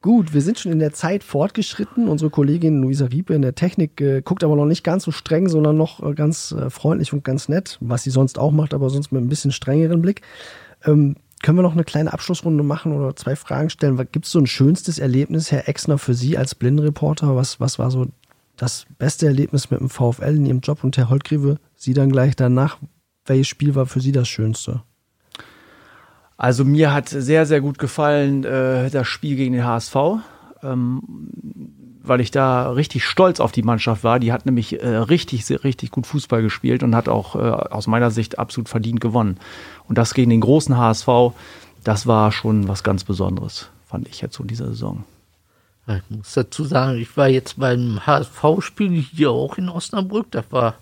Gut, 0.00 0.32
wir 0.32 0.42
sind 0.42 0.60
schon 0.60 0.70
in 0.70 0.78
der 0.78 0.92
Zeit 0.92 1.24
fortgeschritten. 1.24 2.06
Unsere 2.08 2.30
Kollegin 2.30 2.82
Luisa 2.82 3.06
Riepe 3.06 3.34
in 3.34 3.42
der 3.42 3.56
Technik 3.56 4.00
äh, 4.00 4.22
guckt 4.22 4.44
aber 4.44 4.54
noch 4.54 4.66
nicht 4.66 4.84
ganz 4.84 5.02
so 5.02 5.10
streng, 5.10 5.48
sondern 5.48 5.76
noch 5.76 6.00
äh, 6.06 6.14
ganz 6.14 6.52
äh, 6.52 6.70
freundlich 6.70 7.12
und 7.12 7.24
ganz 7.24 7.48
nett, 7.48 7.78
was 7.80 8.04
sie 8.04 8.10
sonst 8.10 8.38
auch 8.38 8.52
macht, 8.52 8.74
aber 8.74 8.90
sonst 8.90 9.10
mit 9.10 9.22
ein 9.22 9.28
bisschen 9.28 9.50
strengeren 9.50 10.02
Blick. 10.02 10.20
Ähm, 10.84 11.16
können 11.44 11.58
wir 11.58 11.62
noch 11.62 11.74
eine 11.74 11.84
kleine 11.84 12.10
Abschlussrunde 12.10 12.64
machen 12.64 12.92
oder 12.92 13.14
zwei 13.16 13.36
Fragen 13.36 13.68
stellen? 13.68 13.98
Gibt 14.10 14.24
es 14.24 14.32
so 14.32 14.38
ein 14.38 14.46
schönstes 14.46 14.98
Erlebnis, 14.98 15.52
Herr 15.52 15.68
Exner, 15.68 15.98
für 15.98 16.14
Sie 16.14 16.38
als 16.38 16.54
Blindenreporter? 16.54 17.36
Was, 17.36 17.60
was 17.60 17.78
war 17.78 17.90
so 17.90 18.06
das 18.56 18.86
beste 18.98 19.26
Erlebnis 19.26 19.70
mit 19.70 19.78
dem 19.78 19.90
VfL 19.90 20.36
in 20.36 20.46
Ihrem 20.46 20.60
Job? 20.60 20.82
Und 20.82 20.96
Herr 20.96 21.10
Holtgrieve, 21.10 21.58
Sie 21.76 21.92
dann 21.92 22.10
gleich 22.10 22.34
danach. 22.34 22.78
Welches 23.26 23.48
Spiel 23.48 23.74
war 23.74 23.84
für 23.84 24.00
Sie 24.00 24.10
das 24.10 24.26
Schönste? 24.26 24.84
Also 26.38 26.64
mir 26.64 26.94
hat 26.94 27.10
sehr, 27.10 27.44
sehr 27.44 27.60
gut 27.60 27.78
gefallen 27.78 28.44
äh, 28.44 28.88
das 28.88 29.06
Spiel 29.06 29.36
gegen 29.36 29.52
den 29.52 29.66
HSV, 29.66 29.96
ähm, 30.62 31.02
weil 32.06 32.20
ich 32.20 32.30
da 32.30 32.70
richtig 32.70 33.04
stolz 33.04 33.40
auf 33.40 33.50
die 33.50 33.62
Mannschaft 33.62 34.04
war. 34.04 34.20
Die 34.20 34.32
hat 34.32 34.46
nämlich 34.46 34.80
äh, 34.80 34.86
richtig, 34.86 35.50
richtig 35.64 35.90
gut 35.90 36.06
Fußball 36.06 36.42
gespielt 36.42 36.82
und 36.82 36.94
hat 36.94 37.08
auch 37.08 37.34
äh, 37.34 37.38
aus 37.38 37.86
meiner 37.86 38.10
Sicht 38.10 38.38
absolut 38.38 38.68
verdient 38.68 39.00
gewonnen. 39.00 39.38
Und 39.88 39.98
das 39.98 40.14
gegen 40.14 40.30
den 40.30 40.40
großen 40.40 40.76
HSV, 40.76 41.08
das 41.82 42.06
war 42.06 42.30
schon 42.30 42.68
was 42.68 42.82
ganz 42.82 43.04
Besonderes, 43.04 43.70
fand 43.86 44.06
ich 44.08 44.20
jetzt 44.20 44.36
so 44.36 44.42
in 44.42 44.48
dieser 44.48 44.68
Saison. 44.68 45.04
Ich 45.86 46.02
muss 46.08 46.32
dazu 46.32 46.64
sagen, 46.64 46.98
ich 46.98 47.14
war 47.16 47.28
jetzt 47.28 47.58
beim 47.58 48.06
HSV-Spiel 48.06 49.02
hier 49.02 49.30
auch 49.30 49.58
in 49.58 49.68
Osnabrück. 49.68 50.30
Das 50.30 50.46
war, 50.50 50.74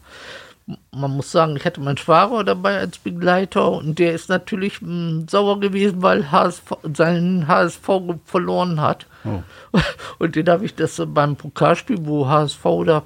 man 0.92 1.10
muss 1.10 1.32
sagen, 1.32 1.56
ich 1.56 1.64
hatte 1.64 1.80
meinen 1.80 1.96
Schwager 1.96 2.44
dabei 2.44 2.78
als 2.78 2.98
Begleiter 2.98 3.72
und 3.72 3.98
der 3.98 4.12
ist 4.12 4.28
natürlich 4.28 4.80
mh, 4.80 5.24
sauer 5.28 5.60
gewesen, 5.60 6.02
weil 6.02 6.30
HSV, 6.30 6.72
seinen 6.94 7.48
HSV 7.48 7.88
verloren 8.24 8.80
hat. 8.80 9.06
Und 10.18 10.36
den 10.36 10.48
habe 10.48 10.64
ich 10.64 10.74
das 10.74 11.00
beim 11.06 11.36
Pokalspiel, 11.36 11.98
wo 12.00 12.26
HSV 12.26 12.64
da 12.84 13.02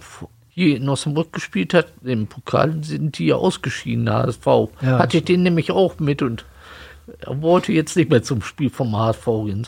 hier 0.48 0.78
in 0.78 0.88
Osnabrück 0.88 1.34
gespielt 1.34 1.74
hat, 1.74 1.88
im 2.02 2.26
Pokal 2.26 2.82
sind 2.82 3.18
die 3.18 3.26
ja 3.26 3.36
ausgeschieden, 3.36 4.10
HSV. 4.10 4.46
Ja. 4.80 4.98
Hatte 4.98 5.18
ich 5.18 5.24
den 5.24 5.42
nämlich 5.42 5.70
auch 5.70 5.98
mit 5.98 6.22
und 6.22 6.46
er 7.20 7.40
wollte 7.42 7.72
jetzt 7.72 7.96
nicht 7.96 8.10
mehr 8.10 8.22
zum 8.22 8.42
Spiel 8.42 8.70
vom 8.70 8.96
HSV 8.96 9.24
gehen. 9.46 9.66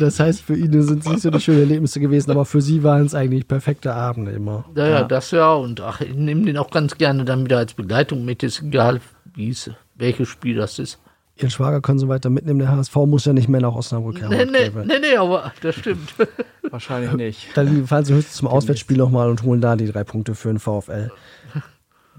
Das 0.00 0.20
heißt, 0.20 0.42
für 0.42 0.56
ihn 0.56 0.82
sind 0.82 1.00
es 1.04 1.08
nicht 1.08 1.22
so 1.22 1.30
die 1.30 1.40
schönen 1.40 1.60
Erlebnisse 1.60 2.00
gewesen, 2.00 2.30
aber 2.30 2.44
für 2.44 2.60
Sie 2.62 2.82
waren 2.82 3.04
es 3.04 3.14
eigentlich 3.14 3.46
perfekte 3.46 3.92
Abende 3.94 4.32
immer. 4.32 4.64
Ja, 4.74 4.86
ja, 4.88 5.02
das 5.04 5.30
ja. 5.30 5.52
Und 5.52 5.80
ach, 5.80 6.00
ich 6.00 6.14
nehme 6.14 6.44
den 6.44 6.56
auch 6.56 6.70
ganz 6.70 6.96
gerne 6.96 7.24
dann 7.24 7.44
wieder 7.44 7.58
als 7.58 7.74
Begleitung 7.74 8.24
mit. 8.24 8.42
Ist 8.42 8.62
egal, 8.62 9.00
wie 9.34 9.50
es, 9.50 9.70
welches 9.96 10.28
Spiel 10.28 10.56
das 10.56 10.78
ist. 10.78 10.98
Ihren 11.36 11.50
Schwager 11.50 11.80
können 11.80 12.00
Sie 12.00 12.08
weiter 12.08 12.30
mitnehmen. 12.30 12.58
Der 12.58 12.70
HSV 12.72 12.96
muss 13.06 13.24
ja 13.24 13.32
nicht 13.32 13.48
mehr 13.48 13.60
nach 13.60 13.74
Osnabrück. 13.74 14.20
Herr 14.20 14.28
Nee, 14.28 14.44
nee, 14.46 14.58
Holtgräbe. 14.64 14.86
nee, 14.86 14.98
nee, 15.00 15.16
aber 15.16 15.52
das 15.62 15.76
stimmt. 15.76 16.14
Wahrscheinlich 16.70 17.12
nicht. 17.12 17.48
Dann 17.56 17.86
fahren 17.86 18.04
Sie 18.04 18.12
höchstens 18.14 18.36
zum 18.38 18.48
Auswärtsspiel 18.48 18.96
nochmal 18.96 19.30
und 19.30 19.44
holen 19.44 19.60
da 19.60 19.76
die 19.76 19.86
drei 19.86 20.02
Punkte 20.04 20.34
für 20.34 20.48
den 20.48 20.58
VfL. 20.58 21.12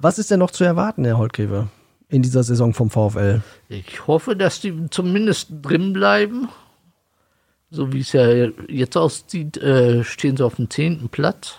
Was 0.01 0.20
ist 0.20 0.32
denn 0.32 0.39
noch 0.39 0.51
zu 0.51 0.63
erwarten, 0.63 1.03
Herr 1.03 1.17
Holtgräbe, 1.17 1.67
in 2.10 2.22
dieser 2.22 2.43
Saison 2.43 2.74
vom 2.74 2.89
VfL? 2.89 3.41
Ich 3.70 4.07
hoffe, 4.07 4.36
dass 4.36 4.60
die 4.62 4.89
zumindest 4.89 5.47
drin 5.62 5.93
bleiben. 5.93 6.49
So 7.72 7.93
wie 7.93 7.99
es 7.99 8.14
ja 8.14 8.28
jetzt 8.68 8.97
aussieht, 8.97 9.57
äh, 9.57 10.03
stehen 10.03 10.36
sie 10.38 10.43
auf 10.45 10.55
dem 10.55 10.70
zehnten 10.70 11.10
Platz. 11.10 11.55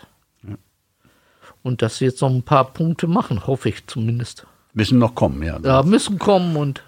Und 1.62 1.82
dass 1.82 1.98
sie 1.98 2.06
jetzt 2.06 2.22
noch 2.22 2.30
ein 2.30 2.42
paar 2.42 2.72
Punkte 2.72 3.06
machen, 3.06 3.46
hoffe 3.46 3.68
ich 3.68 3.86
zumindest. 3.86 4.46
Müssen 4.72 4.98
noch 4.98 5.14
kommen, 5.14 5.42
ja. 5.42 5.58
Ja, 5.60 5.82
müssen 5.82 6.18
kommen 6.18 6.56
und 6.56 6.82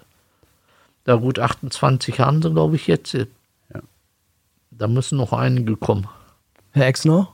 da 1.03 1.15
gut 1.15 1.37
28 1.37 2.19
haben 2.19 2.41
sie, 2.41 2.51
glaube 2.51 2.75
ich, 2.75 2.87
jetzt. 2.87 3.15
Da 4.71 4.87
müssen 4.87 5.17
noch 5.19 5.31
einige 5.31 5.75
kommen. 5.77 6.07
Herr 6.71 6.87
Exner, 6.87 7.27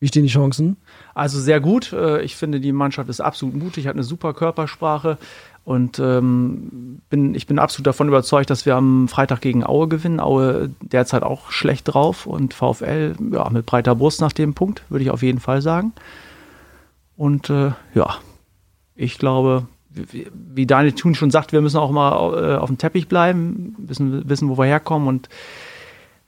wie 0.00 0.08
stehen 0.08 0.24
die 0.24 0.28
Chancen? 0.28 0.76
Also 1.14 1.40
sehr 1.40 1.60
gut. 1.60 1.94
Äh, 1.94 2.20
Ich 2.22 2.36
finde, 2.36 2.60
die 2.60 2.72
Mannschaft 2.72 3.08
ist 3.08 3.22
absolut 3.22 3.54
mutig, 3.54 3.86
hat 3.86 3.94
eine 3.94 4.04
super 4.04 4.34
Körpersprache 4.34 5.16
und 5.64 5.98
ähm, 5.98 7.00
bin, 7.08 7.34
ich 7.34 7.46
bin 7.46 7.58
absolut 7.58 7.86
davon 7.86 8.08
überzeugt, 8.08 8.50
dass 8.50 8.66
wir 8.66 8.76
am 8.76 9.08
Freitag 9.08 9.40
gegen 9.40 9.64
Aue 9.64 9.88
gewinnen. 9.88 10.20
Aue 10.20 10.70
derzeit 10.82 11.22
auch 11.22 11.50
schlecht 11.50 11.92
drauf 11.92 12.26
und 12.26 12.52
VfL 12.52 13.14
ja, 13.32 13.48
mit 13.48 13.64
breiter 13.64 13.94
Brust 13.94 14.20
nach 14.20 14.32
dem 14.32 14.52
Punkt, 14.52 14.82
würde 14.90 15.04
ich 15.04 15.10
auf 15.10 15.22
jeden 15.22 15.40
Fall 15.40 15.62
sagen. 15.62 15.92
Und 17.16 17.48
äh, 17.48 17.72
ja, 17.94 18.16
ich 18.94 19.18
glaube, 19.18 19.66
wie, 19.88 20.26
wie 20.32 20.66
Daniel 20.66 20.92
Thun 20.92 21.14
schon 21.14 21.30
sagt, 21.30 21.52
wir 21.52 21.62
müssen 21.62 21.78
auch 21.78 21.90
mal 21.90 22.12
äh, 22.12 22.56
auf 22.56 22.68
dem 22.68 22.76
Teppich 22.76 23.08
bleiben, 23.08 23.74
wissen, 23.78 24.28
wissen, 24.28 24.50
wo 24.50 24.58
wir 24.58 24.66
herkommen 24.66 25.08
und 25.08 25.30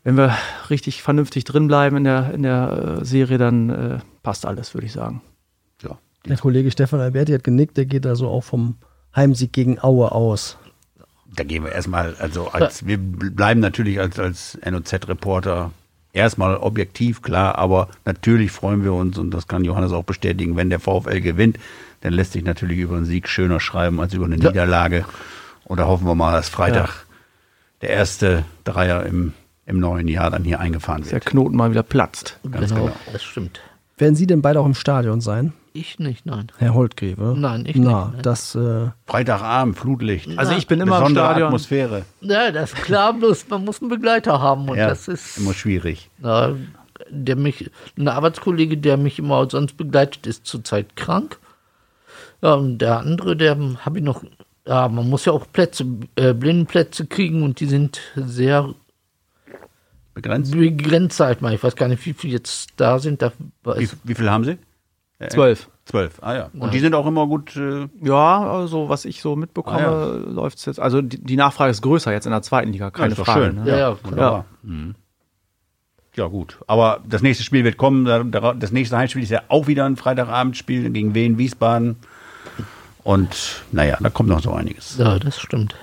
wenn 0.02 0.16
wir 0.16 0.34
richtig 0.70 1.02
vernünftig 1.02 1.44
drin 1.44 1.66
bleiben 1.66 1.96
in 1.96 2.04
der, 2.04 2.32
in 2.32 2.42
der 2.42 3.00
äh, 3.00 3.04
Serie, 3.04 3.38
dann 3.38 3.70
äh, 3.70 3.98
passt 4.22 4.46
alles, 4.46 4.72
würde 4.72 4.86
ich 4.86 4.92
sagen. 4.92 5.20
ja. 5.82 5.98
Der 6.24 6.38
Kollege 6.38 6.70
Stefan 6.70 7.00
Alberti 7.00 7.32
hat 7.32 7.44
genickt, 7.44 7.76
der 7.76 7.86
geht 7.86 8.06
also 8.06 8.28
auch 8.28 8.42
vom 8.42 8.76
Heimsieg 9.16 9.52
gegen 9.52 9.82
Aue 9.82 10.12
aus. 10.12 10.58
Da 11.34 11.44
gehen 11.44 11.64
wir 11.64 11.72
erstmal, 11.72 12.14
also 12.18 12.48
als, 12.48 12.86
wir 12.86 12.98
bleiben 12.98 13.60
natürlich 13.60 14.00
als, 14.00 14.18
als 14.18 14.58
NOZ-Reporter 14.64 15.72
erstmal 16.12 16.56
objektiv, 16.56 17.20
klar, 17.22 17.58
aber 17.58 17.88
natürlich 18.04 18.50
freuen 18.50 18.84
wir 18.84 18.94
uns, 18.94 19.18
und 19.18 19.32
das 19.32 19.46
kann 19.48 19.64
Johannes 19.64 19.92
auch 19.92 20.04
bestätigen, 20.04 20.56
wenn 20.56 20.70
der 20.70 20.80
VfL 20.80 21.20
gewinnt, 21.20 21.58
dann 22.00 22.12
lässt 22.12 22.32
sich 22.32 22.44
natürlich 22.44 22.78
über 22.78 22.96
einen 22.96 23.04
Sieg 23.04 23.28
schöner 23.28 23.60
schreiben 23.60 24.00
als 24.00 24.14
über 24.14 24.24
eine 24.24 24.36
Niederlage. 24.36 25.04
Und 25.64 25.78
da 25.78 25.86
hoffen 25.86 26.06
wir 26.06 26.14
mal, 26.14 26.32
dass 26.32 26.48
Freitag 26.48 27.04
der 27.82 27.90
erste 27.90 28.44
Dreier 28.64 29.04
im, 29.04 29.32
im 29.66 29.80
neuen 29.80 30.08
Jahr 30.08 30.30
dann 30.30 30.44
hier 30.44 30.60
eingefahren 30.60 31.02
Der 31.02 31.12
wird. 31.12 31.26
Knoten 31.26 31.56
mal 31.56 31.70
wieder 31.70 31.82
platzt. 31.82 32.38
Ganz 32.50 32.70
genau, 32.70 32.84
genau. 32.84 32.96
das 33.12 33.22
stimmt. 33.22 33.60
Werden 33.98 34.14
Sie 34.14 34.26
denn 34.26 34.42
beide 34.42 34.60
auch 34.60 34.66
im 34.66 34.74
Stadion 34.74 35.20
sein, 35.22 35.52
Ich 35.72 35.98
nicht, 35.98 36.26
nein. 36.26 36.52
Herr 36.58 36.74
Holtgräbe? 36.74 37.34
Nein, 37.36 37.64
ich 37.66 37.76
Na, 37.76 38.04
nicht, 38.06 38.12
nein. 38.14 38.22
das, 38.22 38.54
äh, 38.54 38.88
Freitagabend, 39.06 39.78
Flutlicht. 39.78 40.28
Also 40.38 40.52
ich 40.52 40.66
bin 40.66 40.80
immer 40.80 40.96
im 40.98 41.02
Besondere 41.04 41.24
Stadion. 41.24 41.46
Atmosphäre. 41.46 42.02
Ja, 42.20 42.50
das 42.50 42.72
ist 42.74 42.82
klar, 42.82 43.14
bloß 43.14 43.48
man 43.48 43.64
muss 43.64 43.80
einen 43.80 43.88
Begleiter 43.90 44.40
haben 44.40 44.68
und 44.68 44.76
Ja, 44.76 44.88
das 44.88 45.08
ist 45.08 45.38
immer 45.38 45.54
schwierig. 45.54 46.10
na, 46.18 46.54
der 47.10 47.36
mich, 47.36 47.70
ein 47.98 48.08
Arbeitskollege, 48.08 48.76
der 48.78 48.96
mich 48.96 49.18
immer 49.18 49.48
sonst 49.50 49.76
begleitet, 49.76 50.26
ist 50.26 50.46
zurzeit 50.46 50.96
krank. 50.96 51.38
Ja, 52.42 52.54
und 52.54 52.78
der 52.78 52.98
andere, 52.98 53.36
der 53.36 53.56
habe 53.84 53.98
ich 53.98 54.04
noch, 54.04 54.24
ja, 54.66 54.88
man 54.88 55.08
muss 55.08 55.24
ja 55.24 55.32
auch 55.32 55.46
Plätze, 55.52 55.86
äh, 56.16 56.32
Blindenplätze 56.34 57.06
kriegen 57.06 57.42
und 57.42 57.60
die 57.60 57.66
sind 57.66 58.00
sehr 58.14 58.74
Begrenzt. 60.16 60.50
begrenzt, 60.52 61.16
sag 61.18 61.36
ich 61.36 61.40
mal. 61.42 61.52
Ich 61.54 61.62
weiß 61.62 61.76
gar 61.76 61.88
nicht, 61.88 62.04
wie 62.06 62.14
viele 62.14 62.32
jetzt 62.32 62.70
da 62.78 62.98
sind. 62.98 63.20
Da 63.20 63.32
Wie, 63.38 63.44
weiß, 63.68 63.96
wie 64.02 64.14
viel 64.14 64.30
haben 64.30 64.44
Sie? 64.44 64.56
Äh, 65.18 65.28
Zwölf. 65.28 65.68
Zwölf, 65.84 66.18
ah 66.22 66.34
ja. 66.34 66.50
Und 66.58 66.72
die 66.74 66.80
sind 66.80 66.94
auch 66.94 67.06
immer 67.06 67.26
gut. 67.26 67.54
Äh, 67.54 67.86
Ja, 68.02 68.50
also 68.50 68.88
was 68.88 69.04
ich 69.04 69.20
so 69.22 69.36
mitbekomme, 69.36 69.86
Ah, 69.86 70.30
läuft 70.30 70.58
es 70.58 70.64
jetzt. 70.64 70.80
Also 70.80 71.00
die, 71.02 71.22
die 71.22 71.36
Nachfrage 71.36 71.70
ist 71.70 71.80
größer 71.82 72.12
jetzt 72.12 72.24
in 72.26 72.32
der 72.32 72.42
zweiten 72.42 72.72
Liga, 72.72 72.90
keine 72.90 73.12
ist 73.12 73.18
doch 73.18 73.26
Frage. 73.26 73.44
schön. 73.46 73.54
Ne? 73.62 73.70
ja, 73.70 73.76
ja, 73.78 73.96
Wunderbar. 74.02 74.46
Mhm. 74.62 74.94
Ja, 76.16 76.26
gut. 76.28 76.58
Aber 76.66 77.00
das 77.06 77.20
nächste 77.22 77.44
Spiel 77.44 77.62
wird 77.62 77.76
kommen. 77.76 78.04
Da- 78.06 78.24
da- 78.24 78.54
Das 78.54 78.72
nächste 78.72 78.96
Heimspiel 78.96 79.22
ist 79.22 79.30
ja 79.30 79.42
auch 79.48 79.66
wieder 79.66 79.84
ein 79.84 79.96
Freitagabendspiel 79.96 80.88
gegen 80.90 81.14
Wien, 81.14 81.36
Wiesbaden. 81.38 81.96
Und 83.04 83.62
naja, 83.70 83.98
da 84.00 84.08
kommt 84.10 84.28
noch 84.30 84.40
so 84.40 84.52
einiges. 84.52 84.96
ja, 84.98 85.18
das 85.18 85.38
stimmt. 85.38 85.74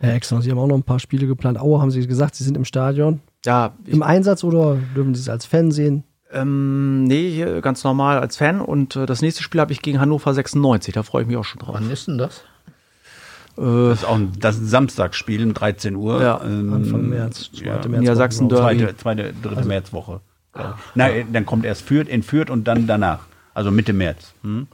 Herr 0.00 0.14
Exner, 0.14 0.40
Sie 0.42 0.50
haben 0.50 0.58
auch 0.58 0.66
noch 0.66 0.76
ein 0.76 0.84
paar 0.84 1.00
Spiele 1.00 1.26
geplant. 1.26 1.58
Aue 1.60 1.80
haben 1.80 1.90
Sie 1.90 2.06
gesagt, 2.06 2.34
Sie 2.36 2.44
sind 2.44 2.56
im 2.56 2.64
Stadion. 2.64 3.20
Ja, 3.44 3.74
Im 3.86 4.02
Einsatz 4.02 4.44
oder 4.44 4.76
dürfen 4.94 5.14
Sie 5.14 5.20
es 5.20 5.28
als 5.28 5.44
Fan 5.46 5.70
sehen? 5.70 6.04
ähm, 6.30 7.04
nee, 7.04 7.42
ganz 7.62 7.82
normal 7.84 8.18
als 8.18 8.36
Fan. 8.36 8.60
Und 8.60 8.96
äh, 8.96 9.06
das 9.06 9.22
nächste 9.22 9.42
Spiel 9.42 9.60
habe 9.62 9.72
ich 9.72 9.80
gegen 9.80 9.98
Hannover 10.00 10.34
96. 10.34 10.92
Da 10.94 11.02
freue 11.02 11.22
ich 11.22 11.28
mich 11.28 11.36
auch 11.38 11.44
schon 11.44 11.58
drauf. 11.60 11.74
Wann 11.74 11.90
ist 11.90 12.06
denn 12.06 12.18
das? 12.18 12.42
Äh, 13.56 13.62
Das 13.62 14.00
ist 14.00 14.04
auch 14.04 14.16
ein, 14.16 14.32
das 14.38 14.56
ist 14.56 14.62
ein 14.62 14.66
Samstagsspiel 14.66 15.42
um 15.42 15.54
13 15.54 15.96
Uhr. 15.96 16.20
Ja, 16.22 16.40
ähm, 16.44 16.72
Anfang 16.74 17.08
März, 17.08 17.50
zweite 17.52 17.64
ja, 17.64 17.88
März. 17.88 18.00
Niedersachsen 18.00 18.48
Derby. 18.50 18.78
Zweite, 18.78 18.96
zweite 18.98 19.32
dritte 19.42 19.64
Märzwoche. 19.64 20.20
Nein, 20.94 21.28
dann 21.32 21.46
kommt 21.46 21.64
erst 21.64 21.82
Fürth, 21.82 22.08
in 22.08 22.22
Fürth 22.22 22.50
und 22.50 22.64
dann 22.68 22.86
danach. 22.86 23.20
Also 23.54 23.70
Mitte 23.70 23.92
März. 23.92 24.34
Hm? 24.42 24.66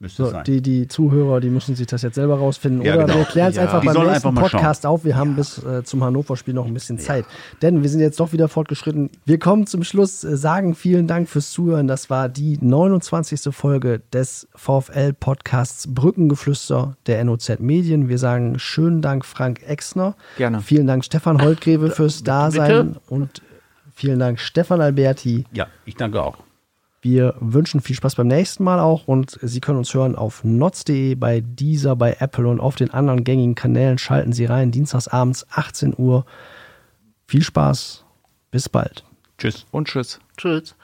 Müsste 0.00 0.24
So, 0.26 0.30
sein. 0.30 0.44
die, 0.44 0.62
die 0.62 0.86
Zuhörer, 0.86 1.40
die 1.40 1.50
müssen 1.50 1.74
sich 1.74 1.88
das 1.88 2.02
jetzt 2.02 2.14
selber 2.14 2.38
rausfinden. 2.38 2.82
Ja, 2.82 2.94
Oder 2.94 3.06
genau. 3.06 3.18
wir 3.18 3.24
klären 3.24 3.50
es 3.50 3.56
Ja. 3.56 3.62
einfach 3.62 3.80
Die 3.80 3.86
beim 3.88 3.96
nächsten 4.06 4.28
einfach 4.28 4.42
Podcast 4.42 4.86
auf. 4.86 5.04
Wir 5.04 5.16
haben 5.16 5.34
bis 5.34 5.58
äh, 5.64 5.82
zum 5.82 6.04
Hannover-Spiel 6.04 6.54
noch 6.54 6.66
ein 6.66 6.72
bisschen 6.74 7.00
Zeit. 7.00 7.24
Denn 7.62 7.82
wir 7.82 7.88
sind 7.90 7.98
jetzt 8.00 8.20
doch 8.20 8.32
wieder 8.32 8.46
fortgeschritten. 8.46 9.10
Wir 9.24 9.40
kommen 9.40 9.66
zum 9.66 9.82
Schluss, 9.82 10.22
äh, 10.22 10.36
sagen 10.36 10.76
vielen 10.76 11.08
Dank 11.08 11.28
fürs 11.28 11.50
Zuhören. 11.50 11.88
Das 11.88 12.10
war 12.10 12.28
die 12.28 12.58
29. 12.60 13.52
Folge 13.52 14.00
des 14.12 14.46
VfL-Podcasts 14.54 15.92
Brückengeflüster 15.92 16.96
der 17.06 17.24
NOZ 17.24 17.58
Medien. 17.58 18.08
Wir 18.08 18.18
sagen 18.18 18.58
schönen 18.60 19.02
Dank, 19.02 19.24
Frank 19.24 19.62
Exner. 19.66 20.14
Gerne. 20.36 20.60
Vielen 20.60 20.86
Dank, 20.86 21.04
Stefan 21.04 21.42
Holtgreve, 21.42 21.90
fürs 21.90 22.22
Dasein. 22.22 22.96
Und 23.08 23.42
vielen 23.94 24.20
Dank, 24.20 24.38
Stefan 24.38 24.80
Alberti. 24.80 25.44
ja, 25.52 25.66
ich 25.84 25.96
danke 25.96 26.22
auch. 26.22 26.36
Wir 27.00 27.34
wünschen 27.38 27.80
viel 27.80 27.94
Spaß 27.94 28.16
beim 28.16 28.26
nächsten 28.26 28.64
Mal 28.64 28.80
auch 28.80 29.06
und 29.06 29.38
Sie 29.40 29.60
können 29.60 29.78
uns 29.78 29.94
hören 29.94 30.16
auf 30.16 30.42
notz.de, 30.42 31.14
bei 31.14 31.40
dieser, 31.40 31.94
bei 31.94 32.16
Apple 32.18 32.48
und 32.48 32.60
auf 32.60 32.74
den 32.74 32.90
anderen 32.90 33.22
gängigen 33.22 33.54
Kanälen. 33.54 33.98
Schalten 33.98 34.32
Sie 34.32 34.46
rein, 34.46 34.72
dienstags 34.72 35.06
abends 35.06 35.46
18 35.50 35.94
Uhr. 35.96 36.26
Viel 37.26 37.42
Spaß, 37.42 38.04
bis 38.50 38.68
bald. 38.68 39.04
Tschüss. 39.38 39.66
und 39.70 39.86
tschüss. 39.86 40.18
Tschüss. 40.36 40.74